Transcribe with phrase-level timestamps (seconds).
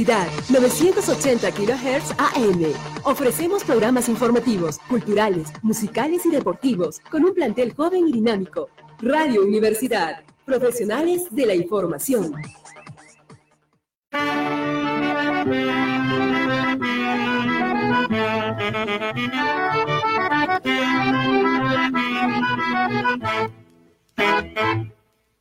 [0.00, 2.72] Universidad, 980 kHz AM.
[3.04, 8.70] Ofrecemos programas informativos, culturales, musicales y deportivos con un plantel joven y dinámico.
[9.00, 12.32] Radio Universidad, profesionales de la información.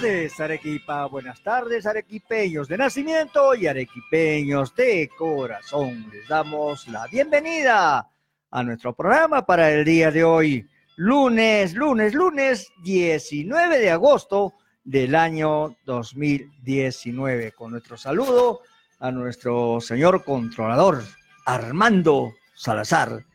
[0.00, 1.04] Tardes, Arequipa.
[1.06, 6.06] Buenas tardes, arequipeños de nacimiento y arequipeños de corazón.
[6.10, 8.08] Les damos la bienvenida
[8.50, 10.66] a nuestro programa para el día de hoy,
[10.96, 17.52] lunes, lunes, lunes 19 de agosto del año 2019.
[17.52, 18.60] Con nuestro saludo
[19.00, 21.02] a nuestro señor controlador
[21.44, 23.26] Armando Salazar,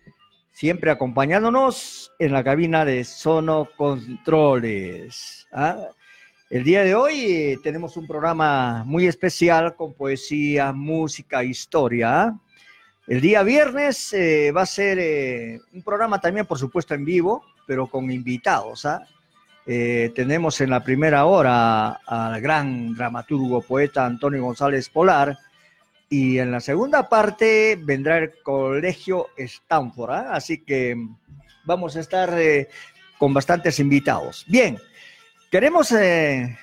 [0.52, 5.48] siempre acompañándonos en la cabina de Sono Controles.
[5.52, 5.90] ¿ah?
[6.48, 12.38] El día de hoy eh, tenemos un programa muy especial con poesía, música, historia.
[13.08, 17.44] El día viernes eh, va a ser eh, un programa también, por supuesto, en vivo,
[17.66, 18.86] pero con invitados.
[18.86, 19.02] ¿ah?
[19.66, 25.36] Tenemos en la primera hora al gran dramaturgo, poeta Antonio González Polar,
[26.08, 30.30] y en la segunda parte vendrá el Colegio Stanford, ¿ah?
[30.34, 30.96] así que
[31.64, 32.38] vamos a estar
[33.18, 34.46] con bastantes invitados.
[34.48, 34.78] Bien,
[35.56, 36.58] queremos eh,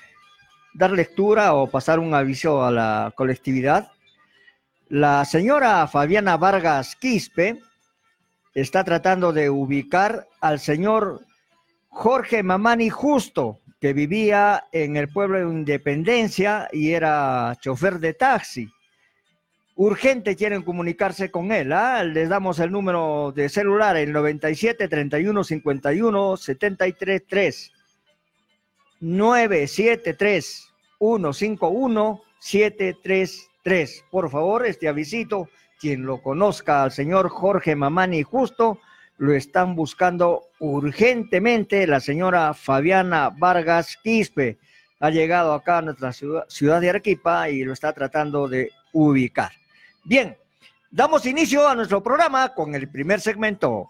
[0.75, 3.91] dar lectura o pasar un aviso a la colectividad.
[4.91, 7.59] La señora Fabiana Vargas Quispe
[8.53, 11.25] está tratando de ubicar al señor
[11.89, 18.71] Jorge Mamani Justo, que vivía en el pueblo de Independencia y era chofer de taxi.
[19.75, 21.73] Urgente quieren comunicarse con él.
[21.73, 22.05] ¿ah?
[22.05, 27.73] Les damos el número de celular, el 97 31 51 73 3.
[29.03, 34.05] 973 151 733.
[34.11, 35.49] Por favor, este avisito,
[35.79, 38.79] quien lo conozca al señor Jorge Mamani Justo,
[39.19, 41.87] lo están buscando urgentemente.
[41.87, 44.59] La señora Fabiana Vargas Quispe
[45.01, 49.51] ha llegado acá a nuestra ciudad, ciudad de Arequipa y lo está tratando de ubicar.
[50.05, 50.37] Bien,
[50.91, 53.89] damos inicio a nuestro programa con el primer segmento.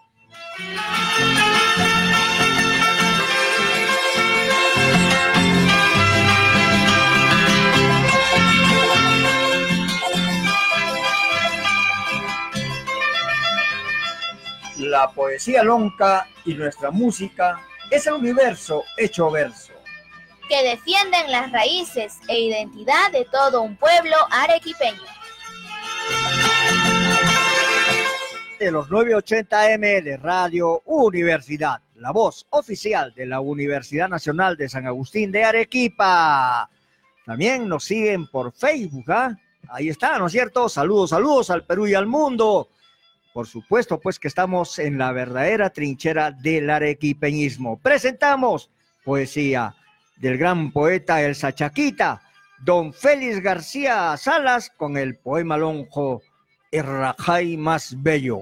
[14.92, 17.58] La poesía lonca y nuestra música
[17.90, 19.72] es el universo hecho verso.
[20.50, 25.00] que defienden las raíces e identidad de todo un pueblo arequipeño.
[28.60, 34.86] de los 980M de Radio Universidad, la voz oficial de la Universidad Nacional de San
[34.86, 36.68] Agustín de Arequipa.
[37.24, 39.34] También nos siguen por Facebook, ¿ah?
[39.70, 40.68] Ahí está, ¿no es cierto?
[40.68, 42.68] Saludos, saludos al Perú y al mundo.
[43.32, 47.78] Por supuesto, pues que estamos en la verdadera trinchera del arequipeñismo.
[47.78, 48.70] Presentamos
[49.04, 49.74] poesía
[50.18, 52.20] del gran poeta El Sachaquita,
[52.62, 56.22] don Félix García Salas, con el poema lonjo
[56.70, 58.40] El Rajay más bello.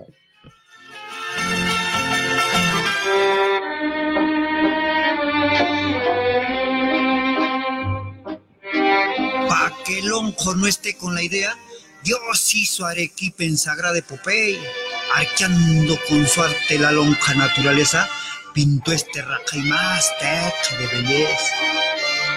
[9.48, 11.54] Pa' que el onjo no esté con la idea,
[12.02, 14.60] Dios hizo Arequipa en sagrada epopeya,
[15.14, 18.08] arqueando con su arte la lonja naturaleza,
[18.54, 19.22] pintó este
[19.64, 21.54] más techo de belleza.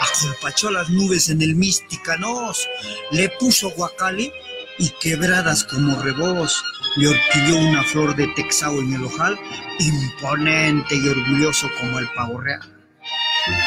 [0.02, 2.68] Acolpachó las nubes en el mística nos,
[3.12, 4.34] le puso guacali
[4.80, 6.62] y quebradas como rebos,
[6.98, 9.40] le horquilló una flor de texao en el ojal,
[9.80, 12.73] imponente y orgulloso como el pavo real.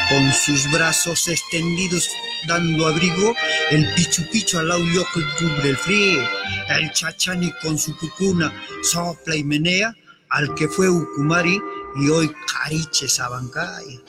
[0.09, 2.09] Con sus brazos extendidos
[2.47, 3.35] dando abrigo,
[3.71, 6.27] el pichu pichu al que cubre el frío,
[6.71, 8.53] el chachani con su cucuna
[8.83, 9.95] sopla y menea,
[10.31, 11.61] al que fue Ucumari
[11.97, 14.01] y hoy Cariche Sabancay.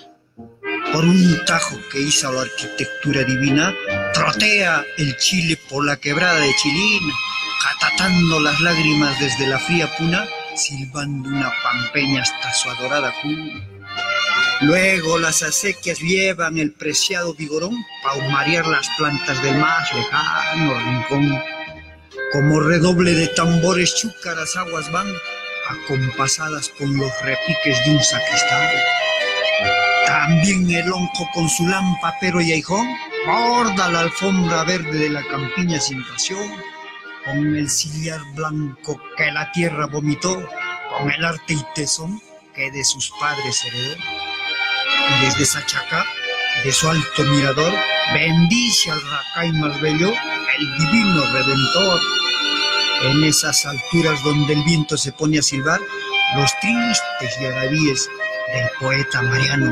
[0.93, 3.73] Por un tajo que hizo la arquitectura divina,
[4.13, 7.13] trotea el Chile por la quebrada de Chilina,
[7.61, 10.25] catatando las lágrimas desde la fría puna,
[10.55, 13.76] silbando una pampeña hasta su adorada cuna.
[14.61, 21.43] Luego las acequias llevan el preciado vigorón para marear las plantas del más lejano rincón.
[22.33, 25.07] Como redoble de tambores chúcaras aguas van,
[25.69, 28.69] acompasadas con los repiques de un sacristán.
[30.05, 32.87] También el onco con su lampa, pero y aijón,
[33.25, 36.49] borda la alfombra verde de la campiña sin pasión,
[37.25, 40.47] con el sillar blanco que la tierra vomitó,
[40.97, 42.21] con el arte y tesón
[42.55, 44.26] que de sus padres heredó.
[45.09, 46.06] Y desde Sachaca,
[46.63, 47.74] de su alto mirador,
[48.13, 52.01] bendice al Racay más bello, el divino redentor.
[53.04, 55.80] En esas alturas donde el viento se pone a silbar,
[56.36, 58.09] los tristes yaravíes
[58.54, 59.71] del poeta Mariano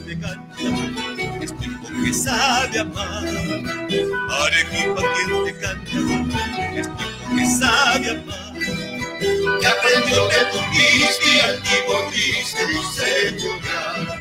[2.11, 3.23] que sabe amar.
[4.43, 5.91] Arequipa quien te canta,
[6.75, 7.03] es tiempo
[7.35, 8.53] que sabe amar.
[9.59, 14.19] Que aprendió que tú diste y al diste no sé llorar.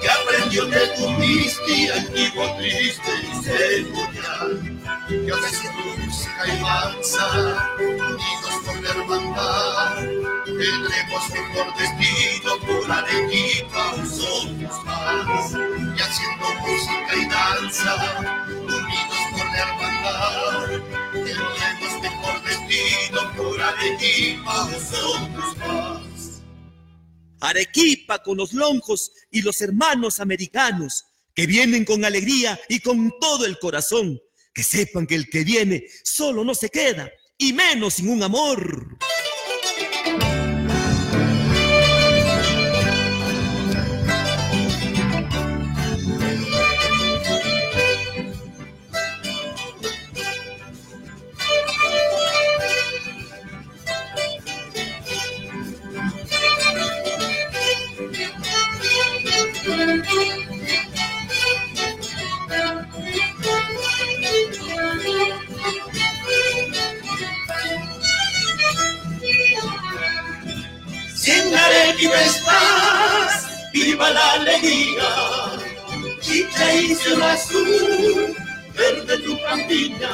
[0.00, 4.48] Que aprendió que tú diste y al diste no sé llorar.
[5.08, 7.26] Que ofreció música y danza,
[7.78, 9.94] unidos por la hermandad.
[10.44, 15.52] Tendremos mejor destino por Arequipa, somos más.
[15.52, 16.97] Y haciendo música
[28.24, 31.04] con los lonjos y los hermanos americanos
[31.34, 34.20] que vienen con alegría y con todo el corazón.
[34.52, 38.98] Que sepan que el que viene solo no se queda, y menos sin un amor.
[73.72, 75.08] Viva la alegría,
[76.20, 78.36] chicha y cielo azul,
[78.76, 80.08] verde tu campiña.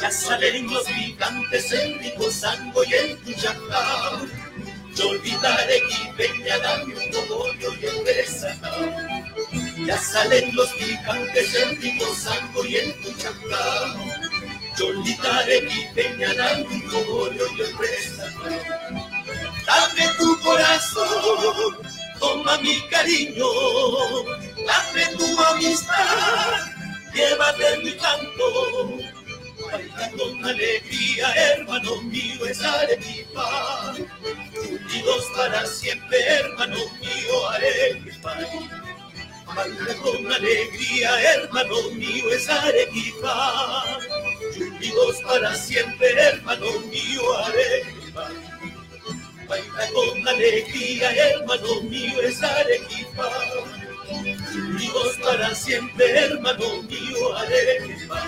[0.00, 4.20] Ya salen los el rico sango y el tuchacá.
[4.94, 8.04] Yo olvidaré que venga dame un cogollo y el
[9.86, 13.94] Ya salen los el rico sango y el tuchacá.
[14.78, 19.13] Yo olvidaré que venga dame un cogollo y el
[19.66, 21.84] Dame tu corazón
[22.24, 23.46] toma mi cariño,
[24.66, 26.72] dame tu amistad,
[27.14, 28.98] llévate mi canto.
[29.70, 33.94] Baila con alegría, hermano mío, es Arequipa.
[34.68, 38.36] Unidos para siempre, hermano mío, Arequipa.
[39.54, 43.98] Baila con alegría, hermano mío, es Arequipa.
[44.56, 48.30] Unidos para siempre, hermano mío, Arequipa.
[49.48, 53.28] Baila con alegría, hermano mío, es Arequipa.
[54.54, 58.26] Unidos para siempre, hermano mío, Arequipa.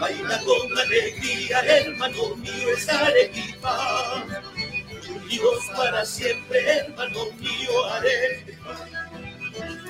[0.00, 4.24] Baila con alegría, hermano mío, es Arequipa.
[5.08, 8.86] Unidos para siempre, hermano mío, Arequipa.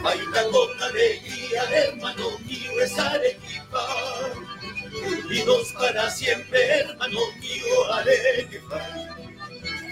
[0.03, 3.87] Baila con alegría, hermano mío, es Arequipa.
[5.25, 9.18] Unidos para siempre, hermano mío, Arequipa.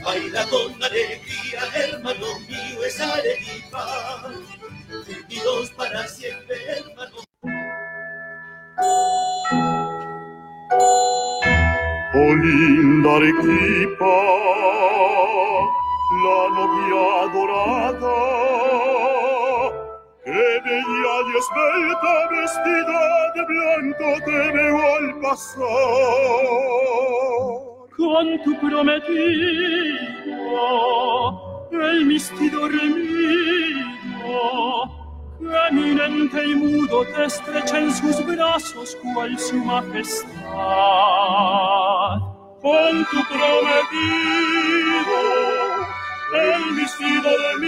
[0.05, 4.33] Baila con alegría, hermano mío, es Arequipa.
[4.91, 7.17] Unidos para siempre, hermano.
[12.19, 14.17] Oh linda Arequipa,
[16.25, 18.19] la novia dorada,
[20.25, 23.03] que bella y esbelta vestida
[23.35, 25.67] de blanco te veo al pasar.
[27.97, 29.09] Con tu prometido,
[31.73, 32.93] el misti dormido,
[35.71, 40.31] eminente y mudo te estrecha en sus brazos cual su majestad.
[42.61, 44.67] Con tu prometido,
[46.35, 47.67] el vestido de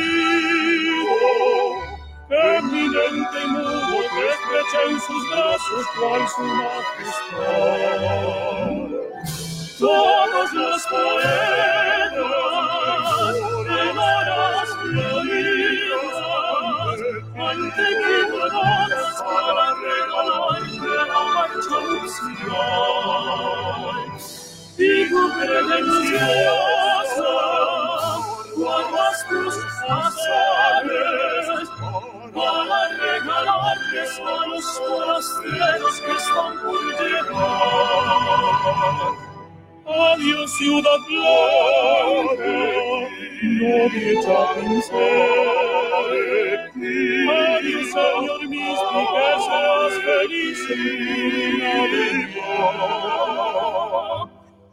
[2.58, 7.88] eminente y mudo te estrecha en sus brazos cual su majestad.
[9.78, 12.16] somos los poetas
[13.68, 16.18] de horas floridas,
[17.36, 22.66] ante que donas para regalarte la marcha nupcial.
[24.78, 27.32] Y tu pretenciosa,
[28.56, 29.56] guardas tus
[29.88, 31.46] azares,
[32.34, 37.88] para regalarles a los forasteros que están por llegar.
[39.88, 42.56] Adiós, ciudad blanca,
[43.42, 47.00] no hecha pensar en ti.
[47.30, 50.82] Adiós, señor místico, que seas feliz en
[51.58, 52.76] Navidad.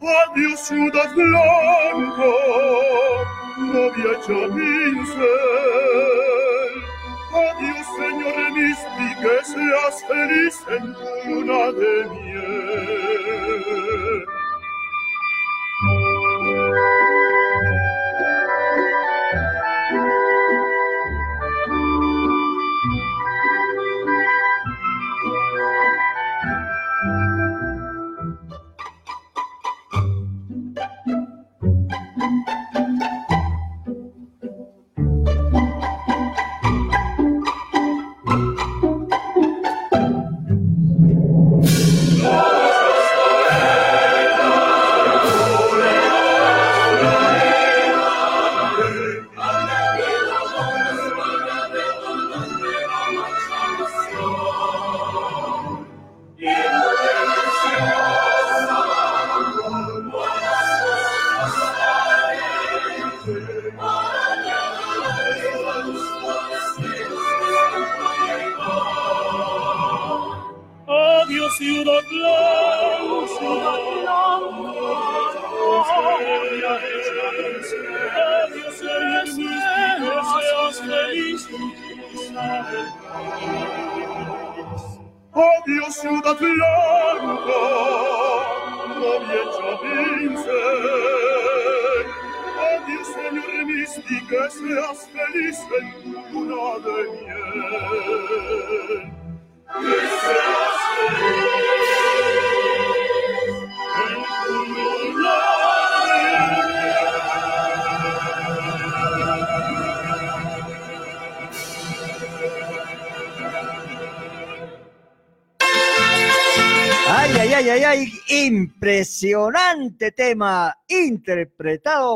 [0.02, 2.34] Adiós, ciudad blanca,
[3.58, 5.26] novia hecha pincel.
[7.32, 12.65] Adiós, señor místico, que seas feliz en tu luna de miel.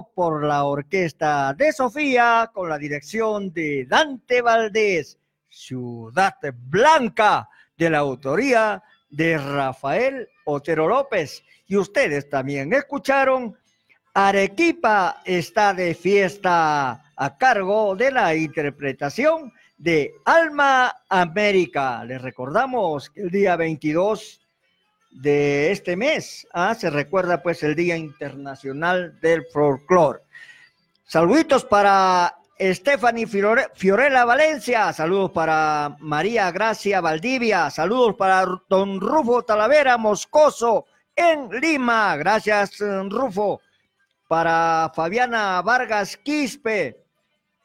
[0.07, 5.17] Por la orquesta de Sofía con la dirección de Dante Valdés,
[5.49, 11.43] Ciudad Blanca, de la autoría de Rafael Otero López.
[11.67, 13.57] Y ustedes también escucharon,
[14.13, 22.03] Arequipa está de fiesta a cargo de la interpretación de Alma América.
[22.03, 24.41] Les recordamos que el día 22
[25.11, 26.47] de este mes.
[26.53, 30.19] Ah, se recuerda pues el Día Internacional del Folclore.
[31.05, 39.43] Saluditos para Stephanie Fiore- Fiorella Valencia, saludos para María Gracia Valdivia, saludos para don Rufo
[39.43, 40.85] Talavera Moscoso
[41.15, 43.61] en Lima, gracias Rufo,
[44.27, 47.03] para Fabiana Vargas Quispe,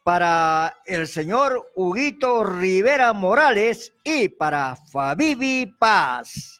[0.03, 6.54] para el señor Huguito Rivera Morales y para Fabibi Paz.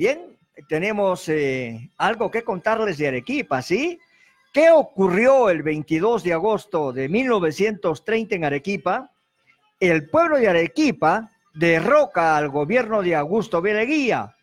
[0.00, 0.34] Bien,
[0.66, 4.00] tenemos eh, algo que contarles de Arequipa, ¿sí?
[4.50, 9.10] ¿Qué ocurrió el 22 de agosto de 1930 en Arequipa?
[9.78, 14.34] El pueblo de Arequipa derroca al gobierno de Augusto Beleguía.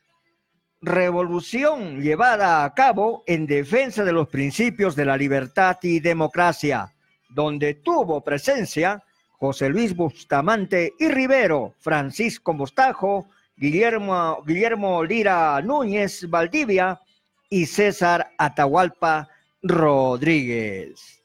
[0.80, 6.94] Revolución llevada a cabo en defensa de los principios de la libertad y democracia,
[7.30, 9.04] donde tuvo presencia
[9.40, 17.02] José Luis Bustamante y Rivero, Francisco Mostajo, Guillermo, Guillermo Lira Núñez Valdivia
[17.50, 19.28] y César Atahualpa
[19.64, 21.24] Rodríguez.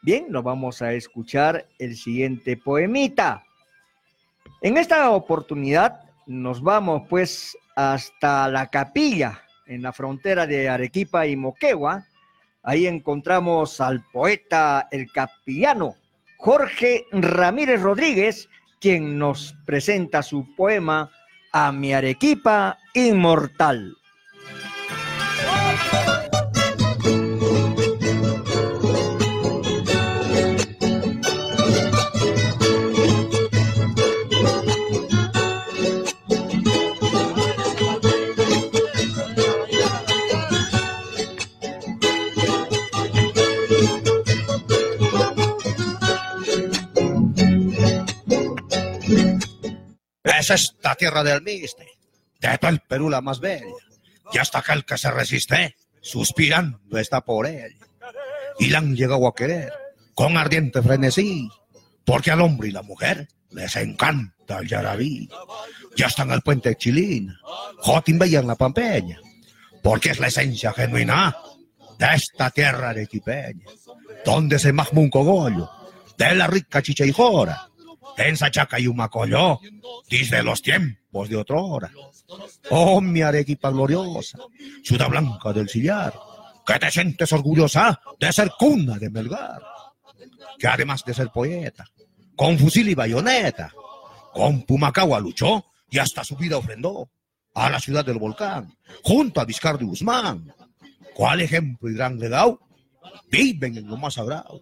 [0.00, 3.42] Bien, nos vamos a escuchar el siguiente poemita.
[4.60, 11.34] En esta oportunidad nos vamos pues hasta la capilla en la frontera de Arequipa y
[11.34, 12.06] Moquegua.
[12.62, 15.96] Ahí encontramos al poeta, el capillano
[16.36, 18.48] Jorge Ramírez Rodríguez,
[18.80, 21.10] quien nos presenta su poema
[21.54, 24.01] A mi Arequipa inmortal.
[50.42, 51.86] Es esta tierra del miste,
[52.40, 53.64] de todo el Perú la más bella,
[54.32, 57.68] y hasta aquel que se resiste, suspirando está por ella.
[58.58, 59.72] Y la han llegado a querer
[60.16, 61.48] con ardiente frenesí,
[62.04, 65.28] porque al hombre y la mujer les encanta el yarabí.
[65.94, 67.32] Ya están al puente Chilín,
[67.78, 69.20] Jotin en la Pampeña,
[69.80, 71.36] porque es la esencia genuina
[72.00, 73.64] de esta tierra arequipeña,
[74.24, 75.70] donde se magma un cogollo
[76.18, 77.70] de la rica chicha y jora,
[78.16, 79.60] en Sachaca y Humacoyo,
[80.08, 81.90] desde los tiempos de otra hora.
[82.70, 84.38] Oh, mi arequipa gloriosa,
[84.82, 86.14] ciudad blanca del sillar,
[86.66, 89.62] que te sientes orgullosa de ser cuna de Melgar,
[90.58, 91.84] que además de ser poeta,
[92.36, 93.72] con fusil y bayoneta,
[94.32, 97.10] con Pumacagua luchó y hasta su vida ofrendó
[97.54, 100.54] a la ciudad del volcán, junto a Vizcarro de Guzmán.
[101.14, 102.60] ¿Cuál ejemplo y gran legado
[103.30, 104.60] viven en lo más sagrado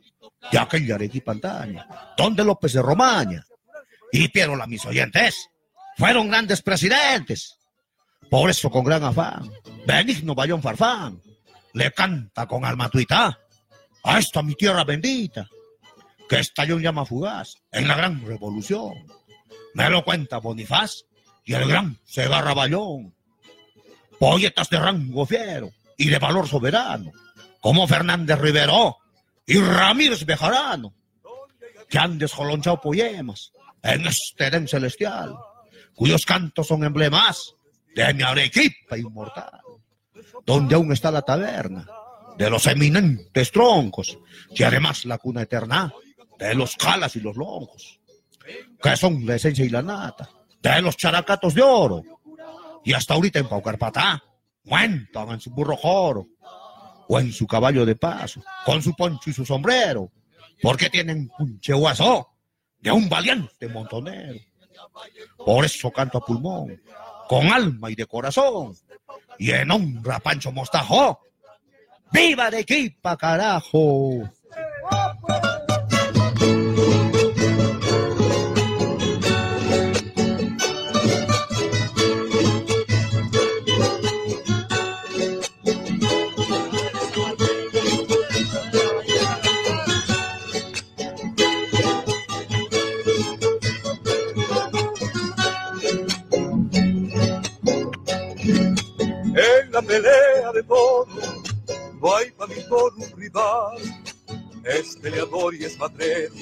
[0.51, 3.45] de aquella Arequipa antaña, donde López de Romaña
[4.13, 5.49] y Piero la mis oyentes
[5.97, 7.57] fueron grandes presidentes.
[8.31, 9.51] Por eso, con gran afán,
[9.87, 11.21] Benigno Bayón Farfán
[11.75, 13.39] le canta con alma tuita
[14.03, 15.49] a esta mi tierra bendita,
[16.29, 18.95] que estalló en llama fugaz en la gran revolución.
[19.75, 21.05] Me lo cuenta Bonifaz
[21.45, 23.15] y el gran Segarra Bayón.
[24.19, 27.11] Poetas de rango fiero y de valor soberano,
[27.61, 28.99] como Fernández Rivero
[29.47, 30.95] y Ramírez Bejarano,
[31.89, 35.35] que han descolonchado poemas en este Edén celestial,
[35.95, 37.55] cuyos cantos son emblemas
[37.95, 39.61] de mi Arequipa inmortal,
[40.45, 41.87] donde aún está la taberna
[42.39, 44.19] de los eminentes troncos
[44.51, 45.93] y además la cuna eterna
[46.39, 48.01] de los calas y los longos,
[48.83, 50.31] que son la esencia y la nata
[50.63, 52.03] de los characatos de oro.
[52.83, 54.23] Y hasta ahorita en Paucarpatá
[54.65, 56.27] cuentan en su burro joro
[57.13, 60.13] o en su caballo de paso, con su poncho y su sombrero,
[60.63, 62.29] porque tienen un chehuazo
[62.79, 64.39] de un valiente montonero.
[65.37, 66.81] Por eso canto a pulmón,
[67.29, 68.77] con alma y de corazón,
[69.41, 71.19] y en honra Pancho Mostajo.
[72.13, 74.31] ¡Viva Arequipa, carajo!
[102.69, 103.77] Por un rival.
[104.65, 106.35] Es peleador y es matrero,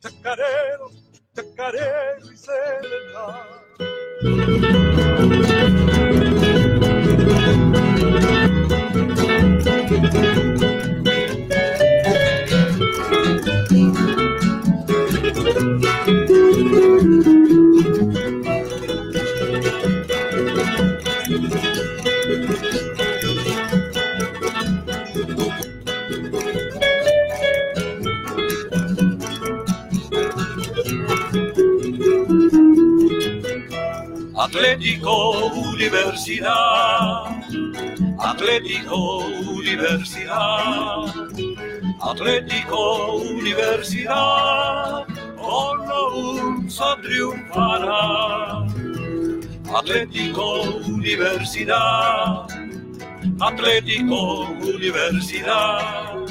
[0.00, 0.90] chacarero,
[1.34, 3.64] chacarero y serenal.
[34.84, 37.24] Atlético Universidad,
[38.18, 41.08] Atlético Universidad,
[42.02, 45.06] Atlético Universidad,
[45.38, 48.66] con la triunfará.
[49.74, 52.46] Atlético Universidad,
[53.40, 56.26] Atlético Universidad,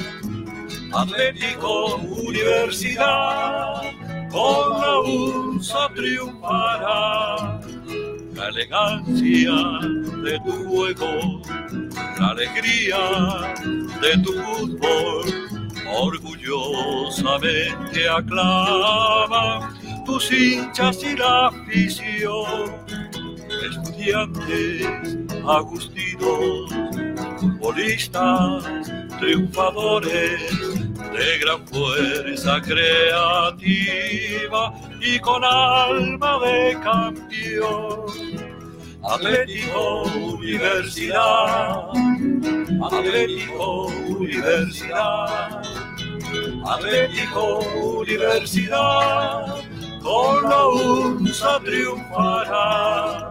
[0.92, 3.82] Atlético Universidad,
[4.30, 7.53] con la triunfará
[8.54, 9.58] elegancia
[10.22, 11.42] de tu juego,
[12.20, 13.00] la alegría
[14.00, 15.24] de tu fútbol,
[15.92, 22.76] orgullosamente aclaman tus hinchas y la afición,
[23.70, 24.86] estudiantes,
[25.48, 26.70] agustinos,
[27.40, 28.64] futbolistas,
[29.18, 38.43] triunfadores, de gran fuerza creativa y con alma de campeón.
[39.06, 40.02] Atlético
[40.34, 41.88] Universidad,
[42.82, 45.62] Atlético Universidad,
[46.66, 47.58] Atlético
[48.00, 49.56] Universidad,
[50.02, 53.30] con la UNSA triunfará.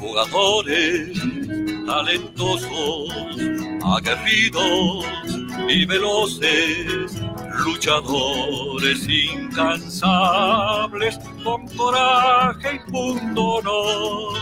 [0.00, 1.18] Jugadores
[1.86, 3.10] talentosos,
[3.84, 5.04] aguerridos
[5.68, 7.20] y veloces,
[7.64, 14.34] luchadores incansables, con coraje y punto honor.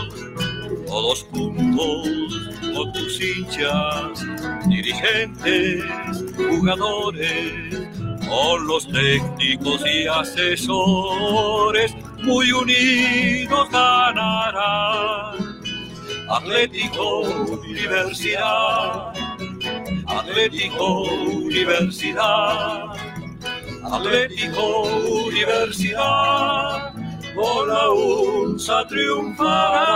[0.87, 2.07] Todos juntos
[2.75, 4.25] con tus hinchas,
[4.67, 5.83] dirigentes,
[6.37, 7.87] jugadores,
[8.27, 15.37] con los técnicos y asesores, muy unidos ganarán.
[16.29, 19.13] Atlético Universidad,
[20.19, 22.91] Atlético Universidad,
[23.83, 24.81] Atlético
[25.27, 26.93] Universidad,
[27.35, 29.87] con la UNSA triunfará.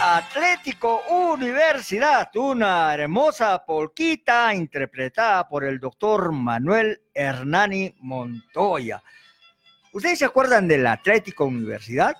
[0.00, 9.02] Atlético Universidad, una hermosa polquita interpretada por el doctor Manuel Hernani Montoya.
[9.92, 12.14] ¿Ustedes se acuerdan del Atlético Universidad?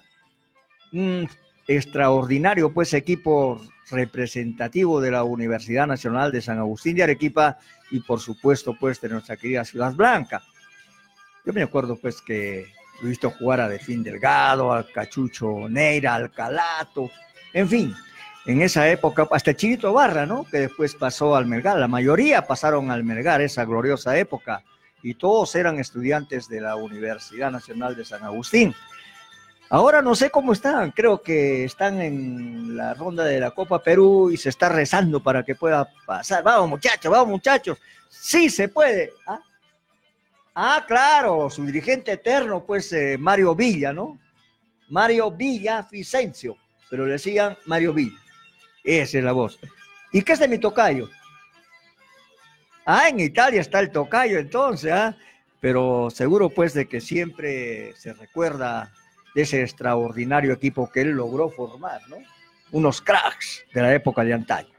[0.93, 1.29] Un
[1.67, 7.59] extraordinario pues equipo representativo de la Universidad Nacional de San Agustín de Arequipa
[7.91, 10.43] y por supuesto pues de nuestra querida Ciudad Blanca.
[11.45, 12.67] Yo me acuerdo pues que
[13.03, 17.11] he visto jugar a Delfín Delgado, al Cachucho Neira, al Calato,
[17.53, 17.95] en fin,
[18.45, 20.45] en esa época, hasta Chinito Barra, ¿no?
[20.45, 24.65] Que después pasó al Melgar, la mayoría pasaron al Melgar, esa gloriosa época,
[25.03, 28.75] y todos eran estudiantes de la Universidad Nacional de San Agustín.
[29.73, 34.31] Ahora no sé cómo están, creo que están en la ronda de la Copa Perú
[34.31, 36.43] y se está rezando para que pueda pasar.
[36.43, 37.79] Vamos muchachos, vamos muchachos,
[38.11, 39.15] sí se puede.
[39.27, 39.41] Ah,
[40.55, 44.19] ah claro, su dirigente eterno, pues eh, Mario Villa, ¿no?
[44.91, 46.59] Mario Villa Vicencio
[46.93, 48.19] pero le decían Mario Villa.
[48.85, 49.59] Esa es la voz.
[50.13, 51.09] ¿Y qué es de mi tocayo?
[52.85, 55.17] Ah, en Italia está el tocayo entonces, ¿ah?
[55.59, 58.93] Pero seguro pues de que siempre se recuerda
[59.35, 62.17] de ese extraordinario equipo que él logró formar, ¿no?
[62.71, 64.73] Unos cracks de la época de antaño.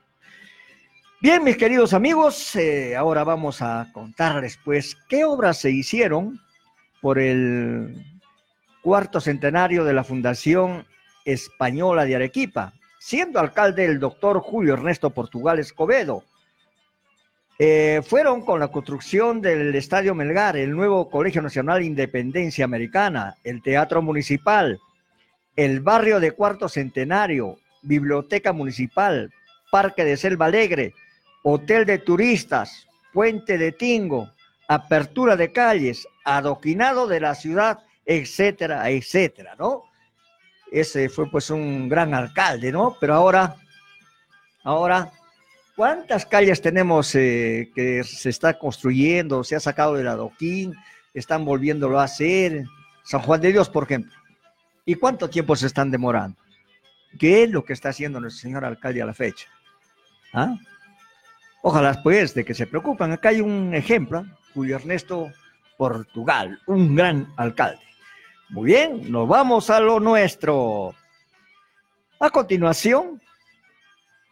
[1.22, 6.42] Bien, mis queridos amigos, eh, ahora vamos a contarles pues qué obras se hicieron
[7.02, 8.22] por el
[8.82, 10.86] cuarto centenario de la Fundación
[11.24, 16.24] Española de Arequipa, siendo alcalde el doctor Julio Ernesto Portugal Escobedo.
[17.60, 23.62] Eh, fueron con la construcción del Estadio Melgar, el nuevo Colegio Nacional Independencia Americana, el
[23.62, 24.80] Teatro Municipal,
[25.56, 29.32] el barrio de Cuarto Centenario, Biblioteca Municipal,
[29.72, 30.94] Parque de Selva Alegre,
[31.44, 34.32] Hotel de Turistas, Puente de Tingo,
[34.68, 39.84] apertura de calles, adoquinado de la ciudad, etcétera, etcétera, ¿no?
[40.74, 42.98] ese fue pues un gran alcalde, ¿no?
[43.00, 43.56] Pero ahora,
[44.64, 45.12] ahora,
[45.76, 50.74] ¿cuántas calles tenemos eh, que se está construyendo, se ha sacado del adoquín,
[51.14, 52.66] están volviéndolo a hacer?
[53.04, 54.14] San Juan de Dios, por ejemplo.
[54.86, 56.38] ¿Y cuánto tiempo se están demorando?
[57.20, 59.48] ¿Qué es lo que está haciendo nuestro señor alcalde a la fecha?
[60.34, 60.56] ¿Ah?
[61.62, 63.12] Ojalá pues de que se preocupen.
[63.12, 65.32] Acá hay un ejemplo, Julio Ernesto
[65.78, 67.82] Portugal, un gran alcalde.
[68.50, 70.94] Muy bien, nos vamos a lo nuestro.
[72.20, 73.22] A continuación,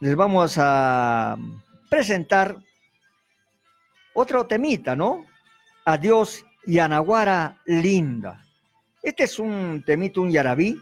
[0.02, 1.38] les vamos a
[1.90, 2.58] presentar
[4.14, 5.26] otro temita, ¿no?
[5.86, 8.44] Adiós Yanaguara Linda.
[9.02, 10.78] Este es un temita, un yarabí,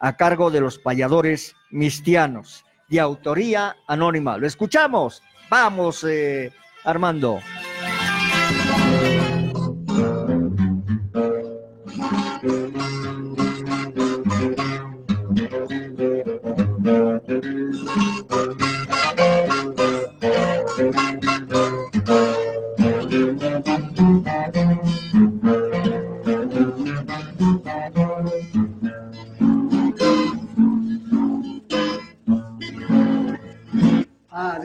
[0.00, 4.36] a cargo de los payadores mistianos, de autoría anónima.
[4.36, 5.22] Lo escuchamos.
[5.48, 6.50] Vamos, eh,
[6.84, 7.40] Armando.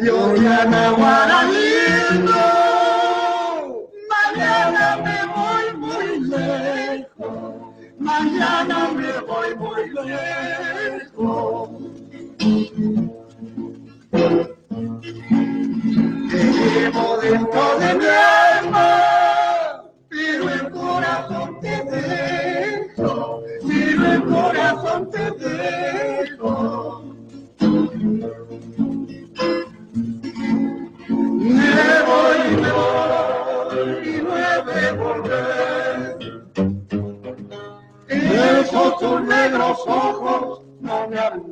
[0.08, 2.44] Adiós, Yanaguara lindo.
[4.08, 7.56] Mañana me voy muy lejos.
[8.00, 11.70] Mañana me voy muy lejos.
[16.30, 25.32] Te llevo dentro de mi alma, pero el corazón te dejo, pero el corazón te
[25.32, 26.97] dejo.
[39.00, 41.52] Tus negros ojos no me harán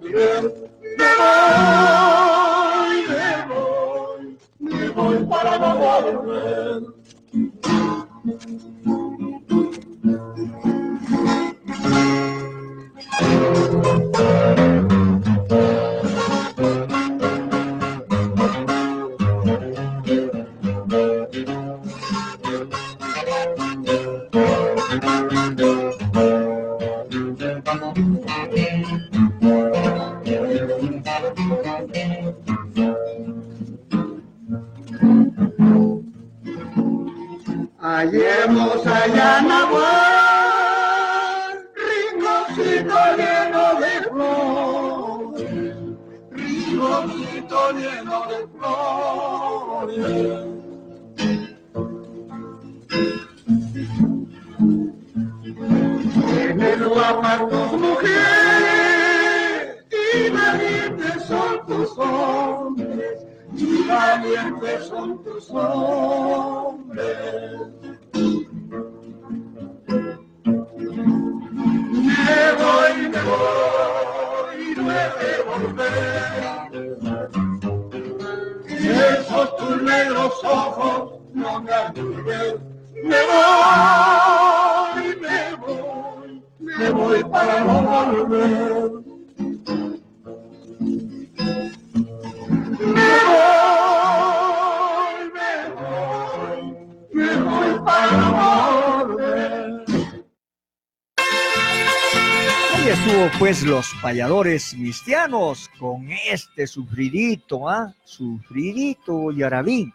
[104.05, 107.91] payadores cristianos con este sufridito, ¿ah?
[108.03, 109.91] Sufridito yarabí.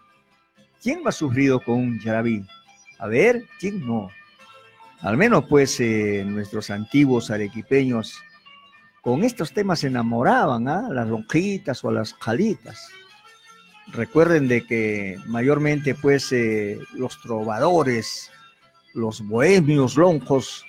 [0.82, 2.44] ¿Quién ha sufrido con un yarabí?
[2.98, 4.10] A ver, ¿quién no?
[5.02, 8.18] Al menos pues eh, nuestros antiguos arequipeños
[9.00, 10.88] con estos temas se enamoraban, ¿ah?
[10.90, 12.88] Las lonjitas o las jalitas.
[13.92, 18.28] Recuerden de que mayormente pues eh, los trovadores,
[18.92, 20.66] los bohemios loncos,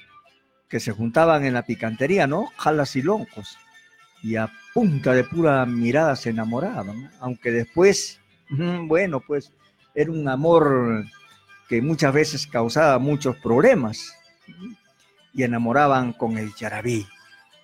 [0.72, 2.50] que se juntaban en la picantería, ¿no?
[2.56, 3.58] Jalas y loncos.
[4.24, 9.52] Y a punta de pura mirada se enamoraban, aunque después, bueno, pues
[9.94, 11.06] era un amor
[11.68, 14.16] que muchas veces causaba muchos problemas.
[15.34, 17.06] Y enamoraban con el yarabí.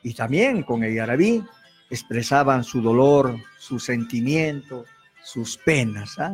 [0.03, 1.43] Y también con el yarabí
[1.89, 4.85] expresaban su dolor, su sentimiento,
[5.23, 6.19] sus penas.
[6.19, 6.33] ¿ah?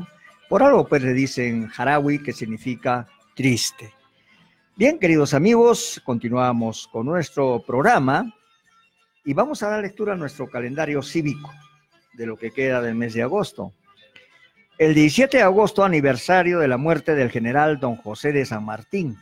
[0.49, 3.93] Por algo pues le dicen jarawi, que significa triste.
[4.75, 8.33] Bien, queridos amigos, continuamos con nuestro programa
[9.23, 11.51] y vamos a dar lectura a nuestro calendario cívico
[12.13, 13.71] de lo que queda del mes de agosto.
[14.79, 19.15] El 17 de agosto, aniversario de la muerte del general don José de San Martín.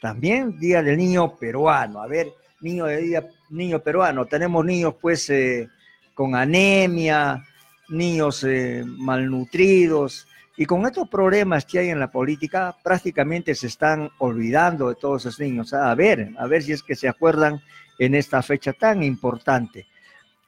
[0.00, 2.02] También Día del Niño Peruano.
[2.02, 2.26] A ver,
[2.60, 4.26] niño de día, niño peruano.
[4.26, 5.68] Tenemos niños pues eh,
[6.14, 7.44] con anemia,
[7.90, 10.26] niños eh, malnutridos,
[10.60, 15.24] y con estos problemas que hay en la política, prácticamente se están olvidando de todos
[15.24, 15.72] esos niños.
[15.72, 17.62] A ver, a ver si es que se acuerdan
[17.98, 19.86] en esta fecha tan importante.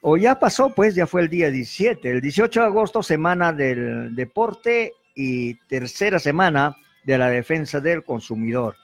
[0.01, 4.15] O ya pasó, pues ya fue el día 17, el 18 de agosto, semana del
[4.15, 8.75] deporte y tercera semana de la defensa del consumidor.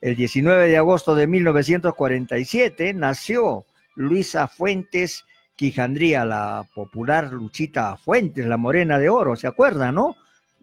[0.00, 8.56] El 19 de agosto de 1947 nació Luisa Fuentes Quijandría, la popular Luchita Fuentes, la
[8.56, 10.16] morena de oro, ¿se acuerdan, no?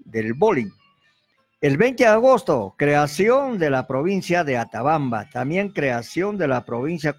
[0.06, 0.70] Del bowling.
[1.62, 7.18] El 20 de agosto, creación de la provincia de Atabamba, también creación de la provincia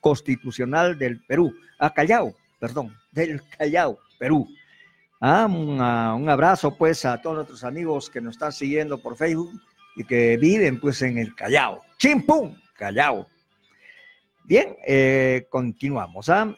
[0.00, 4.46] constitucional del Perú, a Callao, perdón, del Callao, Perú.
[5.20, 9.16] Ah, un, uh, un, abrazo pues a todos nuestros amigos que nos están siguiendo por
[9.16, 9.50] Facebook
[9.96, 11.82] y que viven pues en el Callao.
[11.96, 13.26] Chimpum, Callao.
[14.44, 16.28] Bien, eh, continuamos.
[16.28, 16.54] ¿ah?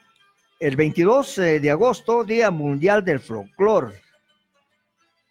[0.59, 3.95] El 22 de agosto, Día Mundial del Folclor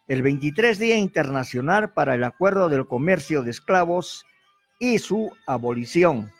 [0.10, 4.26] el 23 Día Internacional para el Acuerdo del Comercio de Esclavos
[4.80, 6.32] y su abolición.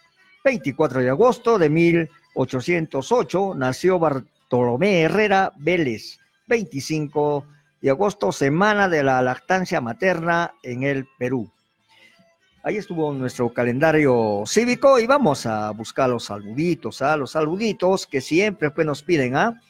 [0.44, 7.46] 24 de agosto de 1808 nació Bartolomé Herrera Vélez, 25
[7.80, 11.48] de agosto, semana de la lactancia materna en el Perú.
[12.64, 17.16] Ahí estuvo nuestro calendario cívico y vamos a buscar los saluditos, ¿ah?
[17.16, 19.62] los saluditos que siempre pues, nos piden, ¿ah?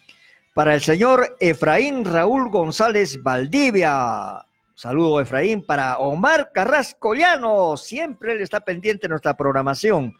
[0.60, 4.46] Para el señor Efraín Raúl González Valdivia.
[4.76, 10.14] Saludo Efraín para Omar Carrasco Llano, siempre él está pendiente nuestra programación.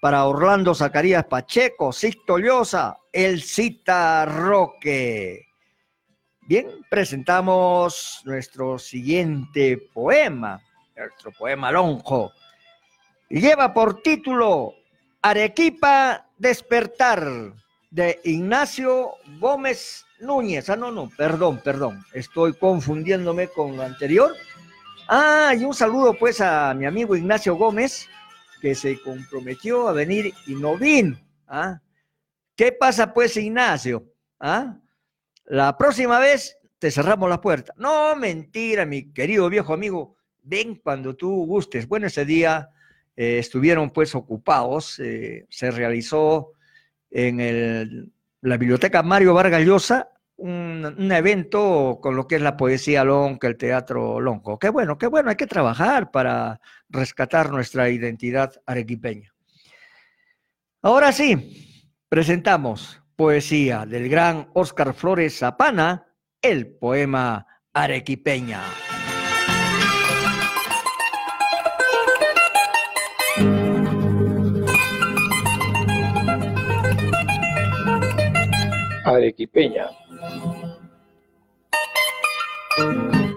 [0.00, 5.46] Para Orlando Zacarías Pacheco, Sixto Llosa, El Cita Roque.
[6.40, 10.60] Bien, presentamos nuestro siguiente poema
[10.96, 12.32] nuestro poema lonjo.
[13.30, 14.74] Lleva por título
[15.22, 17.54] Arequipa Despertar
[17.94, 20.68] de Ignacio Gómez Núñez.
[20.68, 22.04] Ah, no, no, perdón, perdón.
[22.12, 24.34] Estoy confundiéndome con lo anterior.
[25.06, 28.08] Ah, y un saludo pues a mi amigo Ignacio Gómez,
[28.60, 31.16] que se comprometió a venir y no vino.
[31.46, 31.80] ¿Ah?
[32.56, 34.04] ¿Qué pasa pues, Ignacio?
[34.40, 34.76] ¿Ah?
[35.44, 37.74] La próxima vez te cerramos la puerta.
[37.76, 41.86] No, mentira, mi querido viejo amigo ven cuando tú gustes.
[41.86, 42.70] Bueno, ese día
[43.14, 46.53] eh, estuvieron pues ocupados, eh, se realizó
[47.14, 52.56] en el, la biblioteca Mario Vargas Llosa un, un, evento con lo que es la
[52.56, 54.58] poesía lonca, el teatro lonco.
[54.58, 59.32] Qué bueno, qué bueno, hay que trabajar para rescatar nuestra identidad arequipeña.
[60.82, 66.06] Ahora sí, presentamos poesía del gran Óscar Flores Zapana,
[66.42, 68.60] el poema Arequipeña.
[79.04, 79.88] Arequipeña.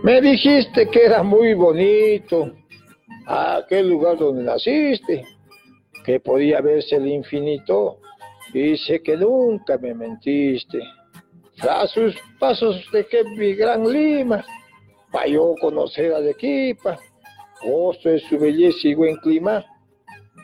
[0.03, 2.53] Me dijiste que era muy bonito
[3.25, 5.25] aquel lugar donde naciste,
[6.06, 7.99] que podía verse el infinito,
[8.53, 10.80] y sé que nunca me mentiste.
[11.60, 14.45] A sus pasos de que mi gran Lima,
[15.12, 16.97] para yo conocer a Arequipa,
[17.63, 19.65] gozo de su belleza y buen clima,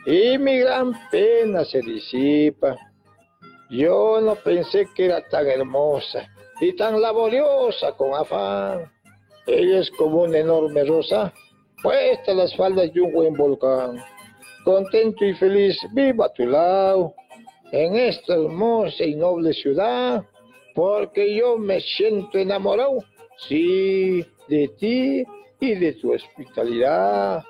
[0.04, 2.76] y mi gran pena se disipa.
[3.70, 6.28] Yo no pensé que era tan hermosa
[6.60, 8.90] y tan laboriosa con afán.
[9.46, 11.32] Ella es como una enorme rosa,
[11.82, 14.02] puesta a las faldas de un buen volcán.
[14.64, 17.14] Contento y feliz, viva a tu lado,
[17.72, 20.24] en esta hermosa y noble ciudad,
[20.74, 22.98] porque yo me siento enamorado,
[23.48, 25.24] sí, de ti
[25.60, 27.44] y de tu hospitalidad.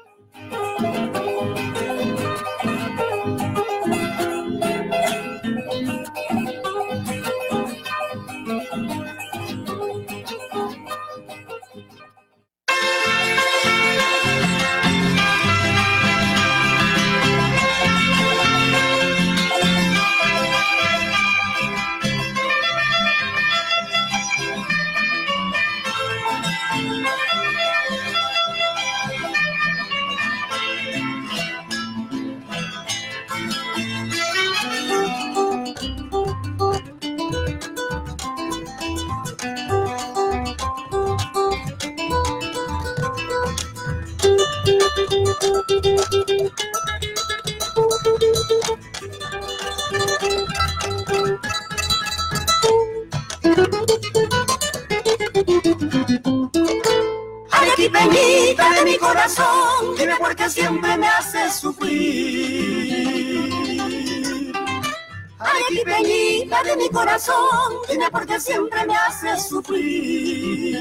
[67.15, 70.77] Corazón, dime por qué siempre me haces sufrir.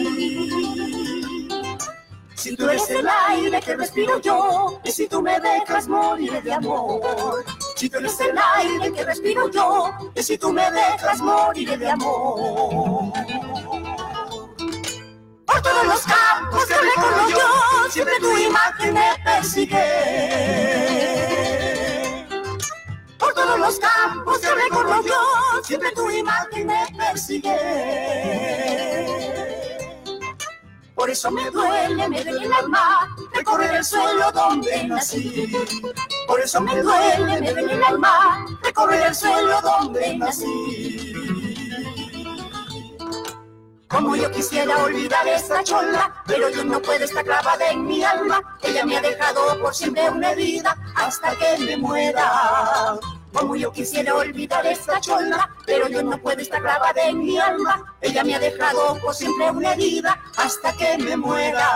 [2.34, 6.54] Si tú eres el aire que respiro yo, y si tú me dejas morir de
[6.54, 7.46] amor.
[7.76, 11.90] Si tú eres el aire que respiro yo, y si tú me dejas morir de
[11.90, 13.14] amor.
[15.46, 19.84] Por todos los campos que recorro yo, siempre tu imagen me persigue.
[23.20, 25.22] Por todos los campos que recorro yo,
[25.64, 26.23] siempre tu imagen
[30.96, 35.52] Por eso me duele, me duele el alma recorrer el suelo donde nací.
[36.28, 41.14] Por eso me duele, me duele el alma recorrer el suelo donde nací.
[43.94, 48.58] Como yo quisiera olvidar esa chola, pero yo no puedo estar clavada en mi alma.
[48.64, 52.98] Ella me ha dejado por siempre una herida hasta que me muera.
[53.34, 57.96] Como yo quisiera olvidar esta chola, pero yo no puedo estar grabada en mi alma.
[58.00, 61.70] Ella me ha dejado por siempre una herida hasta que me muera.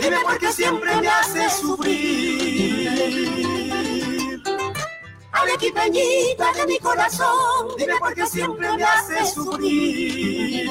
[0.00, 2.88] Dime por qué siempre me haces sufrir.
[5.32, 10.68] Arequipeñita de mi corazón, dime por qué siempre me haces sufrir.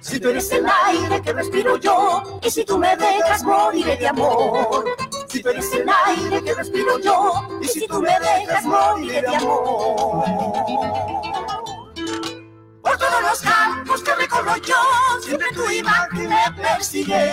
[0.00, 4.08] Si tú eres el aire que respiro yo, y si tú me dejas moriré de
[4.08, 4.84] amor.
[5.28, 9.36] Si tú eres el aire que respiro yo, y si tú me dejas moriré de
[9.36, 10.91] amor.
[13.02, 14.76] Todos los campos que recorro yo,
[15.20, 17.32] siempre tu imagen me persigue.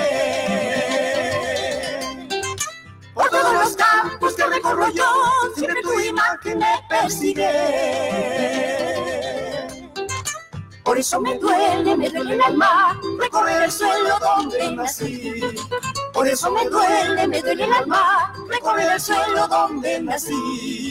[3.14, 5.06] Por todos los campos que recorro yo,
[5.56, 7.52] siempre tu imagen me persigue.
[10.84, 15.56] Por eso me duele, me duele el alma recorrer el suelo donde nací.
[16.12, 20.89] Por eso me duele, me duele el alma recorrer el suelo donde nací.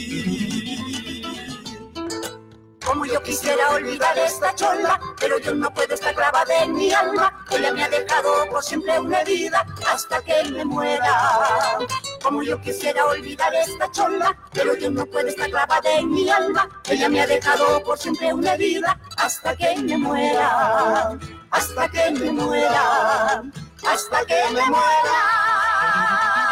[2.89, 7.45] Como yo quisiera olvidar esta chola, pero yo no puedo estar clavada en mi alma.
[7.51, 11.77] Ella me ha dejado por siempre una herida hasta que me muera.
[12.23, 16.67] Como yo quisiera olvidar esta chola, pero yo no puedo estar clavada en mi alma.
[16.89, 21.19] Ella me ha dejado por siempre una herida hasta que me muera.
[21.51, 23.43] Hasta que me muera.
[23.87, 26.48] Hasta que me muera.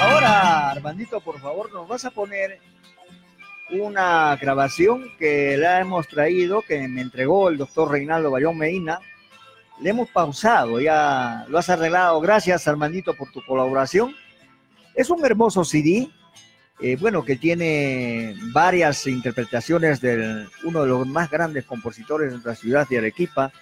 [0.00, 2.58] Ahora Armandito, por favor, nos vas a poner
[3.70, 8.98] una grabación que la hemos traído, que me entregó el doctor Reinaldo Bayón Medina.
[9.80, 12.18] Le hemos pausado, ya lo has arreglado.
[12.20, 14.14] Gracias, Armandito, por tu colaboración.
[14.94, 16.08] Es un hermoso CD,
[16.80, 22.54] eh, bueno, que tiene varias interpretaciones de uno de los más grandes compositores de nuestra
[22.54, 23.52] ciudad de Arequipa,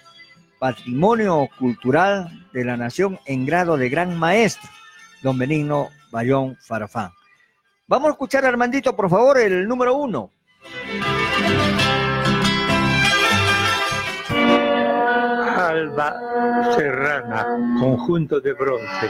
[0.57, 4.69] patrimonio cultural de la nación en grado de gran maestro,
[5.21, 7.11] don Benigno Bayón Farfán.
[7.87, 10.31] Vamos a escuchar, Armandito, por favor, el número uno.
[15.57, 16.15] Alba
[16.75, 17.45] Serrana,
[17.79, 19.09] conjunto de bronce.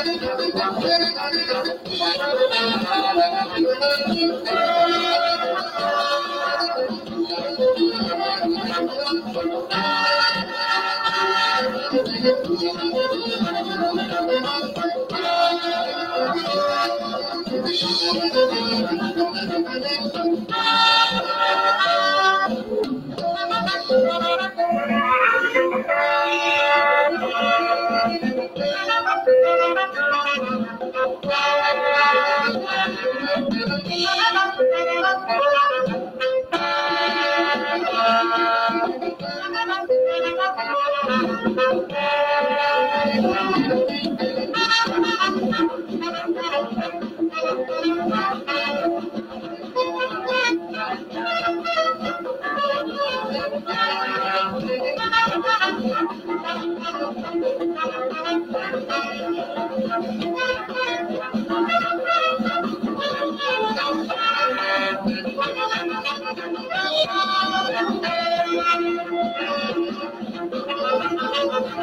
[0.00, 0.20] I'm
[4.46, 5.37] gonna.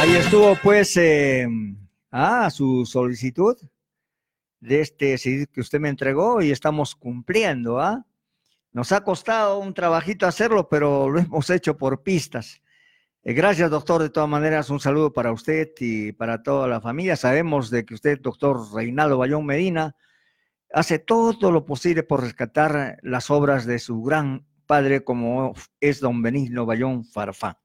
[0.00, 1.46] Ahí estuvo pues eh,
[2.50, 3.56] su solicitud
[4.60, 8.04] de este CD que usted me entregó y estamos cumpliendo, ¿ah?
[8.72, 12.60] Nos ha costado un trabajito hacerlo, pero lo hemos hecho por pistas.
[13.22, 14.02] Eh, gracias, doctor.
[14.02, 17.16] De todas maneras, un saludo para usted y para toda la familia.
[17.16, 19.96] Sabemos de que usted, doctor Reinaldo Bayón Medina,
[20.72, 26.22] hace todo lo posible por rescatar las obras de su gran padre, como es don
[26.22, 27.56] Benigno Bayón Farfán.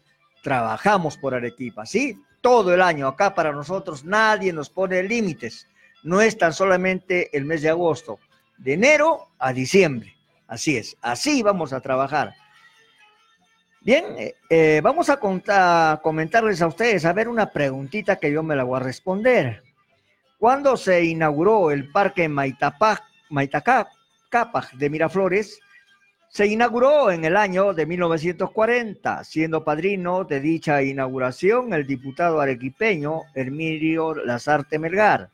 [0.43, 2.23] trabajamos por Arequipa, ¿sí?
[2.41, 5.69] Todo el año acá para nosotros nadie nos pone límites,
[6.03, 8.19] no es tan solamente el mes de agosto,
[8.57, 10.17] de enero a diciembre.
[10.47, 12.35] Así es, así vamos a trabajar.
[13.83, 18.57] Bien, eh, eh, vamos a comentarles a ustedes, a ver una preguntita que yo me
[18.57, 19.63] la voy a responder.
[20.39, 25.61] ¿Cuándo se inauguró el Parque Maitapá, Maitacapaj de Miraflores?
[26.33, 33.23] Se inauguró en el año de 1940, siendo padrino de dicha inauguración el diputado arequipeño
[33.35, 35.29] Hermirio Lazarte Melgar.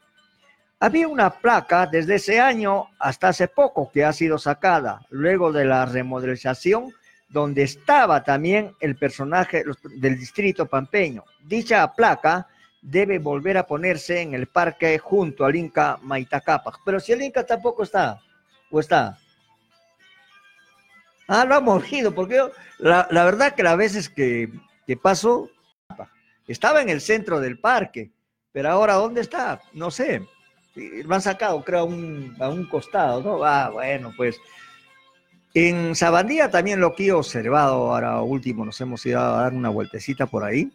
[0.81, 5.67] Había una placa desde ese año hasta hace poco que ha sido sacada, luego de
[5.67, 6.95] la remodelización,
[7.29, 9.65] donde estaba también el personaje
[9.99, 11.25] del distrito pampeño.
[11.45, 12.47] Dicha placa
[12.81, 16.73] debe volver a ponerse en el parque junto al Inca Maitacapa.
[16.87, 18.19] Pero si el Inca tampoco está,
[18.71, 19.19] o está.
[21.29, 22.41] Ah, lo ha movido, porque
[22.79, 24.51] la, verdad que las veces que,
[24.87, 25.51] que paso,
[26.47, 28.11] estaba en el centro del parque,
[28.53, 29.61] pero ahora ¿dónde está?
[29.73, 30.23] No sé
[30.77, 33.45] lo han sacado, creo, a un, a un costado, ¿no?
[33.45, 34.39] Ah, bueno, pues.
[35.55, 39.71] En Sabandía también lo que he observado, ahora último nos hemos ido a dar una
[39.71, 40.71] vueltecita por ahí,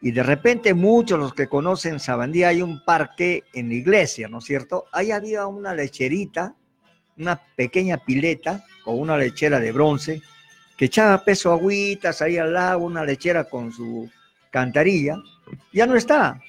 [0.00, 4.38] y de repente muchos los que conocen Sabandía hay un parque en la iglesia, ¿no
[4.38, 4.86] es cierto?
[4.92, 6.54] Ahí había una lecherita,
[7.18, 10.22] una pequeña pileta con una lechera de bronce,
[10.76, 14.10] que echaba peso agüitas ahí al lago, una lechera con su
[14.50, 15.16] cantarilla,
[15.72, 16.40] ya no está,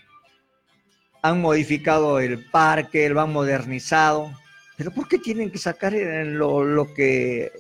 [1.22, 4.32] han modificado el parque, lo han modernizado,
[4.76, 7.52] pero ¿por qué tienen que sacar lo, lo que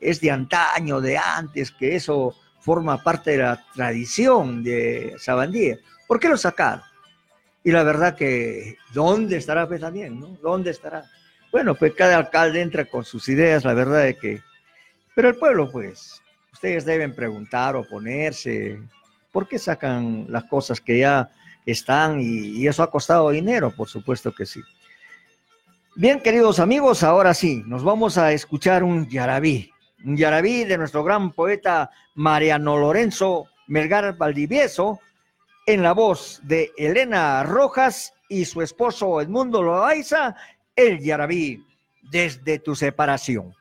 [0.00, 5.78] es de antaño, de antes, que eso forma parte de la tradición de Sabandía?
[6.06, 6.82] ¿Por qué lo sacaron?
[7.62, 10.38] Y la verdad que, ¿dónde estará pues no?
[10.42, 11.04] ¿Dónde estará?
[11.54, 14.42] Bueno, pues cada alcalde entra con sus ideas, la verdad es que...
[15.14, 16.20] Pero el pueblo, pues,
[16.52, 18.82] ustedes deben preguntar, o ponerse,
[19.30, 21.30] ¿por qué sacan las cosas que ya
[21.64, 24.62] están y, eso ha costado dinero, por supuesto que sí.
[25.94, 29.70] Bien, queridos amigos, ahora sí, nos vamos a escuchar un yarabí,
[30.04, 34.98] un yarabí de nuestro gran poeta Mariano Lorenzo Melgar Valdivieso,
[35.66, 40.34] en la voz de Elena Rojas y su esposo Edmundo Loaiza,
[40.76, 41.64] el Yarabí
[42.02, 43.54] desde tu separación.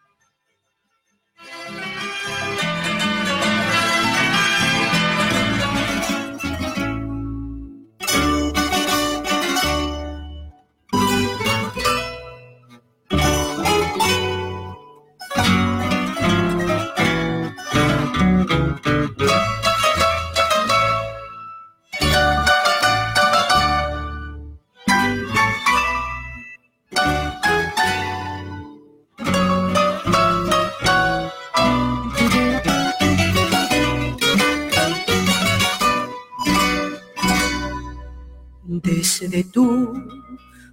[39.34, 39.92] de tu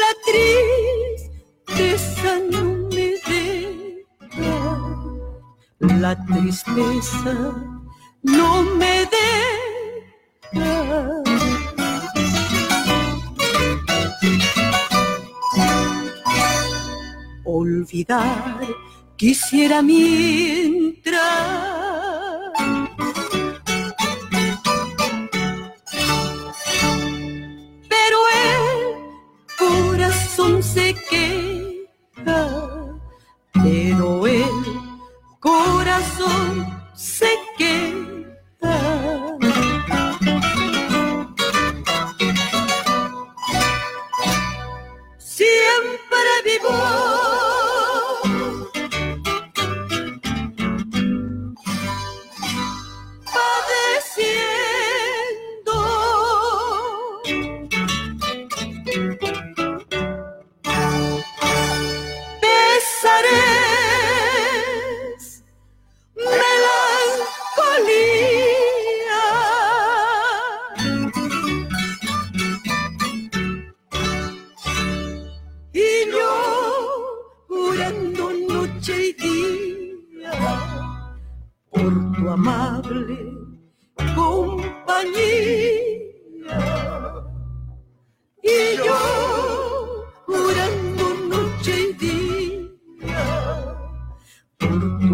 [0.00, 0.10] La
[1.68, 4.56] tristeza no me deja,
[6.00, 7.34] la tristeza
[8.22, 10.72] no me deja.
[17.44, 18.87] Olvidar
[19.18, 21.18] Quisiera mientras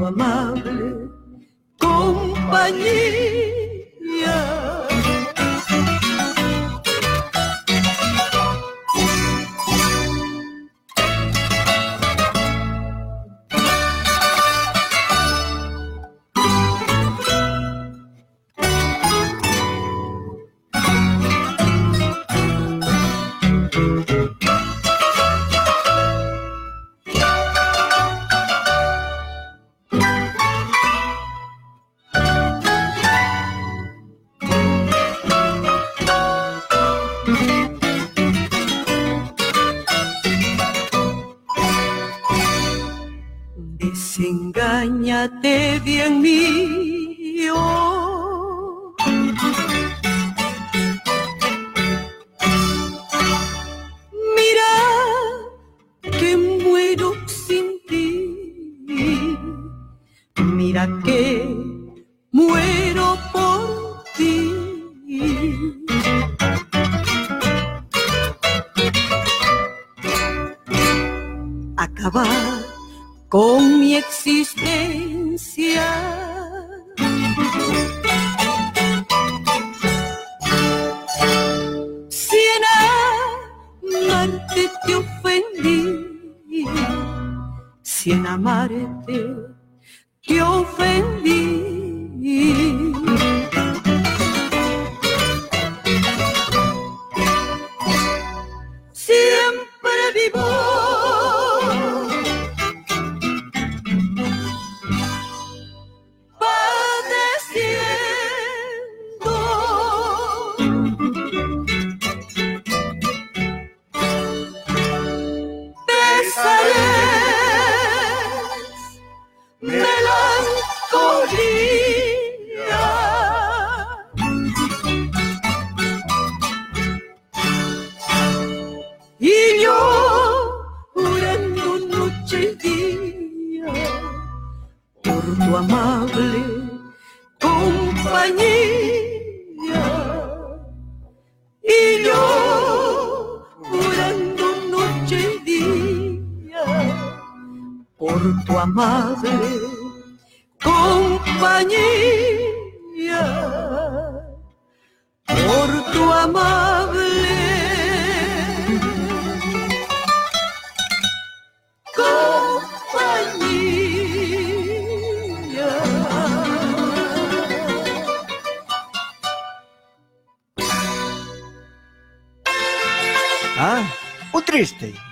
[0.06, 1.08] amable
[1.78, 3.63] compañía.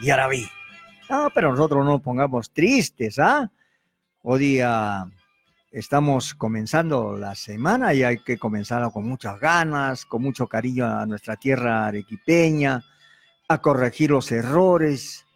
[0.03, 0.49] Triste, Yarabí.
[1.09, 3.51] No, pero nosotros no nos pongamos tristes, ¿ah?
[4.23, 5.05] Hoy día
[5.71, 11.07] estamos comenzando la semana y hay que comenzarla con muchas ganas, con mucho cariño a
[11.07, 12.83] nuestra tierra arequipeña,
[13.49, 15.27] a corregir los errores.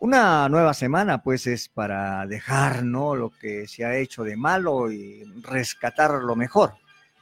[0.00, 3.14] Una nueva semana, pues, es para dejar, ¿no?
[3.16, 6.74] Lo que se ha hecho de malo y rescatar lo mejor,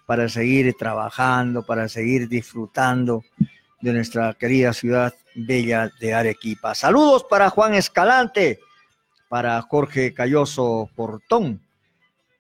[0.07, 3.23] para seguir trabajando, para seguir disfrutando
[3.81, 6.75] de nuestra querida ciudad bella de Arequipa.
[6.75, 8.61] Saludos para Juan Escalante,
[9.29, 11.61] para Jorge Calloso Portón,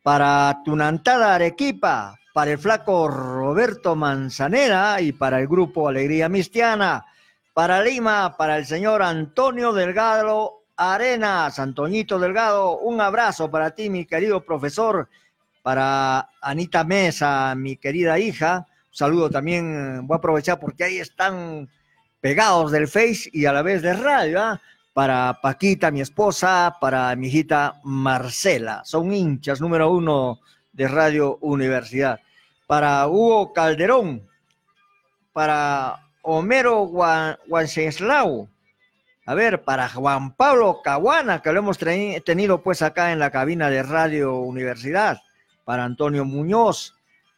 [0.03, 7.05] para Tunantada Arequipa, para el flaco Roberto Manzanera y para el grupo Alegría Mistiana,
[7.53, 14.05] para Lima, para el señor Antonio Delgado Arenas, Antoñito Delgado, un abrazo para ti, mi
[14.05, 15.09] querido profesor,
[15.63, 21.69] para Anita Mesa, mi querida hija, un saludo también, voy a aprovechar porque ahí están
[22.27, 24.61] pegados del Face y a la vez de radio, ¿ah?
[24.93, 28.83] para Paquita, mi esposa, para mi hijita Marcela.
[28.85, 30.41] Son hinchas número uno
[30.73, 32.19] de Radio Universidad.
[32.67, 34.29] Para Hugo Calderón,
[35.33, 36.91] para Homero
[37.47, 38.49] Wenceslao,
[39.25, 43.71] a ver, para Juan Pablo Caguana, que lo hemos tenido pues acá en la cabina
[43.71, 45.23] de Radio Universidad,
[45.65, 46.93] para Antonio Muñoz,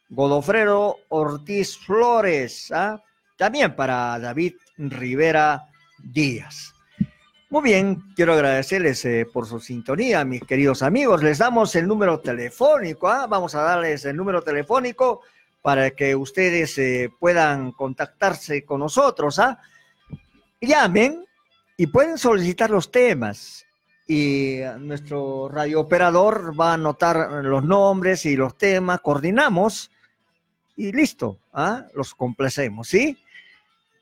[0.08, 3.02] Godofredo Ortiz Flores, ¿ah?
[3.36, 5.66] también para David Rivera
[5.98, 6.74] Díaz.
[7.50, 11.22] Muy bien, quiero agradecerles eh, por su sintonía, mis queridos amigos.
[11.22, 13.26] Les damos el número telefónico, ¿ah?
[13.26, 15.22] vamos a darles el número telefónico
[15.62, 19.38] para que ustedes eh, puedan contactarse con nosotros.
[19.38, 19.58] ¿ah?
[20.60, 21.24] Llamen
[21.78, 23.64] y pueden solicitar los temas.
[24.06, 29.90] Y nuestro radiooperador va a anotar los nombres y los temas, coordinamos
[30.76, 31.86] y listo, ¿ah?
[31.94, 33.18] los complacemos, ¿sí?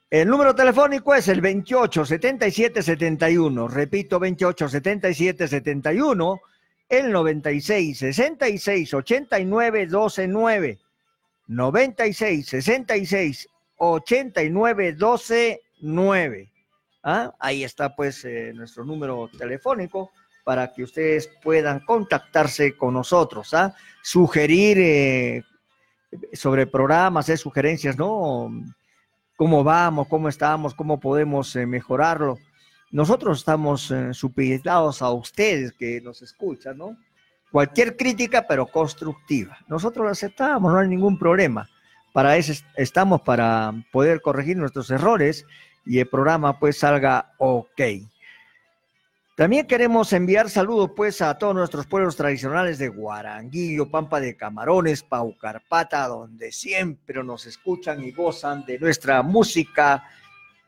[0.08, 3.68] El número telefónico es el 28 77 71.
[3.68, 6.40] Repito, 28 77 71.
[6.88, 10.78] El 96 66 89 12 9.
[11.48, 13.48] 96 66
[13.78, 16.52] 89 12 9.
[17.02, 17.34] ¿Ah?
[17.40, 20.12] Ahí está pues eh, nuestro número telefónico
[20.44, 23.74] para que ustedes puedan contactarse con nosotros, ¿ah?
[24.00, 25.42] sugerir eh,
[26.32, 28.48] sobre programas, eh, sugerencias, ¿no?
[29.36, 32.38] Cómo vamos, cómo estamos, cómo podemos eh, mejorarlo.
[32.90, 36.96] Nosotros estamos eh, supeditados a ustedes que nos escuchan, ¿no?
[37.52, 39.58] Cualquier crítica, pero constructiva.
[39.68, 41.68] Nosotros la aceptamos, no hay ningún problema.
[42.12, 45.44] Para eso estamos, para poder corregir nuestros errores
[45.84, 47.80] y el programa pues salga ok.
[49.36, 55.02] También queremos enviar saludos pues a todos nuestros pueblos tradicionales de Guaranguillo, Pampa de Camarones,
[55.02, 60.04] Paucarpata, donde siempre nos escuchan y gozan de nuestra música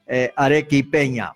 [0.07, 1.33] eh, arequipeña.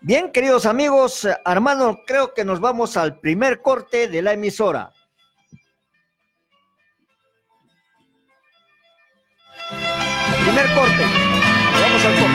[0.00, 4.92] Bien, queridos amigos, Armando, creo que nos vamos al primer corte de la emisora.
[10.44, 11.04] Primer corte.
[11.82, 12.33] Vamos al corte.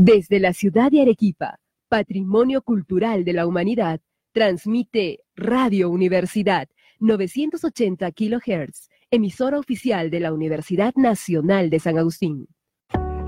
[0.00, 4.00] Desde la ciudad de Arequipa, Patrimonio Cultural de la Humanidad,
[4.32, 6.68] transmite Radio Universidad
[7.00, 12.46] 980 kHz, emisora oficial de la Universidad Nacional de San Agustín.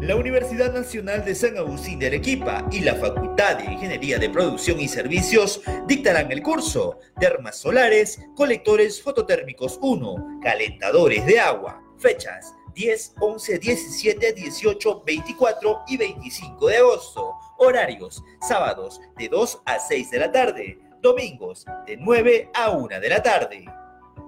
[0.00, 4.78] La Universidad Nacional de San Agustín de Arequipa y la Facultad de Ingeniería de Producción
[4.78, 11.82] y Servicios dictarán el curso Termas Solares, Colectores Fototérmicos 1, Calentadores de Agua.
[11.98, 17.34] Fechas 10, 11, 17, 18, 24 y 25 de agosto.
[17.58, 23.08] Horarios, sábados de 2 a 6 de la tarde, domingos de 9 a 1 de
[23.08, 23.64] la tarde.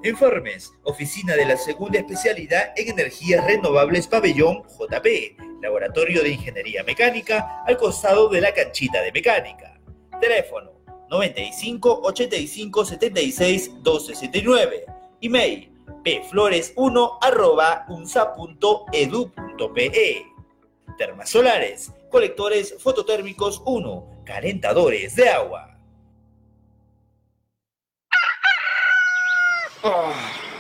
[0.05, 7.63] Informes, Oficina de la Segunda Especialidad en Energías Renovables Pabellón JP, Laboratorio de Ingeniería Mecánica,
[7.67, 9.81] al costado de la canchita de mecánica.
[10.21, 10.73] Teléfono
[11.09, 14.87] 95 85 76 269.
[15.21, 15.72] Email
[16.03, 18.27] pflores1 arroba unsa.edu.pe.
[20.99, 25.69] Termas solares, colectores fototérmicos 1, calentadores de agua.
[29.85, 30.13] Ah,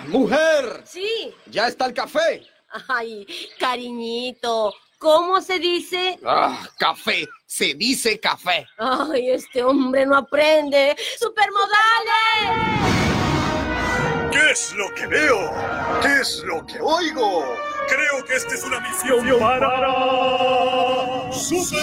[0.09, 1.33] mujer, Sí.
[1.47, 2.43] ya está el café.
[2.89, 3.26] Ay,
[3.59, 6.18] cariñito, ¿cómo se dice?
[6.24, 8.66] Ah, café, se dice café.
[8.78, 10.97] Ay, este hombre no aprende.
[11.20, 13.01] ¡Supermodales!
[14.33, 15.53] ¿Qué es lo que veo?
[16.01, 17.45] ¿Qué es lo que oigo?
[17.87, 19.68] Creo que esta es una misión para...
[21.30, 21.83] ¡Supermodales!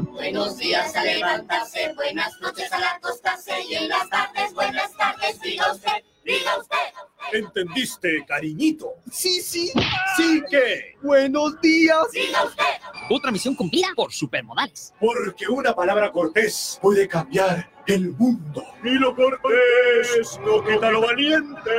[0.00, 5.38] Bueno, Buenos días a levantarse, buenas noches al acostarse y en las tardes, buenas tardes,
[5.40, 7.11] diga usted, diga usted.
[7.32, 8.94] ¿Entendiste, cariñito?
[9.10, 9.70] Sí, sí.
[10.16, 10.96] Sí que.
[11.02, 11.98] Buenos días.
[12.12, 12.64] Diga usted.
[13.10, 14.92] Otra misión cumplida por Supermodales.
[15.00, 18.64] Porque una palabra cortés puede cambiar el mundo.
[18.84, 21.70] Y lo cortés no quita lo valiente.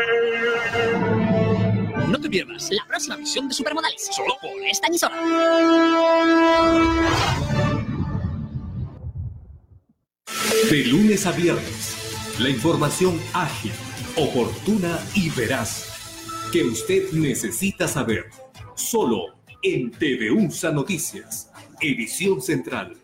[2.08, 5.16] No te pierdas la próxima misión de Supermodales, solo por esta emisora.
[10.70, 13.72] De lunes a viernes, la información ágil,
[14.16, 15.92] oportuna y veraz
[16.52, 18.26] que usted necesita saber.
[18.76, 21.52] Solo en TV UNSA Noticias,
[21.82, 22.96] edición central.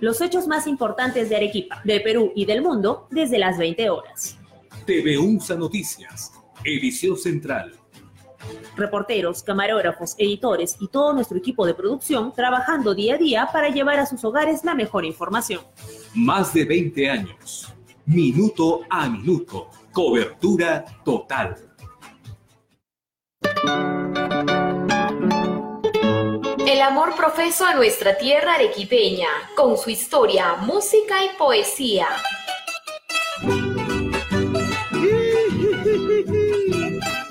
[0.00, 4.36] Los hechos más importantes de Arequipa, de Perú y del mundo desde las 20 horas.
[4.84, 6.32] TV UNSA Noticias,
[6.62, 7.72] edición central.
[8.76, 13.98] Reporteros, camarógrafos, editores y todo nuestro equipo de producción trabajando día a día para llevar
[13.98, 15.62] a sus hogares la mejor información.
[16.14, 17.72] Más de 20 años.
[18.04, 19.70] Minuto a minuto.
[19.92, 21.56] Cobertura total.
[26.66, 32.06] El amor profeso a nuestra tierra arequipeña, con su historia, música y poesía.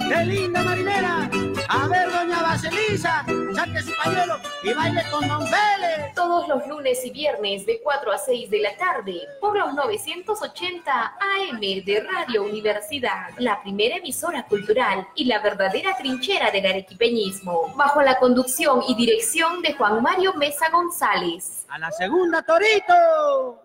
[0.10, 1.30] ¡Qué linda marinera!
[1.72, 6.16] A ver, doña Baselisa, saque su pañuelo y baile con Don Vélez.
[6.16, 10.92] Todos los lunes y viernes de 4 a 6 de la tarde por los 980
[10.92, 18.02] AM de Radio Universidad, la primera emisora cultural y la verdadera trinchera del arequipeñismo, bajo
[18.02, 21.68] la conducción y dirección de Juan Mario Mesa González.
[21.70, 23.62] A la segunda, Torito.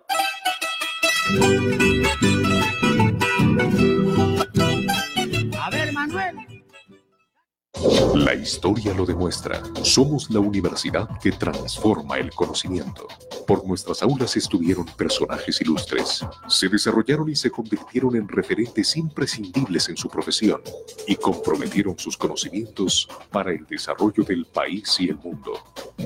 [8.15, 9.63] La historia lo demuestra.
[9.83, 13.07] Somos la universidad que transforma el conocimiento.
[13.47, 16.25] Por nuestras aulas estuvieron personajes ilustres.
[16.49, 20.63] Se desarrollaron y se convirtieron en referentes imprescindibles en su profesión
[21.07, 25.53] y comprometieron sus conocimientos para el desarrollo del país y el mundo.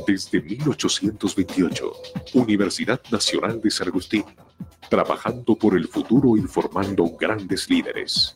[0.04, 1.92] Desde 1828,
[2.34, 4.24] Universidad Nacional de San Agustín,
[4.90, 8.34] trabajando por el futuro y formando grandes líderes.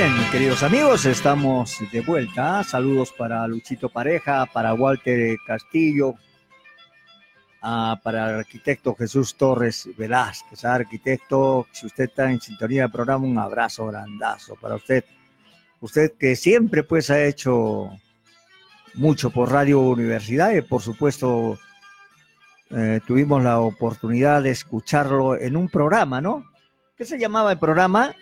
[0.00, 2.64] Bien, queridos amigos, estamos de vuelta.
[2.64, 6.14] Saludos para Luchito Pareja, para Walter Castillo,
[7.60, 10.64] ah, para el arquitecto Jesús Torres Velázquez.
[10.64, 15.04] Ah, Arquitecto, si usted está en sintonía del programa, un abrazo grandazo para usted.
[15.82, 17.90] Usted que siempre pues ha hecho
[18.94, 21.58] mucho por Radio Universidad y por supuesto
[22.70, 26.46] eh, tuvimos la oportunidad de escucharlo en un programa, ¿no?
[26.96, 28.14] ¿Qué se llamaba el programa?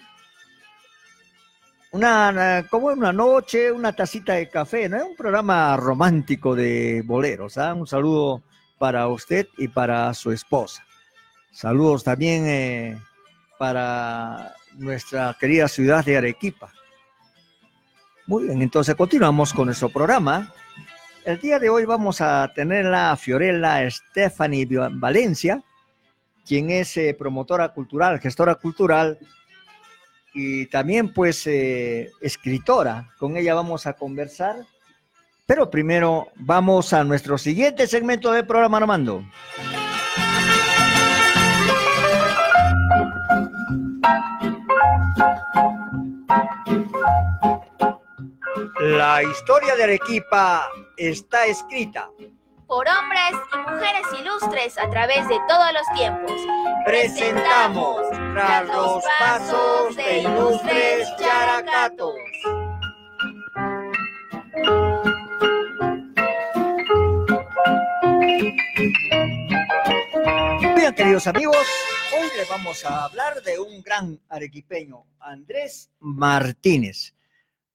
[1.93, 5.07] Una, como una noche, una tacita de café, ¿no?
[5.07, 7.75] Un programa romántico de boleros, ¿ah?
[7.75, 8.43] Un saludo
[8.79, 10.85] para usted y para su esposa.
[11.51, 12.99] Saludos también eh,
[13.59, 16.73] para nuestra querida ciudad de Arequipa.
[18.27, 20.53] Muy bien, entonces continuamos con nuestro programa.
[21.25, 25.63] El día de hoy vamos a tener a Fiorella Stephanie Valencia,
[26.47, 29.19] quien es eh, promotora cultural, gestora cultural
[30.35, 33.11] y también pues eh, escritora.
[33.19, 34.57] Con ella vamos a conversar.
[35.47, 39.25] Pero primero vamos a nuestro siguiente segmento del programa Armando.
[48.81, 52.11] La historia de Arequipa está escrita.
[52.69, 56.33] Por hombres y mujeres ilustres a través de todos los tiempos.
[56.85, 58.03] Presentamos
[58.35, 62.15] tras los pasos de ilustres characatos.
[70.77, 71.57] Bien, queridos amigos,
[72.21, 77.15] hoy les vamos a hablar de un gran arequipeño, Andrés Martínez.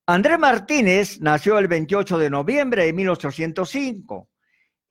[0.06, 4.28] Andrés Martínez nació el 28 de noviembre de 1805,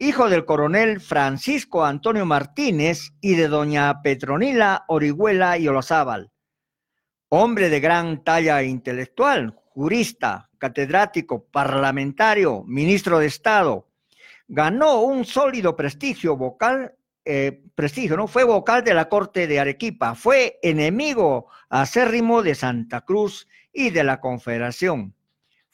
[0.03, 6.33] hijo del coronel Francisco Antonio Martínez y de doña Petronila Orihuela y Olazábal.
[7.29, 13.87] Hombre de gran talla intelectual, jurista, catedrático, parlamentario, ministro de Estado,
[14.49, 18.27] ganó un sólido prestigio vocal, eh, prestigio, ¿no?
[18.27, 24.03] Fue vocal de la Corte de Arequipa, fue enemigo acérrimo de Santa Cruz y de
[24.03, 25.15] la Confederación.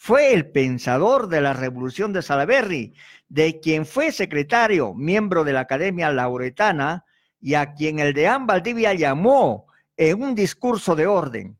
[0.01, 2.95] Fue el pensador de la Revolución de Salaberry,
[3.29, 7.05] de quien fue secretario, miembro de la Academia Lauretana,
[7.41, 11.59] y a quien el deán Valdivia llamó en un discurso de orden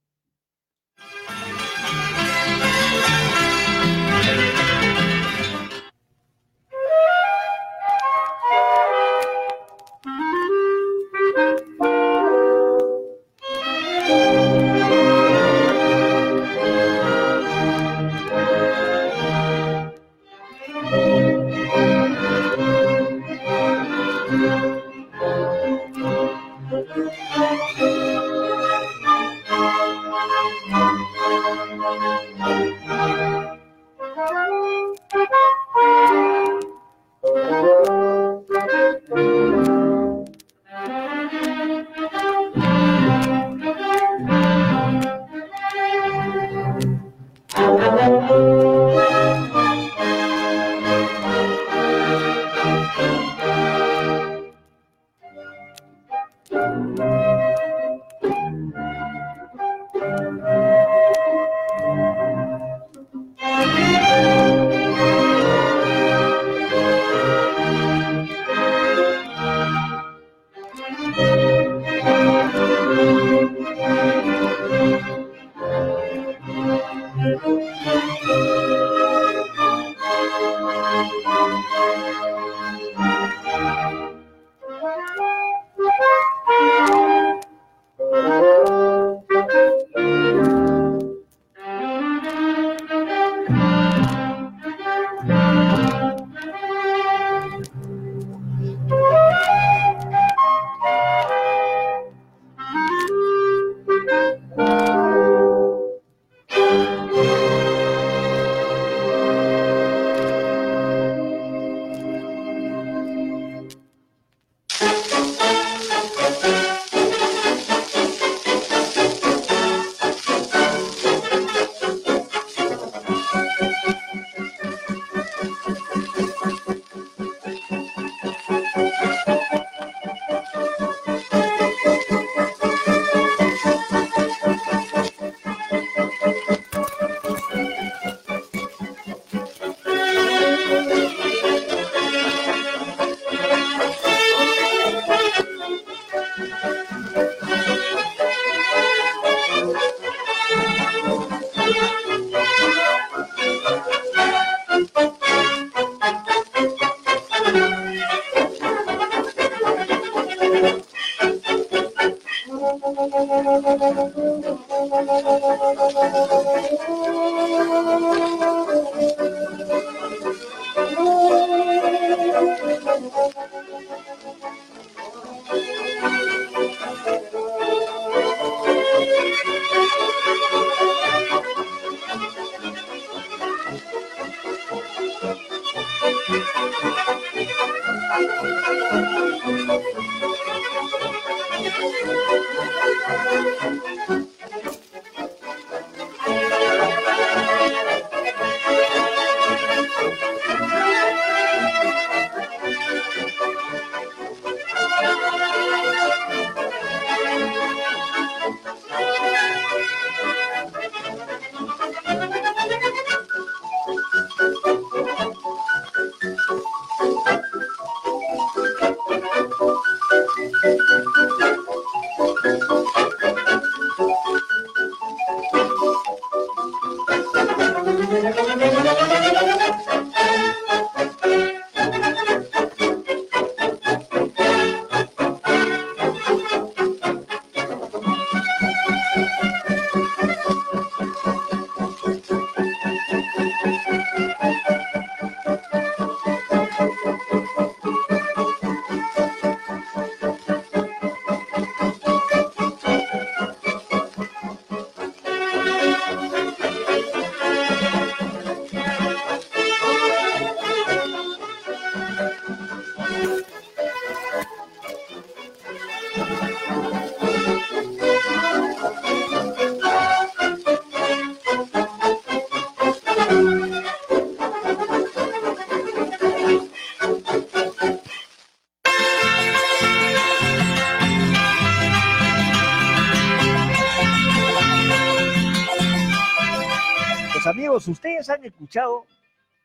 [288.28, 289.06] Ustedes han escuchado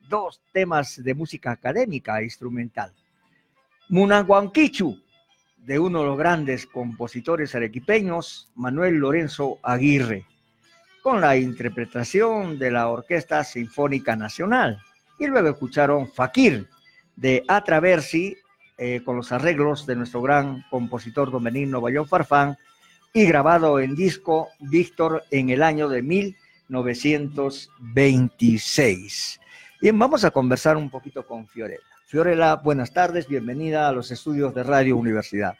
[0.08, 2.92] dos temas de música académica e instrumental.
[3.88, 4.98] Munaguanquichu,
[5.56, 10.26] de uno de los grandes compositores arequipeños, Manuel Lorenzo Aguirre,
[11.02, 14.80] con la interpretación de la Orquesta Sinfónica Nacional.
[15.18, 16.68] Y luego escucharon Fakir,
[17.16, 18.36] de Atraversi,
[18.78, 22.56] eh, con los arreglos de nuestro gran compositor don Benigno Bayón Farfán,
[23.12, 26.02] y grabado en disco Víctor en el año de
[26.72, 29.40] 1926.
[29.80, 31.80] Bien, vamos a conversar un poquito con Fiorella.
[32.06, 35.54] Fiorella, buenas tardes, bienvenida a los estudios de Radio Universidad.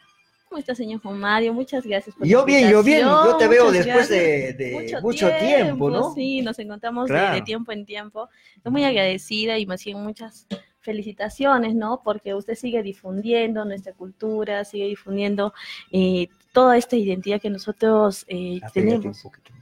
[0.47, 1.53] ¿Cómo está, señor Juan Mario?
[1.53, 6.13] Muchas gracias por Yo bien, yo bien, yo te veo después de, mucho, tiempo, ¿no?
[6.13, 7.35] Sí, nos encontramos de- Claro.
[7.35, 8.29] de, tiempo en tiempo.
[8.55, 10.45] Estoy muy agradecida y más bien muchas
[10.79, 12.01] felicitaciones, ¿no?
[12.03, 15.53] Porque usted sigue difundiendo nuestra cultura, sigue difundiendo
[15.91, 19.23] eh, toda esta identidad que nosotros eh, Apégate un tenemos.
[19.23, 19.53] poquito.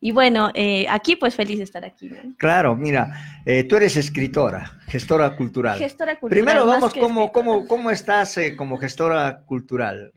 [0.00, 2.34] Y bueno, eh, aquí pues feliz de estar aquí, ¿no?
[2.38, 5.78] Claro, mira, eh, tú eres escritora, gestora cultural.
[5.78, 10.12] Gestora cultural, Primero vamos, ¿cómo, cómo, cómo estás eh, como gestora cultural?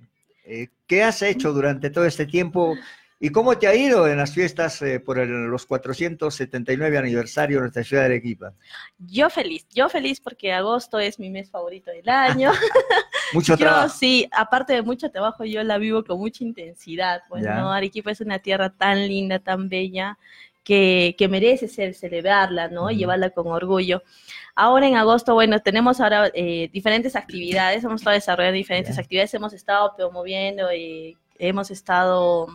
[0.88, 2.76] ¿Qué has hecho durante todo este tiempo
[3.26, 7.62] y cómo te ha ido en las fiestas eh, por el- los 479 aniversario de
[7.62, 8.54] nuestra ciudad de Arequipa?
[8.98, 12.52] Yo feliz, yo feliz porque agosto es mi mes favorito del año.
[13.34, 13.96] Mucho yo trabajo.
[13.98, 17.22] sí, aparte de mucho trabajo, yo la vivo con mucha intensidad.
[17.30, 17.74] Pues, Ya.
[17.74, 20.18] Arequipa es una tierra tan linda, tan bella,
[20.66, 22.92] que, que merece ser celebrarla, ¿no?
[22.92, 24.04] Y llevarla con orgullo.
[24.54, 29.54] Ahora en agosto, bueno, tenemos ahora eh, diferentes actividades, hemos estado desarrollando diferentes actividades, hemos
[29.54, 32.48] estado promoviendo, eh, hemos estado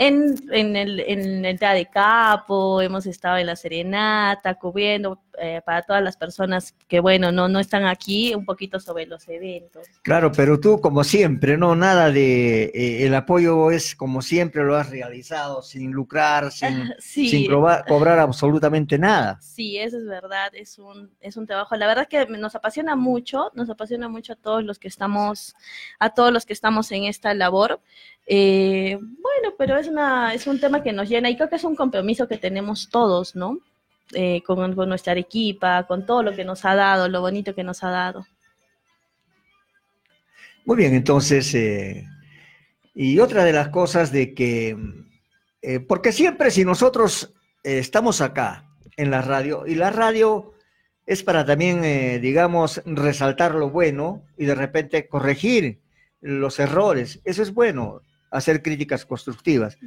[0.00, 5.60] en, en el, en el Día de Capo, hemos estado en la Serenata, cubriendo eh,
[5.66, 9.88] para todas las personas que, bueno, no, no están aquí, un poquito sobre los eventos.
[10.02, 14.76] Claro, pero tú como siempre, no, nada de, eh, el apoyo es como siempre lo
[14.76, 17.28] has realizado, sin lucrar, sin, Sí.
[17.28, 19.40] sin cobrar, cobrar absolutamente nada.
[19.40, 21.74] Sí, eso es verdad, es un, es un trabajo.
[21.74, 25.56] La verdad que nos apasiona mucho, nos apasiona mucho a todos los que estamos,
[25.98, 27.80] a todos los que estamos en esta labor.
[28.30, 31.64] Eh, bueno, pero es una, es un tema que nos llena y creo que es
[31.64, 33.58] un compromiso que tenemos todos, ¿no?
[34.12, 37.64] Eh, con, con nuestra Arequipa, con todo lo que nos ha dado, lo bonito que
[37.64, 38.26] nos ha dado.
[40.66, 42.06] Muy bien, entonces, eh,
[42.94, 44.76] y otra de las cosas de que,
[45.62, 47.32] eh, porque siempre si nosotros
[47.64, 48.66] eh, estamos acá
[48.96, 50.52] en la radio, y la radio
[51.06, 55.80] es para también, eh, digamos, resaltar lo bueno y de repente corregir
[56.20, 59.78] los errores, eso es bueno, hacer críticas constructivas,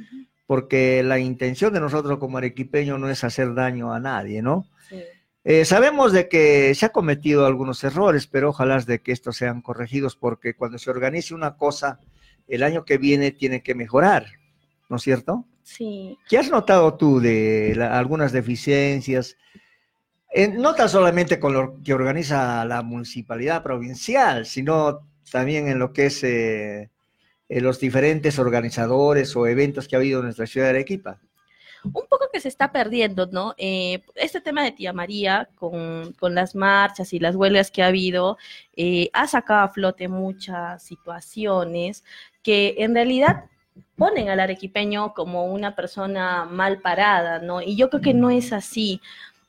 [0.46, 4.66] porque la intención de nosotros como arequipeños no es hacer daño a nadie, ¿no?
[5.44, 9.60] Eh, sabemos de que se ha cometido algunos errores, pero ojalá de que estos sean
[9.60, 11.98] corregidos, porque cuando se organice una cosa,
[12.46, 14.26] el año que viene tiene que mejorar,
[14.88, 15.44] ¿no es cierto?
[15.64, 16.16] Sí.
[16.28, 19.36] ¿Qué has notado tú de la- algunas deficiencias?
[20.32, 25.92] Eh, no tan solamente con lo que organiza la municipalidad provincial, sino también en lo
[25.92, 26.90] que es eh,
[27.52, 31.20] eh, los diferentes organizadores o eventos que ha habido en nuestra ciudad de Arequipa.
[31.84, 33.54] un poco que se está perdiendo, ¿no?
[33.58, 37.88] Eh, este tema de Tía María, con, con las marchas y las huelgas que ha
[37.88, 38.38] habido,
[38.74, 42.04] eh, ha sacado a flote muchas situaciones
[42.42, 43.44] que en realidad
[43.96, 47.60] ponen al arequipeño como una persona mal parada, ¿no?
[47.60, 49.02] Y yo creo que no es así.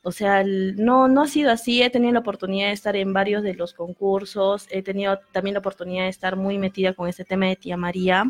[0.04, 1.82] O sea, no, no ha sido así.
[1.82, 4.66] He tenido la oportunidad de estar en varios de los concursos.
[4.70, 8.24] He tenido también la oportunidad de estar muy metida con este tema de Tía María.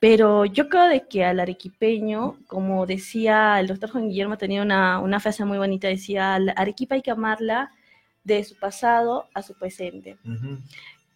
[0.00, 4.98] Pero yo creo de que al arequipeño, como decía el doctor Juan Guillermo, tenía una,
[5.00, 7.70] una frase muy bonita, decía, "Al Arequipa hay que amarla
[8.24, 10.16] de su pasado a su presente.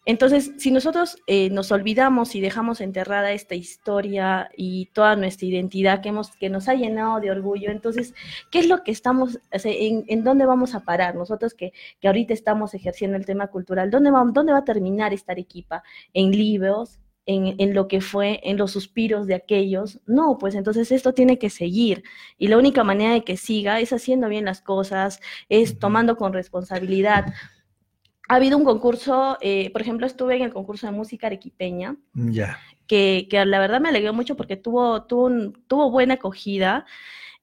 [0.05, 6.01] Entonces, si nosotros eh, nos olvidamos y dejamos enterrada esta historia y toda nuestra identidad
[6.01, 8.13] que, hemos, que nos ha llenado de orgullo, entonces,
[8.51, 11.15] ¿qué es lo que estamos, o sea, en, en dónde vamos a parar?
[11.15, 15.11] Nosotros que, que ahorita estamos ejerciendo el tema cultural, ¿dónde va, dónde va a terminar
[15.11, 15.83] esta Arequipa?
[16.13, 16.99] ¿En libros?
[17.27, 19.99] En, en lo que fue, en los suspiros de aquellos.
[20.05, 22.03] No, pues entonces esto tiene que seguir.
[22.37, 25.19] Y la única manera de que siga es haciendo bien las cosas,
[25.49, 27.33] es tomando con responsabilidad.
[28.27, 32.57] Ha habido un concurso, eh, por ejemplo, estuve en el concurso de música arequipeña, Ya.
[32.87, 36.85] que, que la verdad me alegró mucho porque tuvo, tuvo, un- tuvo buena acogida.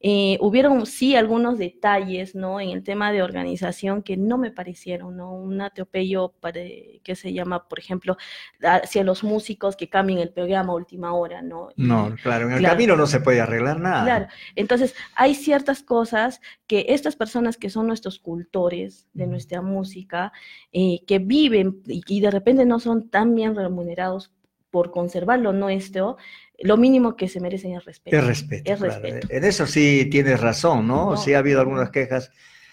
[0.04, 2.60] Eh, hubieron sí algunos detalles, ¿no?
[2.60, 5.32] En el tema de organización que no me parecieron, ¿no?
[5.32, 6.60] Un atropello para,
[7.04, 8.16] que se llama, por ejemplo,
[8.62, 11.68] hacia los músicos que cambien el programa a última hora, ¿no?
[11.76, 12.74] No, claro, en el Claro.
[12.74, 14.04] camino no se puede arreglar nada.
[14.04, 14.26] Claro,
[14.56, 20.32] entonces hay ciertas cosas que estas personas que son nuestros cultores de nuestra música,
[20.72, 24.32] eh, que viven y, y de repente no son tan bien remunerados
[24.70, 26.16] por conservar lo nuestro,
[26.62, 28.16] lo mínimo que se merecen es respeto.
[28.16, 28.72] Es respeto.
[28.72, 29.02] Es claro.
[29.02, 29.28] respeto.
[29.30, 31.10] En eso sí tienes razón, ¿no?
[31.10, 31.16] No.
[31.16, 32.30] Sí ha habido algunas quejas.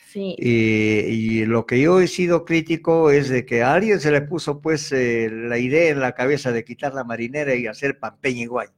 [0.07, 0.35] Sí.
[0.39, 4.21] Y, y lo que yo he sido crítico es de que a alguien se le
[4.21, 8.41] puso pues eh, la idea en la cabeza de quitar la marinera y hacer pampeña
[8.41, 8.71] igual.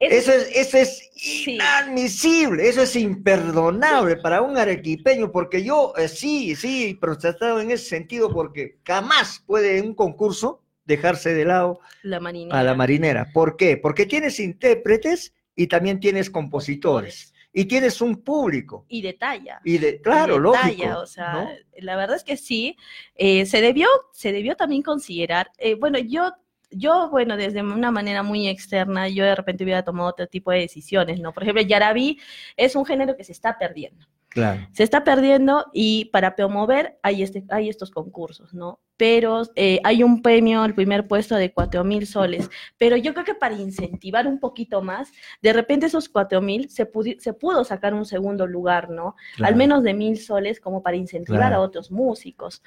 [0.00, 6.56] Eso es, eso es inadmisible, eso es imperdonable para un arequipeño, porque yo eh, sí,
[6.56, 11.80] sí, he protestado en ese sentido, porque jamás puede en un concurso dejarse de lado
[12.02, 12.16] La
[12.50, 13.30] a la marinera.
[13.32, 13.76] ¿Por qué?
[13.76, 18.84] Porque tienes intérpretes y también tienes compositores y tienes un público.
[18.88, 19.60] Y detalla.
[19.64, 20.66] Y de, claro, y lógico.
[20.66, 21.50] detalla, o sea, ¿no?
[21.78, 22.76] la verdad es que sí,
[23.14, 26.32] eh, se debió, se debió también considerar, eh, bueno, yo,
[26.70, 30.58] yo, bueno, desde una manera muy externa, yo de repente hubiera tomado otro tipo de
[30.58, 31.32] decisiones, ¿no?
[31.32, 32.18] Por ejemplo, Yarabí
[32.56, 34.04] es un género que se está perdiendo.
[34.34, 34.66] Claro.
[34.72, 38.80] Se está perdiendo y para promover hay, este, hay estos concursos, ¿no?
[38.96, 42.50] Pero eh, hay un premio al primer puesto de cuatro mil soles.
[42.78, 45.10] Pero yo creo que para incentivar un poquito más,
[45.42, 46.88] de repente esos cuatro mil se,
[47.18, 49.16] se pudo sacar un segundo lugar, ¿no?
[49.36, 49.52] Claro.
[49.52, 51.56] Al menos de mil soles como para incentivar Claro.
[51.56, 52.62] a otros músicos.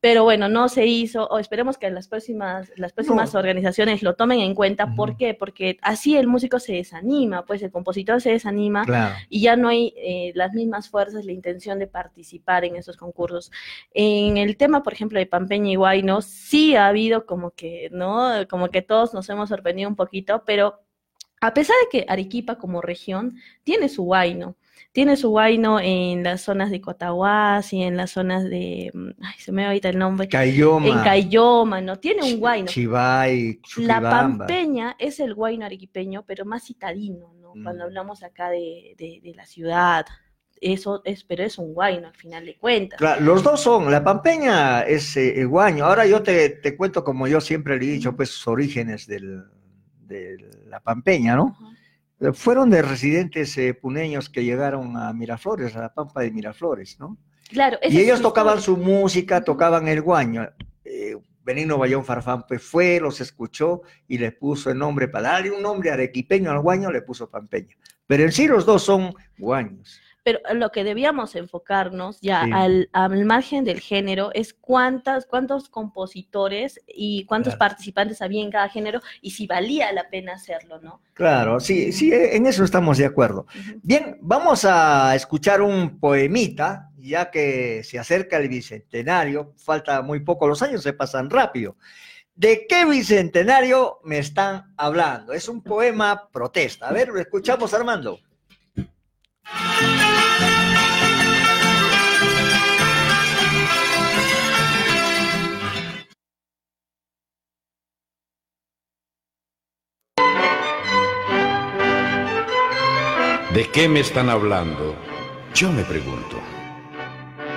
[0.00, 4.40] Pero bueno, no se hizo, o esperemos que las próximas, las próximas organizaciones lo tomen
[4.40, 4.94] en cuenta.
[4.94, 5.34] ¿Por qué?
[5.34, 9.14] Porque así el músico se desanima, pues el compositor se desanima Claro.
[9.28, 13.50] y ya no hay eh, las mismas fuerzas, la intención de participar en esos concursos.
[13.92, 18.30] En el tema, por ejemplo, de Pampeña y Guayno, sí ha habido como que, ¿no?
[18.48, 20.80] Como que todos nos hemos sorprendido un poquito, pero
[21.42, 24.56] a pesar de que Arequipa como región tiene su Guayno,
[24.92, 29.34] tiene su Guayno en las zonas de Cotahuasi y en las zonas de, mm, ay,
[29.38, 30.88] se me va ahorita el nombre, Cayoma.
[30.88, 31.98] en Cayoma, ¿no?
[31.98, 32.66] Tiene un Guayno.
[32.66, 37.54] Chivay, La pampeña es el guayno arequipeño, pero más citadino, ¿no?
[37.54, 37.62] Mm.
[37.62, 40.06] Cuando hablamos acá de, de- de la ciudad,
[40.60, 42.98] eso es, pero es un guayno al final de cuentas.
[42.98, 45.84] Claro, los dos son, la pampeña es eh, el guaño.
[45.86, 49.44] Ahora yo te, te cuento, como yo siempre le he dicho, pues sus orígenes del-
[50.06, 50.36] de
[50.68, 51.56] la pampeña, ¿no?
[51.62, 51.69] Eh,
[52.34, 57.16] Fueron de residentes eh, puneños que llegaron a Miraflores, a la pampa de Miraflores, ¿no?
[57.48, 58.76] Claro, Y ellos tocaban historia.
[58.76, 60.48] su música, tocaban el guaño.
[60.84, 65.50] Eh, Benigno Bayón Farfán pues fue, los escuchó y le puso el nombre, para darle
[65.50, 67.74] un nombre arequipeño al guaño, le puso pampeña.
[68.06, 70.00] Pero en sí los dos son guaños.
[70.30, 72.50] Pero lo que debíamos enfocarnos ya Sí.
[72.54, 78.68] al, al margen del género es cuántas, cuántos compositores y cuántos participantes había en cada
[78.68, 81.00] género y si valía la pena hacerlo, ¿no?
[81.14, 83.46] Claro, sí, sí, en eso estamos de acuerdo.
[83.82, 90.46] Bien, vamos a escuchar un poemita, ya que se acerca el bicentenario, falta muy poco,
[90.46, 91.76] los años se pasan rápido.
[92.36, 95.32] ¿De qué bicentenario me están hablando?
[95.32, 96.88] Es un poema protesta.
[96.88, 98.20] A ver, lo escuchamos, Armando.
[113.54, 114.94] ¿De qué me están hablando?
[115.54, 116.40] Yo me pregunto.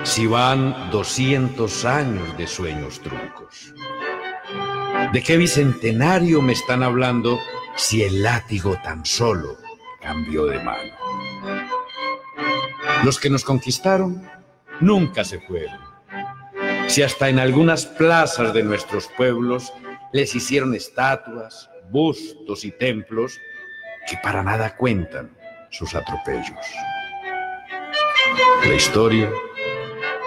[0.02, 3.72] Si van 200 años de sueños truncos.
[5.12, 7.38] ¿De qué bicentenario me están hablando
[7.76, 9.56] si el látigo tan solo
[10.00, 11.03] cambió de mano?
[13.04, 14.26] Los que nos conquistaron
[14.80, 15.78] nunca se fueron.
[16.86, 19.74] Si hasta en algunas plazas de nuestros pueblos
[20.14, 23.38] les hicieron estatuas, bustos y templos
[24.08, 25.36] que para nada cuentan
[25.68, 26.66] sus atropellos.
[28.66, 29.30] La historia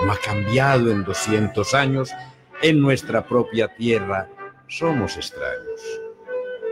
[0.06, 2.12] no ha cambiado en 200 años.
[2.62, 4.30] En nuestra propia tierra
[4.68, 5.82] somos extraños.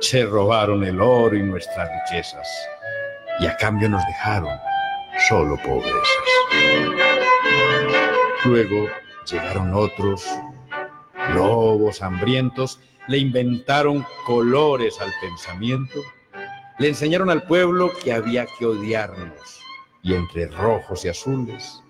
[0.02, 2.48] Se robaron el oro y nuestras riquezas
[3.40, 4.56] y a cambio nos dejaron
[5.27, 6.05] solo pobrezas.
[8.43, 8.87] Luego
[9.29, 10.25] llegaron otros,
[11.33, 15.99] lobos hambrientos, le inventaron colores al pensamiento,
[16.77, 19.61] le enseñaron al pueblo que había que odiarnos
[20.03, 21.81] y entre rojos y azules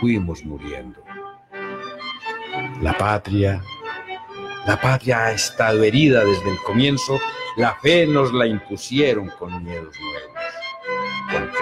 [0.00, 1.02] fuimos muriendo.
[2.82, 3.62] La patria,
[4.66, 7.20] la patria ha estado herida desde el comienzo,
[7.56, 10.31] la fe nos la impusieron con miedos nuevos.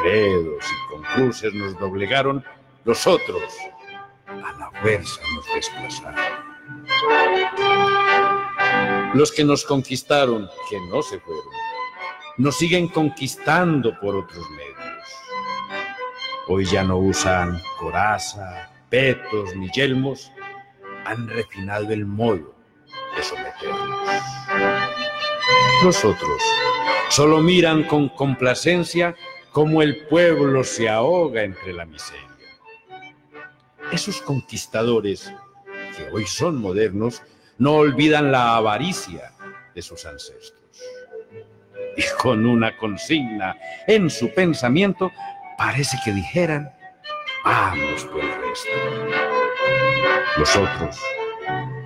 [0.03, 2.45] Credos y con cruces nos doblegaron,
[2.85, 3.43] los otros
[4.27, 6.41] a la fuerza nos desplazaron.
[9.15, 11.53] Los que nos conquistaron, que no se fueron,
[12.39, 14.77] nos siguen conquistando por otros medios.
[16.49, 20.33] Hoy ya no usan coraza, petos ni yelmos,
[21.05, 22.55] han refinado el modo
[23.17, 24.01] de someternos.
[25.85, 26.43] Los otros
[27.11, 29.15] solo miran con complacencia
[29.53, 32.29] cómo el pueblo se ahoga entre la miseria.
[33.93, 35.33] Esos conquistadores,
[35.97, 37.23] que hoy son modernos,
[37.59, 39.33] no olvidan la avaricia
[39.75, 40.59] de sus ancestros.
[41.97, 43.57] y con una consigna
[43.87, 45.11] en su pensamiento,
[45.59, 46.73] parece que dijeran,
[47.45, 48.71] vamos por el resto.
[50.39, 50.99] Nosotros,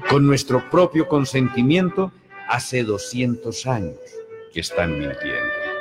[0.08, 2.12] con nuestro propio consentimiento,
[2.48, 3.98] hace 200 años
[4.52, 5.73] que están mintiendo.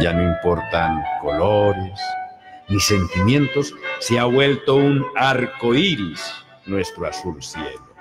[0.00, 2.00] Ya no importan colores
[2.68, 6.34] ni sentimientos, se ha vuelto un arco iris
[6.66, 7.94] nuestro azul cielo.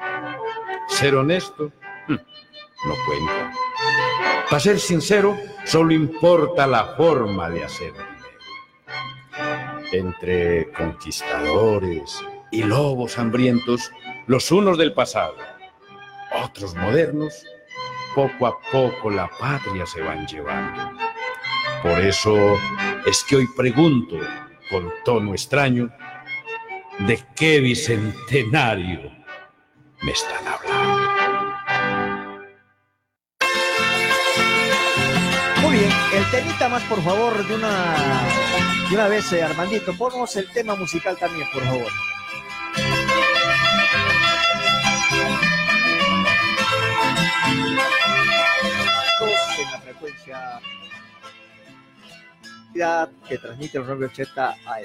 [0.87, 1.71] Ser honesto
[2.07, 3.51] hm, no cuenta.
[4.49, 8.15] Para ser sincero, solo importa la forma de hacer dinero.
[9.91, 12.19] Entre conquistadores
[12.51, 13.91] y lobos hambrientos,
[14.27, 15.35] los unos del pasado,
[16.43, 17.45] otros modernos,
[18.13, 21.04] poco a poco la patria se van llevando.
[21.85, 22.57] Por eso
[23.05, 24.17] es que hoy pregunto
[24.71, 25.91] con tono extraño,
[26.97, 29.11] ¿de qué bicentenario
[30.01, 31.13] me están hablando?
[35.61, 37.95] Muy bien, el temita más, por favor, de una,
[38.89, 39.95] de una vez, eh, Armandito.
[39.95, 41.91] Ponnos el tema musical también, por favor.
[49.59, 50.59] En la frecuencia
[52.75, 54.83] que transmite el 980 AM.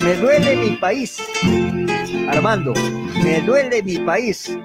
[0.00, 1.18] Me duele mi país,
[2.30, 2.72] Armando,
[3.22, 4.56] me duele mi país.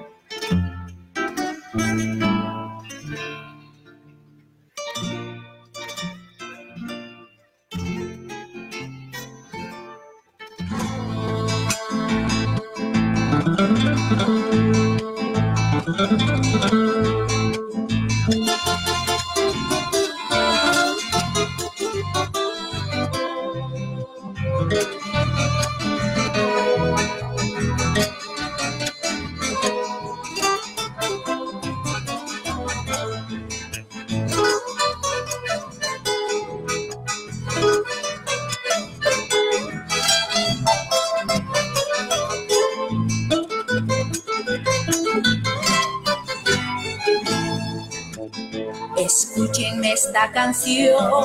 [50.46, 51.24] Canción,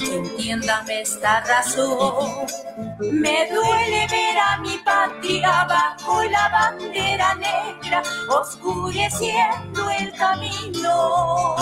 [0.00, 2.46] entiéndame esta razón.
[3.00, 11.56] Me duele ver a mi patria bajo la bandera negra, oscureciendo el camino.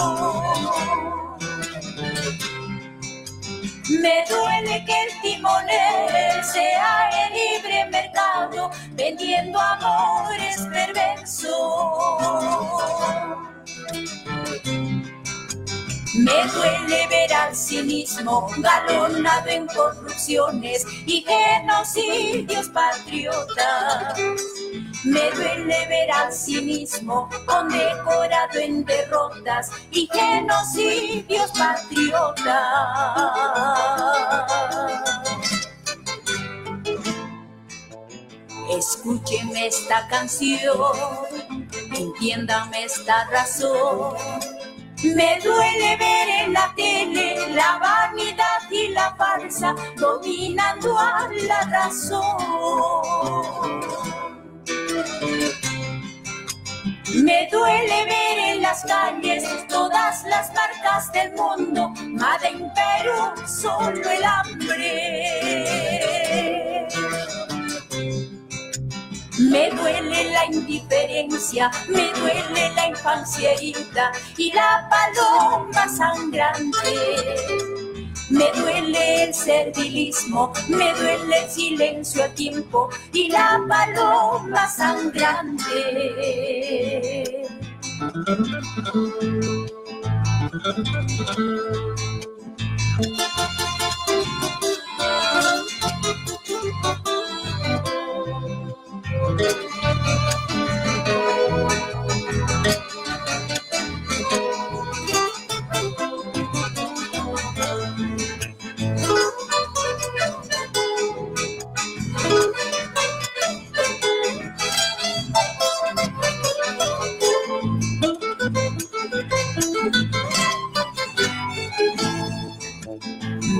[3.88, 12.15] Me duele que el timonel sea el libre mercado, vendiendo amores perversos.
[16.26, 24.18] Me duele ver al cinismo galonado en corrupciones y genocidios patriotas.
[25.04, 32.44] Me duele ver al cinismo condecorado en derrotas y genocidios patriotas.
[38.68, 40.76] Escúcheme esta canción,
[41.94, 44.55] entiéndame esta razón.
[45.02, 52.36] Me duele ver en la tele la vanidad y la farsa dominando a la razón.
[57.14, 64.10] Me duele ver en las calles todas las marcas del mundo, Made en Perú, solo
[64.10, 65.56] el hambre.
[69.50, 73.72] Me duele la indiferencia, me duele la infancia y
[74.52, 76.94] la paloma sangrante.
[78.30, 85.72] Me duele el servilismo, me duele el silencio a tiempo y la paloma sangrante.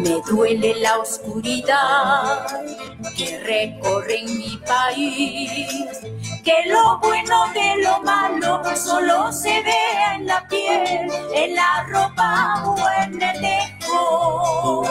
[0.03, 2.47] Me duele la oscuridad
[3.17, 6.01] que recorren mi país.
[6.45, 12.63] Que lo bueno de lo malo solo se vea en la piel, en la ropa
[12.65, 14.85] o en el dejo.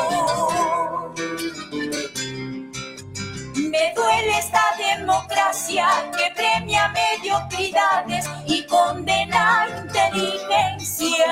[3.56, 4.64] Me duele esta
[4.98, 5.88] democracia
[6.18, 11.26] que premia mediocridades y condena inteligencia.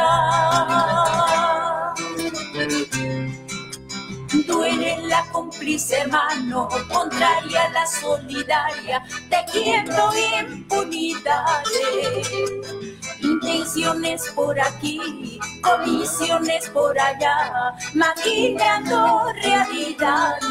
[4.48, 10.12] Duele la cómplice mano contraria a la solidaria, tejiendo
[10.42, 12.30] impunidades.
[13.22, 20.44] Intenciones por aquí, comisiones por allá, maquinando realidades.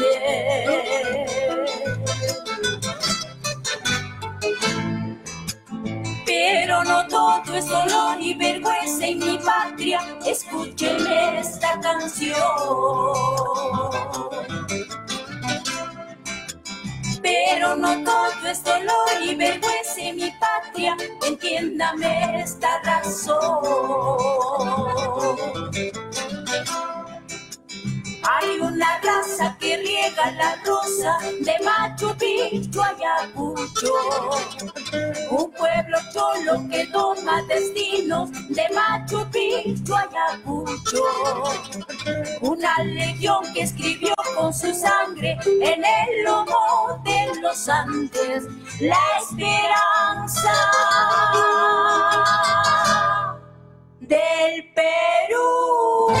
[6.25, 8.32] Pero no todo es dolor y
[8.63, 9.99] vergüenza en mi patria.
[10.25, 12.33] Escúchenme esta canción.
[17.21, 20.95] Pero no todo es dolor y vergüenza en mi patria.
[21.25, 23.63] Entiéndame esta razón.
[28.23, 33.93] Hay una raza que riega la rosa de Machu Picchu a Ayacucho.
[35.29, 41.03] Un pueblo cholo que toma destinos de Machu Picchu a Ayacucho.
[42.41, 48.43] Una legión que escribió con su sangre en el lomo de los Andes
[48.79, 50.53] la esperanza
[53.99, 56.13] del Perú.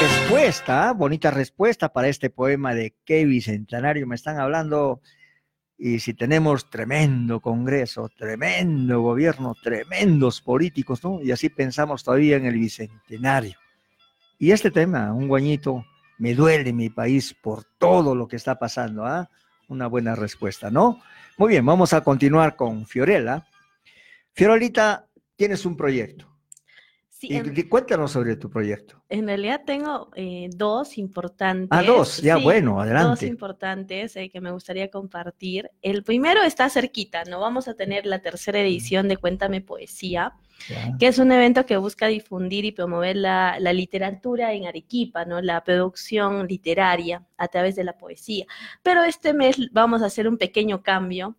[0.00, 5.00] Respuesta, bonita respuesta para este poema de qué bicentenario me están hablando.
[5.78, 11.22] Y si tenemos tremendo Congreso, tremendo gobierno, tremendos políticos, ¿no?
[11.22, 13.56] Y así pensamos todavía en el bicentenario.
[14.38, 15.86] Y este tema, un guañito,
[16.18, 19.30] me duele mi país por todo lo que está pasando, ¿ah?
[19.68, 21.00] Una buena respuesta, ¿no?
[21.38, 23.46] Muy bien, vamos a continuar con Fiorella.
[24.34, 25.06] Fiorelita,
[25.36, 26.33] tienes un proyecto.
[27.28, 29.02] Sí, Y cuéntanos sobre tu proyecto.
[29.08, 31.68] en realidad tengo eh, dos importantes.
[31.70, 33.26] Ah, dos, ya, bueno, Dos adelante.
[33.26, 35.70] importantes eh, que me gustaría compartir.
[35.82, 37.40] El primero está cerquita, ¿no?
[37.40, 40.34] Vamos a tener la tercera edición de Cuéntame Poesía,
[40.98, 45.40] que es un evento que busca difundir y promover la, la literatura en Arequipa, ¿no?
[45.42, 48.46] La producción literaria a través de la poesía.
[48.82, 51.36] Pero este mes vamos a hacer un pequeño cambio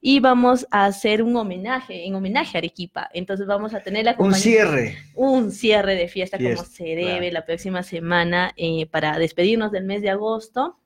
[0.00, 3.08] y vamos a hacer un homenaje, en homenaje a Arequipa.
[3.12, 4.96] Entonces vamos a tener la Un cierre.
[5.14, 7.32] un cierre de fiesta, como se debe claro.
[7.32, 10.78] la próxima semana eh, para despedirnos del mes de agosto.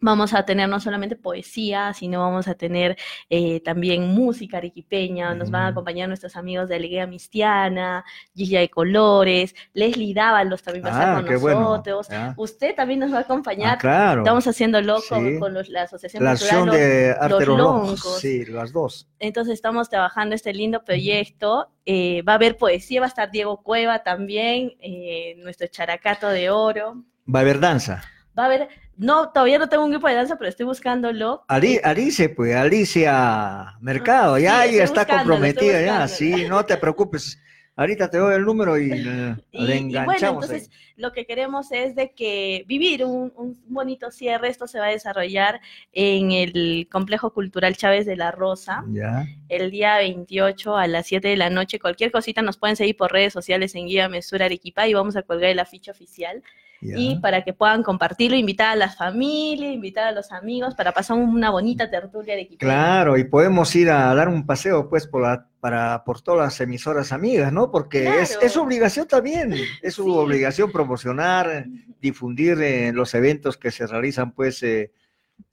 [0.00, 2.96] Vamos a tener no solamente poesía, sino vamos a tener
[3.30, 5.34] eh, también música arequipeña.
[5.34, 10.84] Nos van a acompañar nuestros amigos de Alegría Mistiana, Gilla de Colores, Leslie Dávalos también
[10.84, 12.08] va a estar Ah, con bueno, nosotros.
[12.08, 12.34] ya.
[12.36, 13.74] Usted también nos va a acompañar.
[13.74, 14.20] Ah, claro.
[14.20, 15.38] Estamos haciéndolo Sí.
[15.40, 17.58] con los- la Asociación La Cultural de Arte Los.
[17.58, 18.18] Loncos.
[18.20, 19.08] Sí, las dos.
[19.18, 21.70] Entonces estamos trabajando este lindo proyecto.
[21.86, 26.50] Eh, va a haber poesía, va a estar Diego Cueva también, eh, nuestro characato de
[26.50, 27.02] oro.
[27.34, 28.04] Va a haber danza.
[28.38, 28.68] Va a haber,
[28.98, 31.44] no, todavía no tengo un grupo de danza, pero estoy buscándolo.
[31.48, 36.76] Ali- Alice, pues, Alicia Mercado, ya, Sí, ya estoy está comprometida, ya, sí, no te
[36.76, 37.40] preocupes.
[37.76, 38.88] Ahorita te doy el número y
[39.52, 40.44] Y, le y bueno, enganchamos.
[40.44, 40.87] entonces ahí.
[40.98, 44.48] Lo que queremos es de que vivir un, un bonito cierre.
[44.48, 45.60] Esto se va a desarrollar
[45.92, 48.84] en el Complejo Cultural Chávez de la Rosa.
[48.90, 49.26] Ya.
[49.48, 51.78] el día 28 a las 7 de la noche.
[51.78, 55.22] Cualquier cosita nos pueden seguir por redes sociales en Guía Mesura Arequipa y vamos a
[55.22, 56.42] colgar el afiche oficial.
[56.80, 61.16] Y para que puedan compartirlo, invitar a la familia, invitar a los amigos para pasar
[61.16, 62.60] una bonita tertulia de equipo.
[62.60, 66.60] Claro, y podemos ir a dar un paseo, pues, por, la, para, por todas las
[66.60, 67.72] emisoras amigas, ¿no?
[67.72, 68.46] Porque es, Claro.
[68.46, 71.66] es su obligación también, es su obligación promocionar,
[72.00, 74.90] difundir eh, los eventos que se realizan, pues, eh,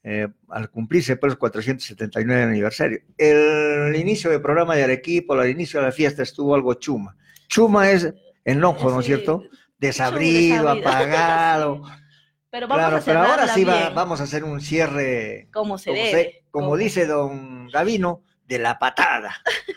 [0.04, 3.00] eh, al cumplirse, pues, el 479 aniversario.
[3.18, 7.18] El inicio del programa de Arequipa, el inicio de la fiesta estuvo algo chuma.
[7.50, 8.14] Chuma es
[8.46, 9.44] enojo, ¿no es cierto?
[9.78, 10.90] Desabrido, desabrido.
[10.90, 11.82] apagado.
[12.50, 15.90] Pero vamos Claro, a pero ahora sí va- vamos a hacer un cierre, como se
[15.90, 16.12] como, debe.
[16.24, 19.36] se- como dice don Gavino, de la patada.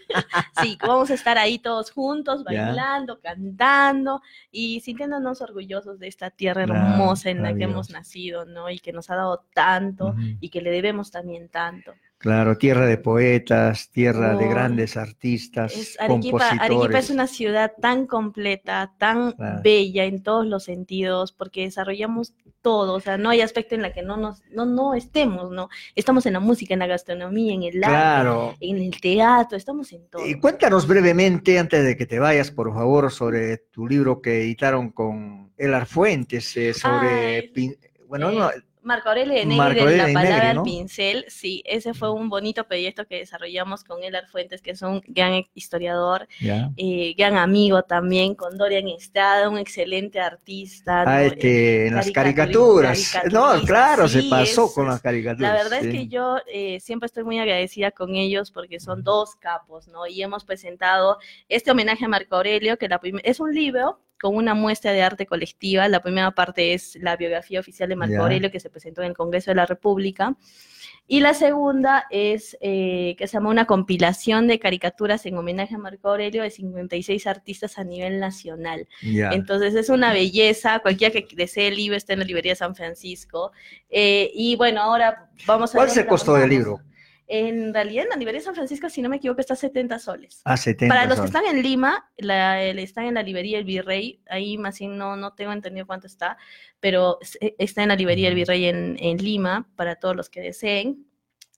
[0.61, 6.63] Sí, vamos a estar ahí todos juntos, bailando, cantando y sintiéndonos orgullosos de esta tierra
[6.63, 8.69] hermosa en la que hemos nacido, ¿no?
[8.69, 11.93] Y que nos ha dado tanto y que le debemos también tanto.
[12.19, 16.61] Claro, tierra de poetas, tierra de grandes artistas, Es Arequipa, compositores.
[16.61, 19.61] Arequipa es una ciudad tan completa, tan Claro.
[19.63, 23.93] bella en todos los sentidos, porque desarrollamos todo, o sea, no hay aspecto en la
[23.93, 25.69] que no nos, no, no estemos, ¿no?
[25.95, 28.55] Estamos en la música, en la gastronomía, en el arte, Claro.
[28.59, 30.27] en el teatro, estamos en todo.
[30.27, 34.91] Y cuéntanos brevemente, antes de que te vayas, por favor, sobre tu libro que editaron
[34.91, 37.79] con Elar Fuentes, eh, sobre, Ay, pin-
[38.09, 38.51] bueno, no,
[38.89, 40.63] Marco Aurelio de Negri Marco de La Palabra al.
[40.63, 45.03] Pincel, sí, ese fue un bonito proyecto que desarrollamos con Elar Fuentes, que es un
[45.07, 51.03] gran historiador, eh, gran amigo también, con Dorian Estrada, un excelente artista.
[51.03, 51.19] Ah, ¿no?
[51.21, 53.19] este, en las caricaturas.
[53.31, 55.53] No, claro, se pasó es- con las caricaturas.
[55.53, 55.89] La verdad sí.
[55.89, 60.07] es que yo eh, siempre estoy muy agradecida con ellos porque son dos capos, ¿no?
[60.07, 61.19] Y hemos presentado
[61.51, 65.27] este homenaje a Marco Aurelio, que la es un libro con una muestra de arte
[65.27, 65.89] colectiva.
[65.89, 68.23] La primera parte es la biografía oficial de Marco.
[68.23, 70.37] Aurelio, que se presentó en el Congreso de la República.
[71.11, 75.79] Y la segunda es eh, que se llama una compilación de caricaturas en homenaje a
[75.79, 78.87] Marco Aurelio de 56 artistas a nivel nacional.
[79.03, 83.53] Entonces es una belleza, cualquiera que desee el libro está en la librería San Francisco.
[83.89, 85.79] Eh, y bueno, ahora vamos a...
[85.79, 86.83] ¿Cuál es el costo del libro?
[87.31, 90.41] En realidad en la librería San Francisco, si no me equivoco, está a 70 soles.
[90.45, 94.23] A 70 Para los que están en Lima, la, están en la librería El Virrey,
[94.31, 96.39] ahí más bien no, no tengo entendido cuánto está,
[96.81, 100.41] pero es- está en la librería El Virrey en, en Lima, para todos los que
[100.41, 101.05] deseen.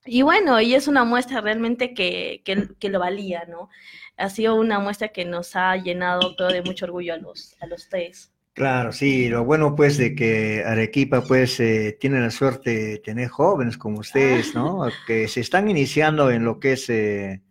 [0.05, 3.69] Y bueno, y es una muestra realmente que, que, que lo valía, ¿no?
[4.17, 7.67] Ha sido una muestra que nos ha llenado creo, de mucho orgullo a los, a
[7.67, 8.33] los tres.
[8.53, 13.29] Claro, sí, lo bueno pues de que Arequipa pues eh, tiene la suerte de tener
[13.29, 14.89] jóvenes como ustedes, ¿no?
[15.07, 17.43] Que se están iniciando en lo que es eh,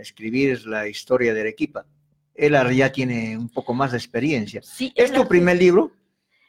[0.00, 1.86] escribir la historia de Arequipa.
[2.34, 4.60] Él ya tiene un poco más de experiencia.
[4.62, 5.92] Sí, ¿Es tu primer libro?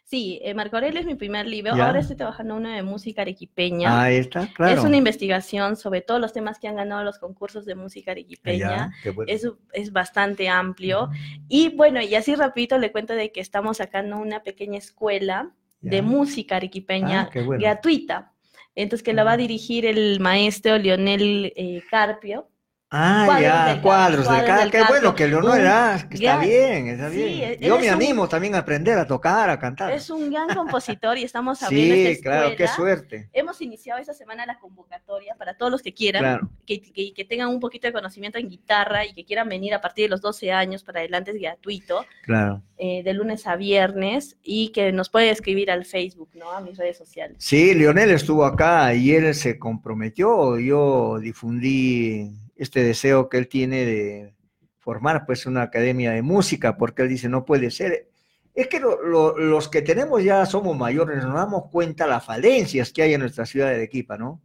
[0.10, 1.76] Sí, eh, Marco Aurelio es mi primer libro.
[1.77, 1.86] Ya.
[1.86, 4.02] Ahora estoy trabajando uno de música arequipeña.
[4.02, 4.80] Ahí está, claro.
[4.80, 8.69] Es una investigación sobre todos los temas que han ganado los concursos de música arequipeña.
[8.69, 9.31] Ya, qué bueno.
[9.31, 11.11] es, es bastante amplio.
[11.48, 15.98] Y bueno, y así rapidito le cuento de que estamos sacando una pequeña escuela de
[15.98, 16.02] Ya.
[16.02, 17.61] música arequipeña Ah, bueno.
[17.61, 18.34] gratuita.
[18.73, 22.48] Entonces, que la va a dirigir el maestro Leonel eh, Carpio.
[22.91, 24.60] Ah, Cuadros ya, del cuadros de Cuadros acá.
[24.61, 27.41] del Qué bueno que Leonor Un era, que está gran- bien, está bien.
[27.52, 29.91] él Yo me un- animo también a aprender a tocar, a cantar.
[29.91, 33.30] Es un gran compositor y estamos abriendo Sí, esta claro, qué suerte.
[33.32, 36.49] Hemos iniciado esta semana la convocatoria para todos los que quieran, Claro.
[36.66, 39.82] que, que- que tengan un poquito de conocimiento en guitarra y que quieran venir a
[39.82, 42.64] partir de los 12 años para adelante, es gratuito, Claro.
[42.80, 46.49] eh, de lunes a viernes, y que nos pueden escribir al Facebook, ¿no?
[46.49, 47.38] A mis redes sociales.
[47.40, 50.57] Sí, Lionel estuvo acá y él se comprometió.
[50.57, 54.34] Yo difundí este deseo que él tiene de
[54.77, 58.10] formar pues una academia de música, porque él dice, no puede ser.
[58.53, 62.91] Es que lo- lo- los que tenemos ya somos mayores, nos damos cuenta las falencias
[62.91, 64.41] que hay en nuestra ciudad de Arequipa, ¿no?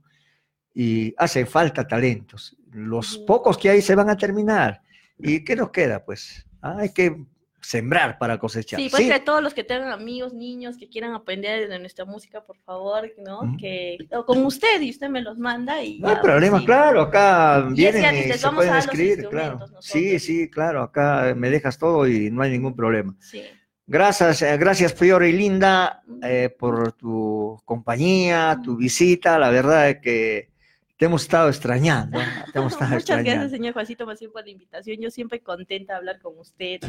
[0.73, 2.57] Y hace falta talentos.
[2.73, 4.83] Los pocos que hay se van a terminar.
[5.19, 6.05] ¿Y qué nos queda?
[6.05, 7.25] Pues ah, hay que
[7.65, 8.79] sembrar para cosechar.
[8.79, 9.09] Sí, pues Sí.
[9.11, 13.11] que todos los que tengan amigos, niños que quieran aprender de nuestra música, por favor,
[13.19, 13.57] ¿no?
[13.59, 16.67] Que o con usted y usted me los manda y No hay problema, sí.
[16.67, 19.59] claro, acá Y vienen que y se vamos pueden escribir, claro.
[19.81, 23.15] Sí, sí, claro, acá me dejas todo y no hay ningún problema.
[23.21, 23.43] Sí.
[23.87, 29.39] Gracias, eh, gracias Fiore y Linda eh, por tu compañía, tu visita.
[29.39, 30.49] La verdad es que
[30.97, 32.25] te hemos estado extrañando, ¿eh?
[32.53, 34.99] te hemos estado Muchas gracias, señor Juancito Maciel, por la invitación.
[35.01, 36.81] Yo siempre contenta de hablar con usted.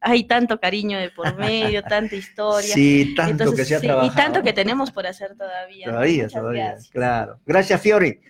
[0.00, 2.74] Hay tanto cariño de por medio, tanta historia.
[2.74, 4.12] Sí, tanto que se ha sí, trabajado.
[4.12, 5.86] Y tanto que tenemos por hacer todavía.
[5.86, 6.90] Todavía, Muchas todavía, gracias.
[6.90, 7.40] claro.
[7.46, 8.20] Gracias, Fiori.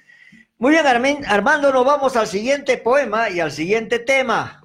[0.59, 4.62] Muy bien, Armin- Armando, nos vamos al siguiente poema y al siguiente tema.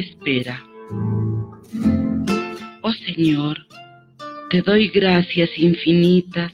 [0.00, 0.64] Espera.
[2.82, 3.66] Oh Señor,
[4.50, 6.52] te doy gracias infinitas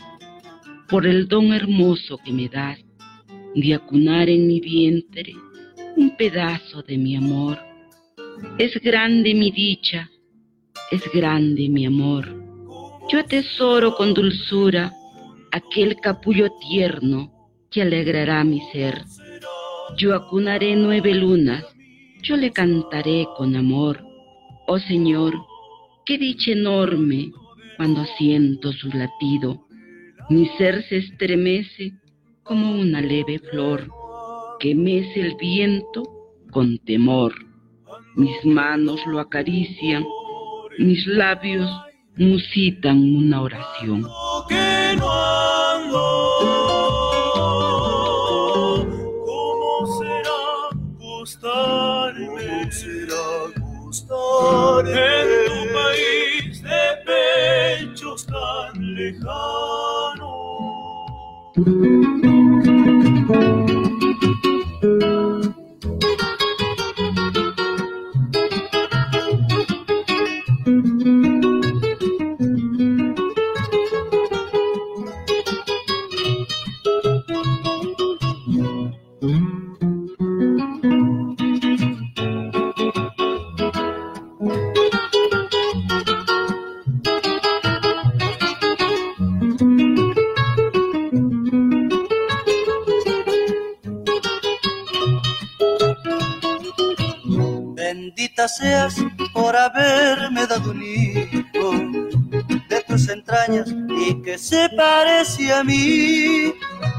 [0.89, 2.79] por el don hermoso que me das
[3.55, 5.35] de acunar en mi vientre
[5.97, 7.59] un pedazo de mi amor.
[8.59, 10.11] Es grande mi dicha,
[10.91, 12.27] es grande mi amor.
[13.11, 14.93] Yo atesoro con dulzura
[15.53, 17.33] aquel capullo tierno
[17.71, 19.03] que alegrará mi ser.
[19.97, 21.65] Yo acunaré nueve lunas,
[22.23, 24.05] yo le cantaré con amor.
[24.67, 25.35] Oh Señor,
[26.05, 27.33] qué dicha enorme
[27.77, 29.67] cuando siento su latido.
[30.29, 31.93] Mi ser se estremece
[32.43, 33.89] como una leve flor
[34.59, 36.03] que mece el viento
[36.51, 37.33] con temor.
[38.17, 40.05] Mis manos lo acarician,
[40.79, 41.71] mis labios
[42.17, 44.05] musitan una oración.
[54.51, 60.31] En tu país de pechos tan lejanos.
[98.57, 98.95] Seas
[99.33, 101.71] por haberme dado un hijo
[102.69, 106.53] de tus entrañas y que se parece a mí.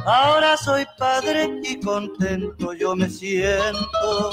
[0.05, 4.31] Ahora soy padre y contento yo me siento.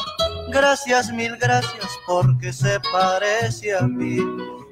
[0.50, 4.18] Gracias, mil gracias porque se parece a mí.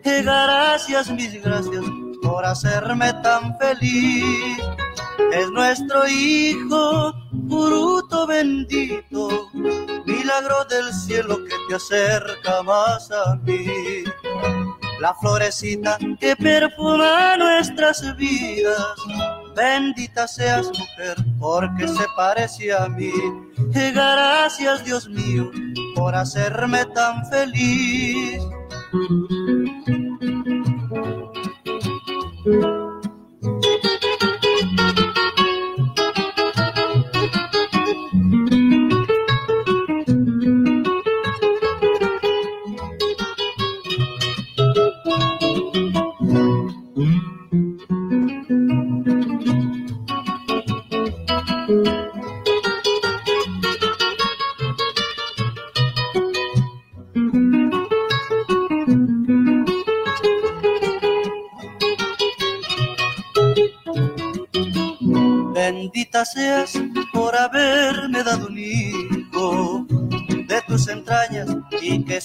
[0.05, 1.85] Y gracias, mil gracias
[2.23, 4.59] por hacerme tan feliz.
[5.33, 7.13] Es nuestro hijo,
[7.49, 9.51] fruto bendito,
[10.05, 14.05] milagro del cielo que te acerca más a mí.
[15.01, 18.95] La florecita que perfuma nuestras vidas,
[19.55, 23.13] bendita seas mujer, porque se parece a mí.
[23.73, 25.51] Gracias Dios mío
[25.95, 28.41] por hacerme tan feliz.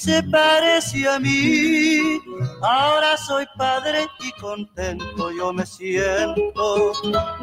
[0.02, 2.20] Se parece a mí.
[2.64, 6.94] Ahora soy padre y contento yo me siento.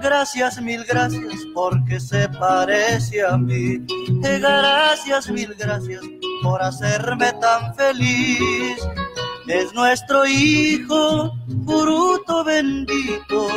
[0.03, 3.79] Gracias, mil gracias porque se parece a mí.
[4.09, 6.03] Y gracias, mil gracias
[6.43, 8.79] por hacerme tan feliz.
[9.47, 11.33] Es nuestro hijo,
[11.65, 13.49] fruto bendito,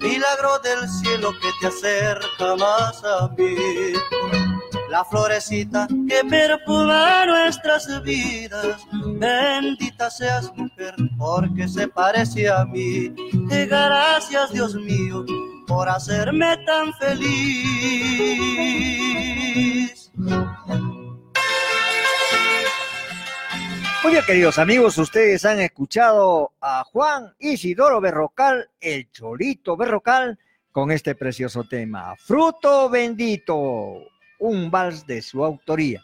[0.00, 4.53] milagro del cielo que te acerca más a mí.
[4.94, 8.86] La florecita que perfuma nuestras vidas,
[9.18, 13.12] bendita seas mujer, porque se parece a mí.
[13.32, 15.24] Y gracias Dios mío
[15.66, 17.32] por hacerme tan feliz.
[24.04, 30.38] Muy bien, queridos amigos, ustedes han escuchado a Juan Isidoro Berrocal, el Cholito Berrocal,
[30.70, 36.02] con este precioso tema, Fruto Bendito, un vals de su autoría.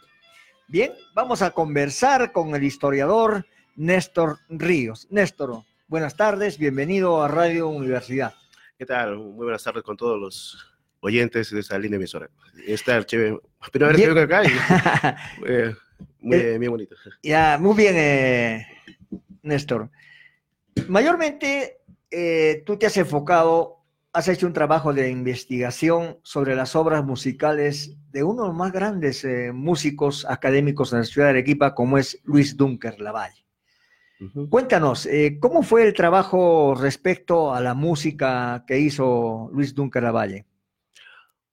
[0.69, 3.47] Bien, vamos a conversar con el historiador
[3.77, 5.07] Néstor Ríos.
[5.11, 8.35] Néstor, buenas tardes, bienvenido a Radio Universidad.
[8.79, 9.17] ¿Qué tal?
[9.17, 12.29] Muy buenas tardes con todos los oyentes de esta linda emisora.
[12.67, 13.39] Esta chévere,
[13.73, 14.49] primera vez que vengo acá y,
[15.47, 15.75] eh,
[16.21, 16.95] muy, Eh, bien bonito.
[17.23, 18.67] Ya, muy bien, eh,
[19.43, 19.91] Néstor.
[20.89, 21.81] Mayormente,
[22.11, 23.80] eh, tú te has enfocado,
[24.13, 28.73] has hecho un trabajo de investigación sobre las obras musicales de uno de los más
[28.73, 33.47] grandes eh, músicos académicos en la ciudad de Arequipa, como es Luis Dunker Lavalle.
[34.51, 40.45] Cuéntanos, eh, ¿cómo fue el trabajo respecto a la música que hizo Luis Dunker Lavalle?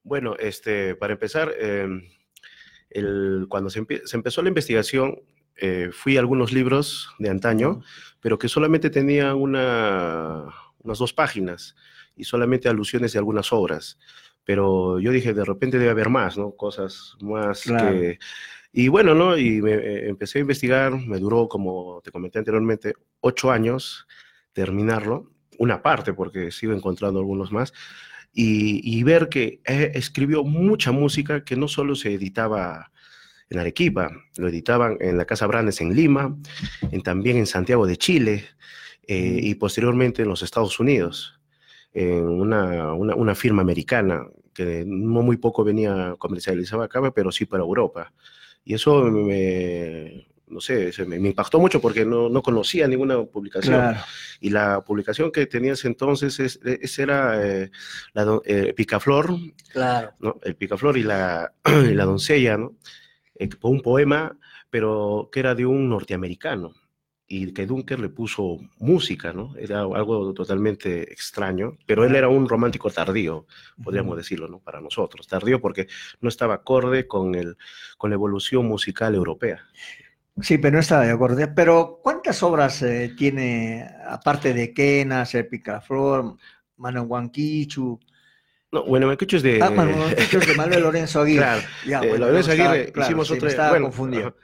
[0.03, 1.87] Bueno, este, para empezar, eh,
[2.89, 5.17] el- cuando se empezó la investigación,
[5.55, 7.81] eh, fui a algunos libros de antaño,
[8.19, 10.43] pero que solamente tenían una,
[10.79, 11.73] unas dos páginas
[12.17, 13.97] y solamente alusiones de algunas obras.
[14.43, 16.51] Pero yo dije, de repente debe haber más, ¿no?
[16.51, 17.91] Cosas más Claro.
[17.91, 18.19] que...
[18.73, 19.37] Y bueno, ¿no?
[19.37, 24.07] Y me, eh, empecé a investigar, me duró, como te comenté anteriormente, ocho años
[24.53, 27.73] terminarlo, una parte, porque sigo encontrando algunos más,
[28.33, 32.91] y, y ver que eh, escribió mucha música que no solo se editaba
[33.49, 36.37] en Arequipa, lo editaban en la Casa Brandes en Lima,
[36.91, 38.45] en, también en Santiago de Chile
[39.07, 41.36] eh, y posteriormente en los Estados Unidos,
[41.99, 47.45] en una, una- una firma americana que no muy poco venía comercializaba acá, pero sí
[47.45, 48.13] para Europa.
[48.63, 53.23] Y eso me, no sé, se me, me impactó mucho porque no, no conocía ninguna
[53.23, 53.75] publicación.
[53.75, 53.99] Claro.
[54.41, 57.71] Y la publicación que tenías entonces es, es- era eh,
[58.13, 59.35] la eh, Picaflor,
[59.71, 60.11] Claro.
[60.19, 60.39] ¿no?
[60.43, 61.51] El Picaflor y la,
[61.89, 62.75] y la doncella, ¿no?
[63.39, 64.37] Eh, un poema,
[64.69, 66.73] pero que era de un norteamericano
[67.29, 69.53] y que Dunker le puso música, ¿no?
[69.57, 73.45] Era algo totalmente extraño, pero él era un romántico tardío,
[73.83, 74.59] podríamos decirlo, ¿no?
[74.59, 75.87] Para nosotros, tardío porque
[76.21, 77.57] no estaba acorde con, el,
[77.97, 79.65] con la evolución musical europea.
[80.39, 81.37] Sí, pero no estaba de acuerdo.
[81.55, 86.37] Pero ¿cuántas obras eh, tiene, aparte de Kenas, El Picaflor,
[86.77, 87.99] Mano Huanquichu?
[88.71, 89.61] No, bueno, Mancucho es de.
[89.63, 89.69] Ah,
[90.15, 91.41] es de Manuel Lorenzo Aguirre.
[91.43, 93.49] Claro, Ya, eh, bueno, Lorenzo estaba- Aguirre, claro, hicimos sí, me otra.
[93.49, 94.27] estaba bueno, confundido.
[94.27, 94.35] ajá.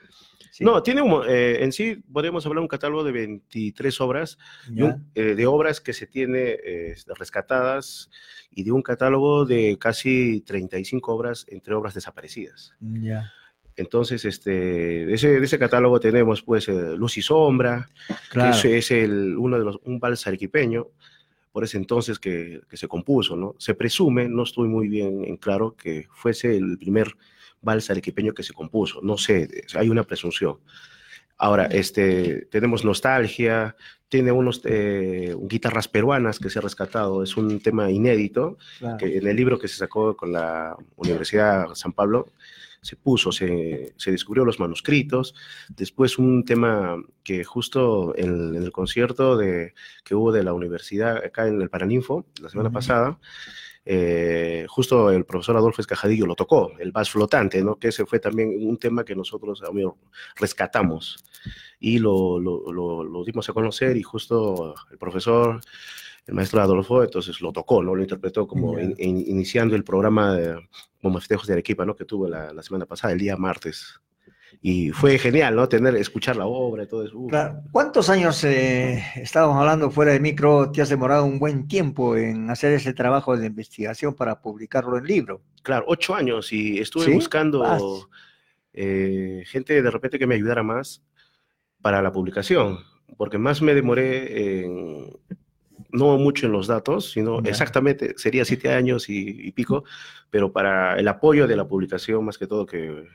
[0.62, 4.38] No, tiene un, eh, en sí podemos hablar de un catálogo de 23 obras,
[4.70, 8.10] un- eh, de obras que se tiene eh, rescatadas
[8.52, 12.74] y de un catálogo de casi 35 obras entre obras desaparecidas.
[12.80, 13.32] Ya.
[13.76, 17.90] Entonces, este, de ese, ese catálogo tenemos pues eh, Luz y Sombra,
[18.30, 18.56] Claro.
[18.62, 20.88] que es el, uno de los, un vals arequipeño,
[21.52, 23.56] por ese entonces que, que se compuso, ¿no?
[23.58, 27.16] Se presume, no estoy muy bien en claro, que fuese el primer
[27.64, 30.60] vals arequipeño que se compuso, no sé, hay una presunción.
[31.38, 33.76] Ahora, este, tenemos Nostalgia,
[34.08, 38.98] tiene unos eh, guitarras peruanas que se ha rescatado, es un tema inédito, Claro.
[38.98, 42.28] que en el libro que se sacó con la Universidad San Pablo
[42.82, 45.34] se puso, se, se descubrió los manuscritos,
[45.70, 49.74] después un tema que justo en, en el concierto de,
[50.04, 53.20] que hubo de la universidad acá en el Paraninfo la semana pasada,
[53.86, 57.76] eh, justo el profesor Adolfo Escajadillo lo tocó, el vas flotante, ¿no?
[57.78, 59.98] que ese fue también un tema que nosotros amigo,
[60.36, 61.24] rescatamos
[61.80, 65.60] y lo, lo, lo- lo dimos a conocer y justo el profesor,
[66.26, 67.94] el maestro Adolfo, entonces lo tocó, ¿no?
[67.96, 68.84] lo interpretó como Ya.
[68.86, 70.56] in- in- iniciando el programa de,
[71.02, 71.96] como festejos de Arequipa ¿no?
[71.96, 74.00] que tuvo la, la semana pasada, el día martes.
[74.66, 75.68] Y fue genial, ¿no?
[75.68, 77.28] Tener, escuchar la obra y todo eso.
[77.28, 77.62] Claro.
[77.74, 80.72] ¿Cuántos años eh, estábamos hablando fuera de micro?
[80.72, 85.04] Te has demorado un buen tiempo en hacer ese trabajo de investigación para publicarlo en
[85.04, 85.42] libro.
[85.64, 87.12] Claro, ocho años y estuve ¿Sí?
[87.12, 88.08] buscando
[88.72, 91.04] eh, gente de repente que me ayudara más
[91.82, 92.80] para la publicación,
[93.18, 95.10] porque más me demoré en,
[95.90, 99.84] no mucho en los datos, sino exactamente, sería siete años y, y pico,
[100.30, 103.06] pero para el apoyo de la publicación, más que todo que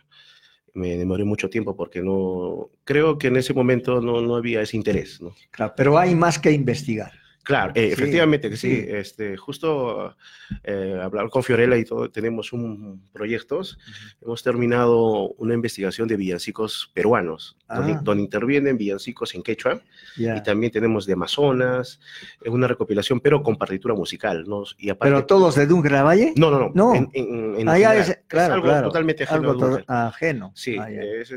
[0.74, 4.76] me demoré mucho tiempo porque no, creo que en ese momento no, no había ese
[4.76, 5.34] interés, ¿no?
[5.50, 7.12] Claro, pero hay más que investigar.
[7.48, 8.76] Claro, eh, Sí, efectivamente que sí.
[8.76, 8.86] sí.
[8.90, 10.14] Este, justo
[10.64, 13.78] eh, hablar con Fiorella y todo, tenemos un proyectos.
[14.20, 18.00] Hemos terminado una investigación de villancicos peruanos, donde, Ah.
[18.04, 19.80] donde intervienen villancicos en quechua
[20.18, 20.36] Ya.
[20.36, 22.00] y también tenemos de Amazonas,
[22.44, 24.64] eh, una recopilación, pero con partitura musical, ¿no?
[24.76, 26.34] Y aparte, ¿Pero todos de Dunque Valle?
[26.36, 26.70] No, no, no.
[26.74, 26.94] No.
[26.94, 28.88] En, en- en Ah, ya, es- Es claro, algo claro.
[28.88, 30.52] totalmente ajeno Algo to- ajeno.
[30.54, 31.32] Sí, Ah, eh, es-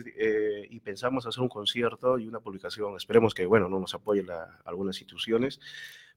[0.70, 2.98] y pensamos hacer un concierto y una publicación.
[2.98, 4.28] Esperemos que, bueno, no nos apoyen
[4.66, 5.62] algunas instituciones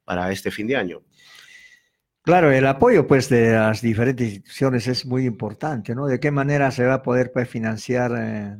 [0.04, 1.02] para este fin de año.
[2.22, 6.06] Claro, el apoyo pues de las diferentes instituciones es muy importante, ¿no?
[6.06, 8.56] ¿De qué manera se va a poder pues, financiar eh,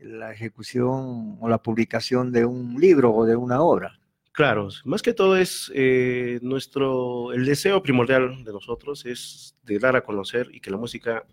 [0.00, 4.00] la ejecución o la publicación de un libro o de una obra?
[4.32, 9.94] Claro, más que todo es eh, nuestro, el deseo primordial de nosotros es de dar
[9.94, 11.24] a conocer y que la música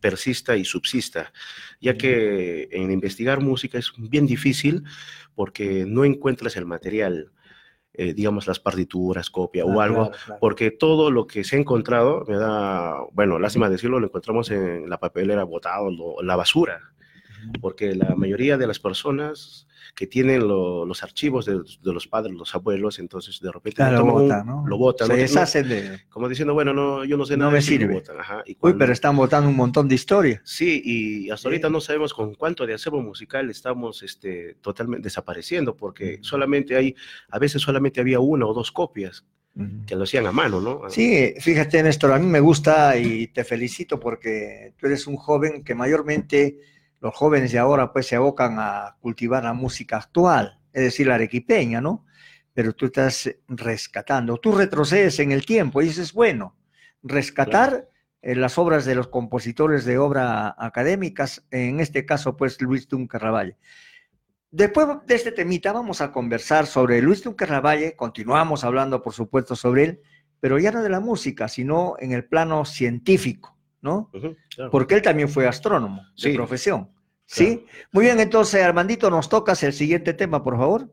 [0.00, 1.32] persista y subsista,
[1.80, 4.84] ya que en investigar música es bien difícil
[5.34, 7.32] porque no encuentras el material,
[8.00, 10.40] eh, digamos las partituras, copia o Ah, algo, claro, claro.
[10.40, 14.88] porque todo lo que se ha encontrado, me da, bueno, lástima decirlo, lo encontramos en
[14.88, 16.80] la papelera botado, lo- la basura,
[17.60, 22.32] porque la mayoría de las personas que tienen lo- los archivos de, de los padres,
[22.34, 24.64] los abuelos, entonces de repente Claro, lo, botan, ¿no?
[24.66, 25.06] lo botan.
[25.08, 25.18] Se ¿no?
[25.18, 27.78] deshacen de- Como diciendo, bueno, no, yo no sé No nada me de eso", y
[27.78, 28.02] lo sirve.
[28.20, 28.42] ajá.
[28.46, 30.40] Y Uy, cuando- pero están botando un montón de historia.
[30.44, 35.76] Sí, y hasta ahorita no sabemos con cuánto de acervo musical estamos este, totalmente desapareciendo,
[35.76, 36.94] porque solamente hay,
[37.30, 39.24] a veces solamente había una o dos copias
[39.86, 40.82] que lo hacían a mano, ¿no?
[40.88, 45.64] Sí, fíjate, Néstor, a mí me gusta y te felicito porque tú eres un joven
[45.64, 46.58] que mayormente
[47.00, 51.14] los jóvenes de ahora pues se abocan a cultivar la música actual, es decir, la
[51.14, 52.06] arequipeña, ¿no?
[52.52, 56.56] Pero tú estás rescatando, tú retrocedes en el tiempo y eso es bueno,
[57.02, 57.88] rescatar
[58.22, 63.18] eh, las obras de los compositores de obra académicas, en este caso pues Luis Dunca
[63.18, 63.56] Ravalle.
[64.50, 69.56] Después de este temita vamos a conversar sobre Luis Dunca Ravalle, continuamos hablando por supuesto
[69.56, 70.00] sobre él,
[70.40, 74.10] pero ya no de la música, sino en el plano científico, ¿no?
[74.54, 74.70] Claro.
[74.70, 76.34] Porque él también fue astrónomo de Sí.
[76.34, 76.90] profesión.
[77.26, 77.64] ¿Sí?
[77.92, 80.92] Muy bien, entonces, Armandito, nos tocas el siguiente tema, por favor.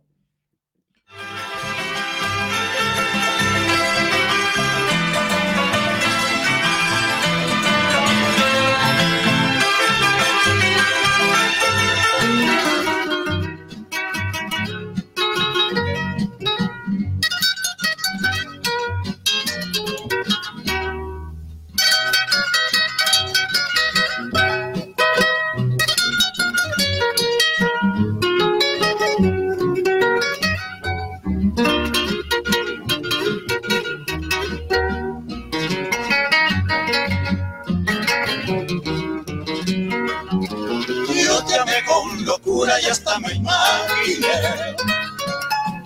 [42.87, 44.75] y hasta me imaginé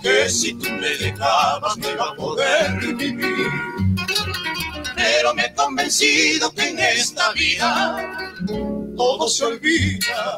[0.00, 3.50] que si tú me dejabas no iba a poder vivir.
[4.94, 8.14] Pero me he convencido que en esta vida
[8.96, 10.36] todo se olvida,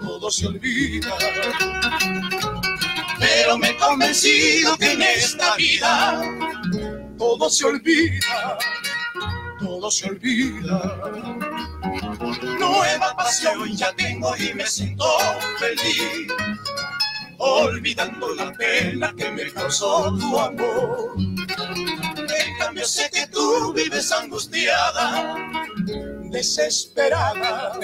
[0.00, 1.14] todo se olvida.
[3.18, 6.22] Pero me he convencido que en esta vida
[7.16, 8.58] todo se olvida,
[9.58, 11.00] todo se olvida.
[12.20, 15.04] Nueva pasión ya tengo y me siento
[15.58, 16.32] feliz,
[17.38, 21.14] olvidando la pena que me causó tu amor.
[21.16, 25.34] En cambio sé que tú vives angustiada,
[26.30, 27.78] desesperada,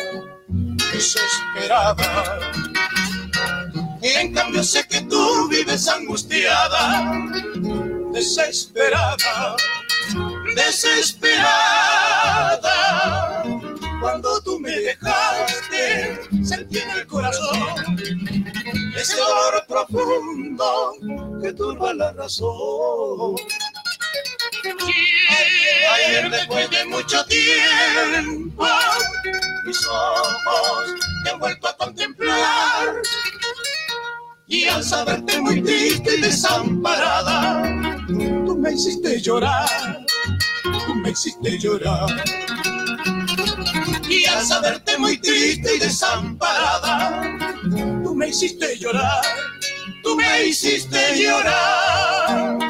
[0.92, 2.38] desesperada.
[4.02, 7.12] En cambio sé que tú vives angustiada,
[8.12, 9.56] desesperada,
[10.54, 12.79] desesperada.
[14.00, 17.98] Cuando tú me dejaste, sentí en el corazón
[18.96, 20.94] ese dolor profundo
[21.42, 23.36] que turba la razón.
[25.94, 28.66] Ayer después de mucho tiempo,
[29.66, 30.94] mis ojos
[31.24, 33.02] te han vuelto a contemplar.
[34.46, 37.62] Y al saberte muy triste y desamparada,
[38.08, 40.06] tú me hiciste llorar,
[40.62, 42.24] tú me hiciste llorar.
[44.10, 47.22] Y al saberte muy triste y desamparada,
[48.02, 49.22] tú me hiciste llorar,
[50.02, 52.69] tú me hiciste llorar.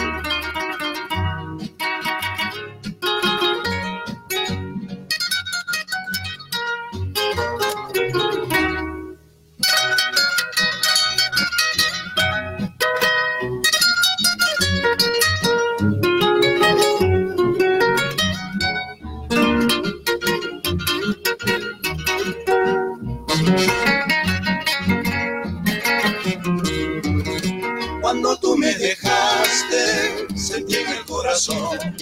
[31.47, 31.97] Corazón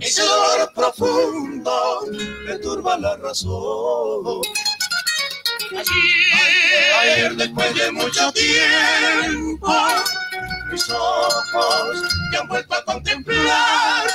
[0.00, 1.72] ese dolor profundo
[2.46, 4.42] que turba la razón.
[7.00, 9.74] Ayer, después de mucho tiempo,
[10.70, 14.06] mis ojos te han vuelto a contemplar.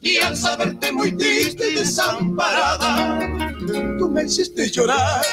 [0.00, 3.18] Y al saberte muy triste y desamparada,
[3.98, 5.24] tú me hiciste llorar,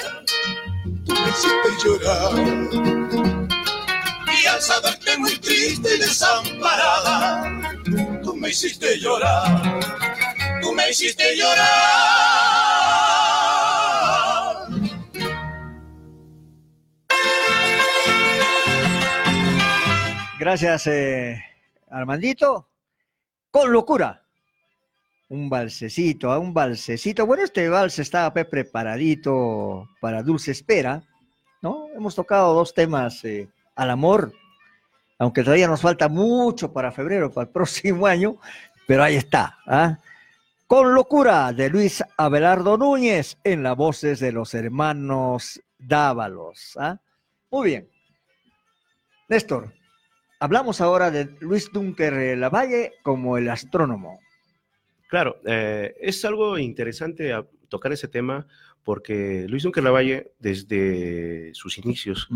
[1.05, 3.02] tú me hiciste llorar.
[4.53, 7.73] Al saberte muy triste y desamparada,
[8.21, 9.79] tú me hiciste llorar,
[10.61, 12.53] tú me hiciste llorar.
[20.37, 21.43] Gracias, eh,
[21.89, 22.69] Armandito.
[23.49, 24.23] Con locura.
[25.29, 27.25] Un balsecito, ah, un balsecito.
[27.25, 31.01] Bueno, este vals estaba pues, preparadito para Dulce Espera,
[31.63, 31.87] ¿no?
[31.95, 34.31] Hemos tocado dos temas eh, al amor,
[35.17, 38.37] aunque todavía nos falta mucho para febrero, para el próximo año,
[38.87, 39.57] pero ahí está.
[39.67, 39.97] ¿ah?
[40.67, 46.77] Con locura de Luis Abelardo Núñez en las voces de los hermanos Dávalos.
[46.79, 46.97] ¿ah?
[47.51, 47.89] Muy bien.
[49.29, 49.73] Néstor,
[50.39, 54.19] hablamos ahora de Luis Dunker Lavalle como el astrónomo.
[55.07, 58.47] Claro, eh, es algo interesante a tocar ese tema
[58.83, 62.27] porque Luis Dunker Lavalle, desde sus inicios,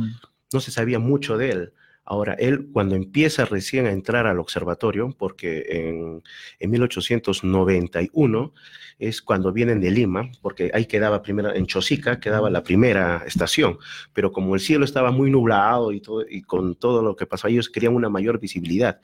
[0.54, 1.74] no se sabía mucho de él.
[2.10, 6.24] Ahora, él cuando empieza recién a entrar al observatorio, porque en,
[6.58, 8.54] en 1891
[8.98, 13.78] es cuando vienen de Lima, porque ahí quedaba primero, en Chosica quedaba la primera estación,
[14.14, 17.50] pero como el cielo estaba muy nublado y, todo, y con todo lo que pasó,
[17.50, 19.02] ellos querían una mayor visibilidad.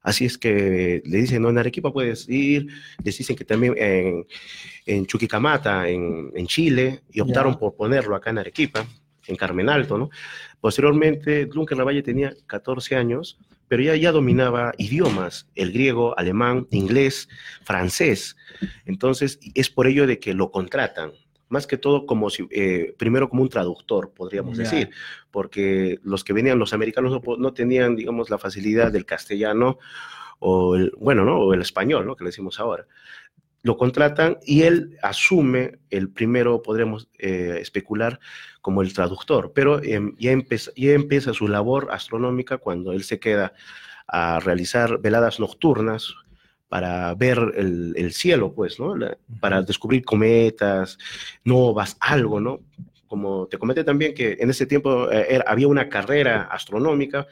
[0.00, 2.68] Así es que le dicen, no, en Arequipa puedes ir,
[3.02, 4.26] les dicen que también en,
[4.86, 8.86] en Chuquicamata, en, en Chile, y optaron por ponerlo acá en Arequipa,
[9.26, 10.10] en Carmen Alto, ¿no?
[10.60, 13.38] Posteriormente, Duncan Lavalle tenía 14 años,
[13.68, 17.28] pero ya, ya dominaba idiomas, el griego, alemán, inglés,
[17.62, 18.36] francés.
[18.84, 21.12] Entonces, es por ello de que lo contratan,
[21.48, 24.90] más que todo como si, eh, primero como un traductor, podríamos decir,
[25.30, 29.78] porque los que venían, los americanos no, no tenían, digamos, la facilidad del castellano
[30.40, 31.38] o el, bueno, ¿no?
[31.38, 32.16] O el español, ¿no?
[32.16, 32.86] Que le decimos ahora
[33.64, 38.20] lo contratan y él asume el primero, podríamos eh, especular,
[38.60, 43.18] como el traductor, pero em, ya, empe- ya empieza su labor astronómica cuando él se
[43.18, 43.54] queda
[44.06, 46.14] a realizar veladas nocturnas
[46.68, 48.96] para ver el, el cielo, pues, ¿no?
[48.96, 50.98] La- para descubrir cometas,
[51.42, 52.60] novas, algo, ¿no?
[53.06, 57.26] Como te comenté también que en ese tiempo eh, era- había una carrera astronómica,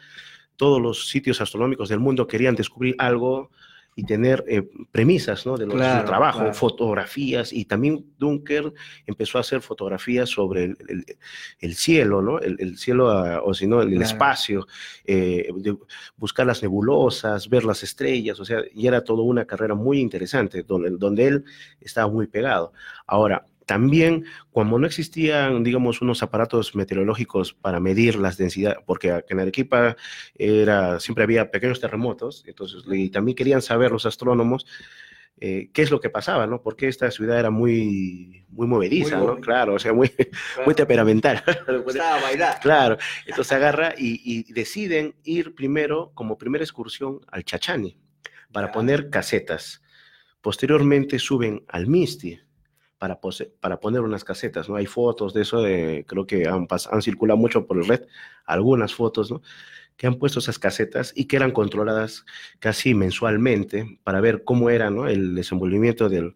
[0.56, 3.50] todos los sitios astronómicos del mundo querían descubrir algo
[3.94, 5.58] y tener eh, premisas ¿no?
[5.58, 6.54] de los, Claro, su trabajo, claro.
[6.54, 8.72] fotografías, y también Dunker
[9.06, 11.04] empezó a hacer fotografías sobre el, el-
[11.60, 12.38] el cielo, ¿no?
[12.38, 14.06] el, el cielo, ah, o si no, el, el Claro.
[14.10, 14.66] espacio,
[15.04, 15.76] eh, de
[16.16, 20.62] buscar las nebulosas, ver las estrellas, o sea, y era toda una carrera muy interesante,
[20.62, 21.44] donde, donde él
[21.80, 22.72] estaba muy pegado.
[23.06, 29.40] Ahora, también, como no existían, digamos, unos aparatos meteorológicos para medir las densidades, porque en
[29.40, 29.96] Arequipa
[30.34, 34.66] era, siempre había pequeños terremotos, entonces, y también querían saber los astrónomos
[35.40, 36.60] eh, qué es lo que pasaba, ¿no?
[36.60, 39.40] Porque esta ciudad era muy, muy movediza, Muy ¿no?
[39.40, 40.12] Claro, o sea, muy,
[40.66, 41.42] muy temperamental.
[41.82, 42.60] Gustaba bailar.
[42.60, 47.96] Claro, entonces agarra y, y deciden ir primero, como primera excursión, al Chachani,
[48.52, 49.82] para poner casetas.
[50.42, 52.38] Posteriormente suben al Misti
[53.60, 54.76] para, poner unas casetas, ¿no?
[54.76, 56.68] Hay fotos de eso, de, creo que han,
[57.02, 58.02] circulado mucho por el red,
[58.46, 59.42] algunas fotos, ¿no?
[59.96, 62.24] Que han puesto esas casetas y que eran controladas
[62.60, 65.08] casi mensualmente para ver cómo era, ¿no?
[65.08, 66.34] El desenvolvimiento del,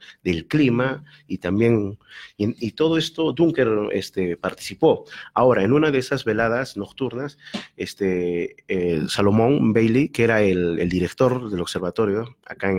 [0.49, 1.99] clima y también,
[2.37, 5.05] y, todo esto Dunker este, participó.
[5.35, 7.39] Ahora, en una de esas veladas nocturnas,
[7.77, 12.73] este, el Salomón Bailey, que era el, director del observatorio acá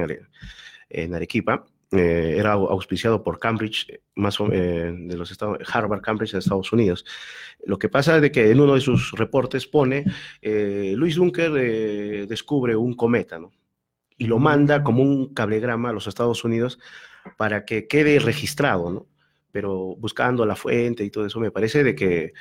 [0.89, 6.01] en Arequipa, eh, era au- auspiciado por Cambridge, más o- eh, de los Estados, Harvard,
[6.01, 7.05] Cambridge de Estados Unidos.
[7.65, 10.05] Lo que pasa es que en uno de sus reportes pone,
[10.41, 13.39] eh, Luis Dunker eh, descubre un cometa.
[14.17, 16.79] Y lo manda como un cablegrama a los Estados Unidos
[17.37, 19.07] para que quede registrado, ¿no?
[19.51, 22.33] Pero buscando la fuente y todo eso, me parece de que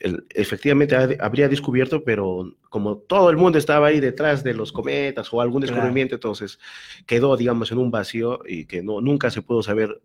[0.00, 4.72] el- efectivamente ha- habría descubierto, pero como todo el mundo estaba ahí detrás de los
[4.72, 5.74] cometas o algún Claro.
[5.76, 6.58] descubrimiento, entonces
[7.06, 10.00] quedó, digamos, en un vacío y que no, nunca se pudo saber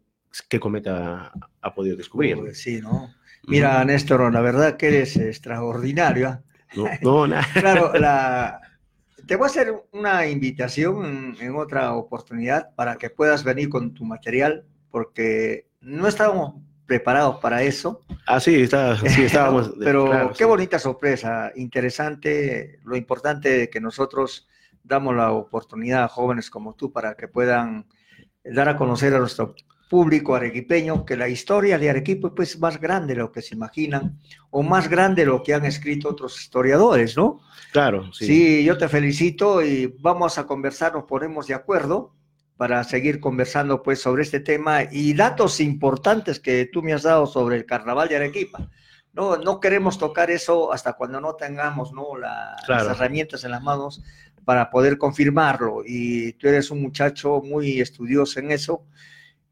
[0.50, 2.38] qué cometa ha, podido descubrir.
[2.54, 3.14] sí, ¿no?
[3.46, 6.30] Mira, Néstor, la verdad que eres extraordinario.
[6.30, 6.44] ¿ah?
[6.76, 7.46] No, no, nada.
[7.54, 8.60] Claro, la...
[9.28, 13.94] te voy a hacer una invitación en, en otra oportunidad para que puedas venir con
[13.94, 18.02] tu material, porque no estábamos preparados para eso.
[18.26, 19.74] Ah, sí, está, sí estábamos.
[19.80, 20.44] Pero claro, qué sí.
[20.44, 24.48] bonita sorpresa, interesante, lo importante que nosotros
[24.84, 27.88] damos la oportunidad a jóvenes como tú para que puedan
[28.44, 29.56] dar a conocer a nuestro
[29.90, 33.54] público arequipeño que la historia de Arequipa pues, es más grande de lo que se
[33.56, 34.18] imaginan
[34.50, 37.42] o más grande de lo que han escrito otros historiadores, ¿no?
[37.72, 38.26] Claro, sí.
[38.26, 42.16] Sí, yo te felicito y vamos a conversar, nos ponemos de acuerdo
[42.64, 47.28] para seguir conversando pues sobre este tema y datos importantes que tú me has dado
[47.28, 48.70] sobre el carnaval de Arequipa.
[49.12, 52.16] No, no queremos tocar eso hasta cuando no tengamos ¿no?
[52.16, 52.86] la- Claro.
[52.86, 54.02] las herramientas en las manos
[54.46, 55.82] para poder confirmarlo.
[55.86, 58.86] Y tú eres un muchacho muy estudioso en eso.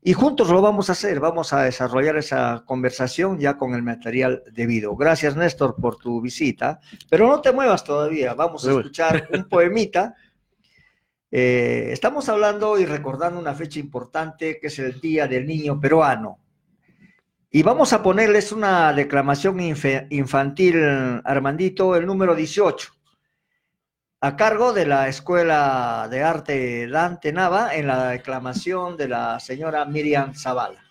[0.02, 4.42] Y juntos lo vamos a hacer, vamos a desarrollar esa conversación ya con el material
[4.54, 4.96] debido.
[4.96, 6.80] Gracias, Néstor, por tu visita.
[7.10, 10.16] Pero no te muevas todavía, vamos a escuchar un poemita.
[11.34, 16.40] Eh, estamos hablando y recordando una fecha importante que es el Día del Niño Peruano.
[17.50, 22.94] Y vamos a ponerles una declamación infantil, Armandito, el número 18,
[24.22, 29.84] a cargo de la Escuela de Arte Dante Nava en la declamación de la señora
[29.86, 30.82] Miriam Zavala.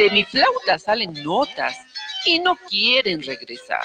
[0.00, 1.76] De mi flauta salen notas
[2.24, 3.84] y no quieren regresar.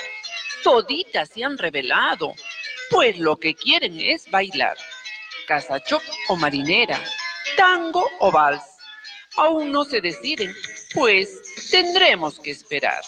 [0.64, 2.34] Toditas se han revelado,
[2.90, 4.78] pues lo que quieren es bailar.
[5.46, 7.04] Casachoc o marinera,
[7.58, 8.64] tango o vals.
[9.36, 10.56] Aún no se deciden,
[10.94, 13.04] pues tendremos que esperar.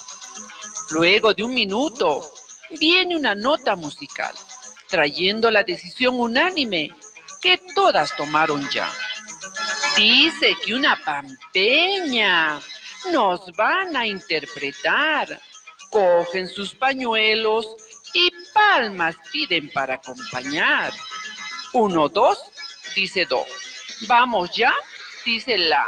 [0.90, 2.30] Luego de un minuto,
[2.78, 4.36] viene una nota musical,
[4.90, 6.90] trayendo la decisión unánime
[7.42, 8.92] que todas tomaron ya.
[9.96, 12.60] Dice que una pampeña
[13.12, 15.40] nos van a interpretar.
[15.90, 17.68] Cogen sus pañuelos
[18.14, 20.94] y palmas piden para acompañar.
[21.74, 22.40] Uno, dos,
[22.96, 23.46] dice do.
[24.08, 24.74] Vamos ya,
[25.26, 25.86] dice la.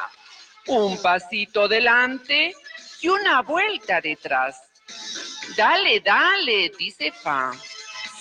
[0.68, 2.54] Un pasito delante
[3.02, 4.62] y una vuelta detrás.
[5.56, 7.52] Dale, dale, dice fa.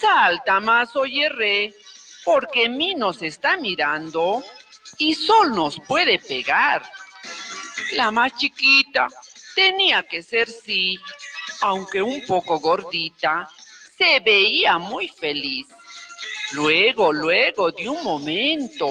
[0.00, 1.74] Salta más, oye re,
[2.24, 4.42] porque mi nos está mirando
[4.96, 6.82] y sol nos puede pegar.
[7.92, 9.08] La más chiquita
[9.54, 10.98] tenía que ser sí,
[11.62, 13.48] aunque un poco gordita,
[13.96, 15.66] se veía muy feliz.
[16.52, 18.88] Luego, luego de un momento,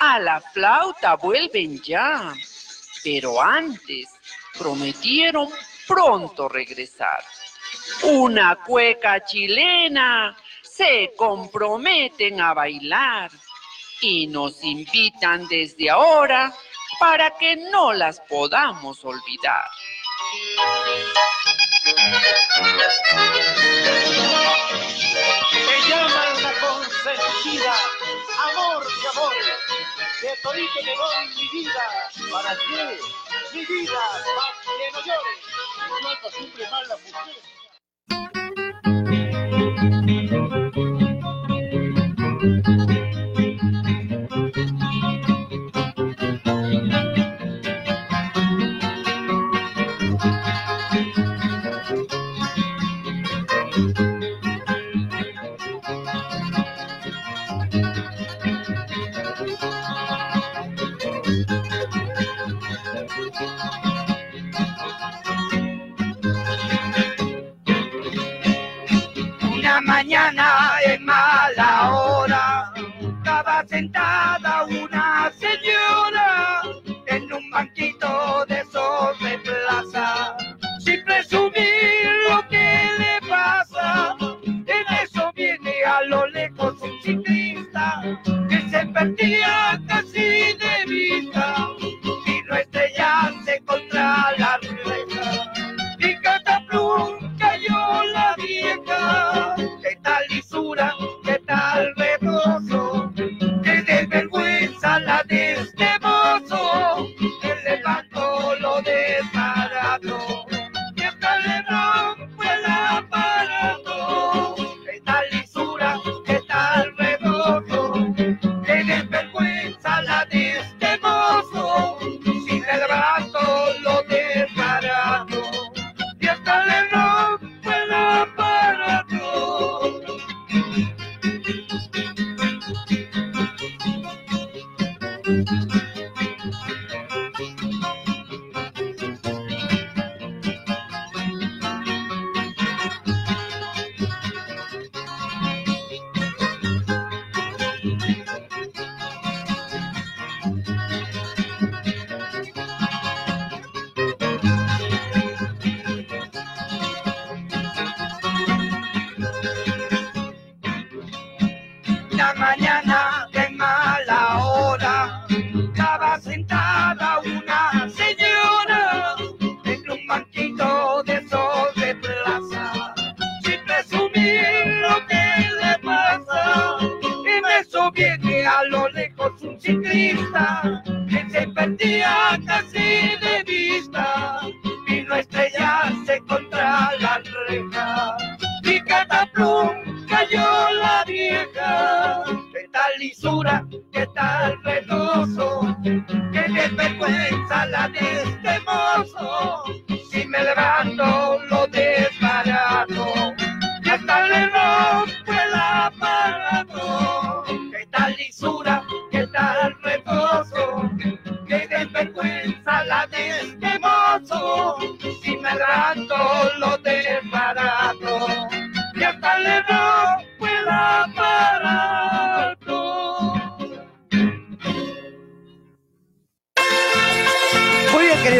[0.00, 2.34] a la flauta vuelven ya,
[3.02, 4.08] pero antes
[4.58, 5.48] prometieron
[5.86, 7.22] pronto regresar.
[8.02, 13.30] una cueca chilena, se comprometen a bailar
[14.00, 16.52] y nos invitan desde ahora
[16.98, 19.70] para que no las podamos olvidar.
[25.66, 27.74] Me llaman la consentida,
[28.50, 29.34] amor de amor,
[30.22, 32.98] de todito me doy mi vida, ¿para qué?
[33.52, 34.00] Mi vida,
[34.36, 35.32] para que no llore,
[35.76, 37.65] mi alma sufre mal la mujer.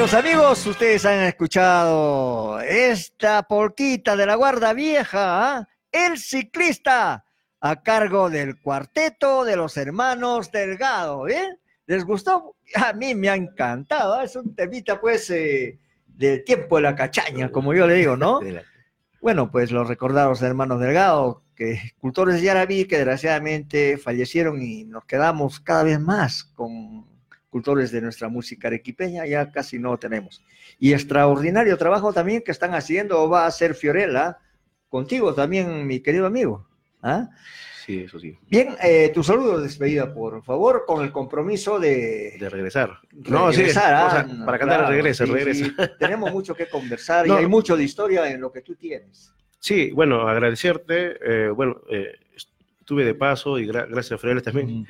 [0.06, 5.68] Queridos amigos, ustedes han escuchado esta polquita de la guarda vieja, ¿ah?
[5.90, 7.24] El ciclista,
[7.60, 11.58] a cargo del cuarteto de los hermanos Delgado, ¿eh?
[11.86, 12.54] ¿Les gustó?
[12.76, 14.22] A mí me ha encantado, ¿ah?
[14.22, 18.40] es un temita pues eh, del tiempo de la cachaña, como yo le digo, ¿no?
[19.20, 25.04] Bueno, pues los recordados hermanos Delgado, que cultores de Yaraví que desgraciadamente fallecieron y nos
[25.04, 27.15] quedamos cada vez más con
[27.56, 30.44] cultores de nuestra música arequipeña, ya casi no tenemos.
[30.78, 34.36] Y extraordinario trabajo también que están haciendo va a hacer Fiorella,
[34.90, 36.68] contigo también, mi querido amigo.
[37.02, 37.30] ¿Ah?
[37.86, 38.36] Sí, eso sí.
[38.50, 42.36] Bien, eh, tu saludo de despedida, por favor, con el compromiso de...
[42.38, 42.98] De regresar.
[43.10, 45.64] No, sí, regresar, o sea, ah, para cantar claro, regresa, sí, regresa.
[45.64, 47.36] sí, tenemos mucho que conversar No.
[47.36, 49.32] y hay mucho de historia en lo que tú tienes.
[49.60, 51.16] Sí, bueno, agradecerte.
[51.22, 52.16] eh, bueno, eh,
[52.86, 54.86] estuve de paso y gra- gracias a Freire también.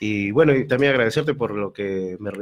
[0.00, 2.32] Y bueno, y también agradecerte por lo que me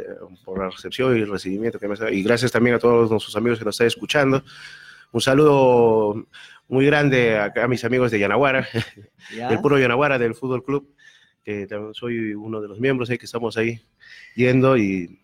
[0.46, 1.94] por la recepción y el recibimiento que me.
[2.10, 4.42] Y gracias también a todos nuestros amigos que nos están escuchando.
[5.12, 6.26] Un saludo
[6.68, 8.66] muy grande a, a mis amigos de Yanaguara,
[9.36, 9.48] Ya.
[9.50, 10.94] del puro Yanaguara, del Fútbol Club,
[11.44, 13.82] que también soy uno de los miembros ahí que estamos ahí
[14.34, 15.20] yendo y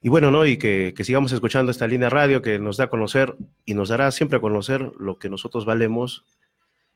[0.00, 0.46] y bueno, ¿no?
[0.46, 3.34] Y que, que sigamos escuchando esta línea radio que nos da a conocer
[3.66, 6.24] y nos dará siempre a conocer lo que nosotros valemos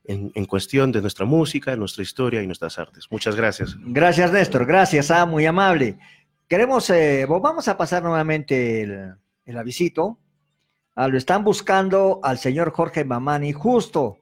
[0.04, 3.06] en, cuestión de nuestra música, nuestra historia y nuestras artes.
[3.10, 3.76] Muchas gracias.
[3.80, 4.66] Gracias, Néstor.
[4.66, 5.98] Gracias, ah, muy amable.
[6.48, 9.14] Queremos, eh, vamos a pasar nuevamente el,
[9.46, 10.18] el avisito.
[10.94, 14.18] Ah, lo están buscando al señor Jorge Mamani justo.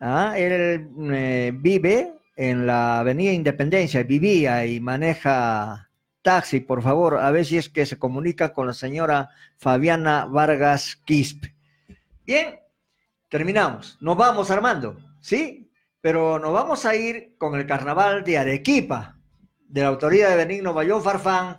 [0.00, 5.88] Ah, él eh, vive en la Avenida Independencia, vivía y maneja
[6.20, 10.96] taxi, por favor, a ver si es que se comunica con la señora Fabiana Vargas
[11.04, 11.54] Quispe.
[12.26, 12.58] Bien,
[13.34, 13.98] terminamos.
[14.00, 15.68] Nos vamos, Armando, ¿sí?
[16.00, 19.16] Pero nos vamos a ir con el carnaval de Arequipa,
[19.66, 21.58] de la autoría de Benigno Bayón Farfán,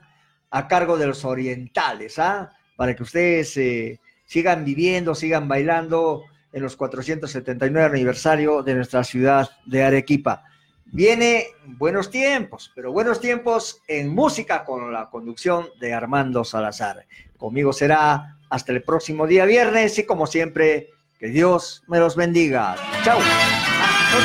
[0.52, 2.50] a cargo de los orientales, ¿ah?
[2.78, 6.24] Para que ustedes eh, sigan viviendo, sigan bailando
[6.54, 10.46] en los 479 aniversario de nuestra ciudad de Arequipa.
[10.86, 17.06] Viene buenos tiempos, pero buenos tiempos en música con la conducción de Armando Salazar.
[17.36, 22.76] Conmigo será hasta el próximo día viernes y como siempre, que Dios me los bendiga.
[23.04, 23.20] Chao.
[23.22, 24.18] Ah, no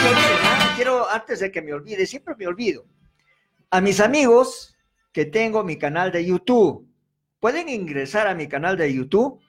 [0.49, 2.85] ah, quiero, antes de que me olvide, siempre me olvido.
[3.71, 4.77] A mis amigos
[5.13, 6.87] que tengo mi canal de YouTube,
[7.41, 9.41] pueden ingresar a mi canal de YouTube,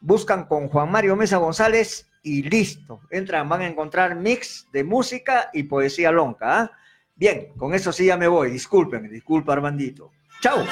[0.00, 3.00] buscan con Juan Mario Mesa González y listo.
[3.10, 6.60] Entran, van a encontrar mix de música y poesía lonca.
[6.60, 6.70] ¿ah?
[7.14, 8.50] Bien, con eso sí ya me voy.
[8.50, 10.10] Discúlpenme, disculpa Armandito.
[10.40, 10.64] Chao.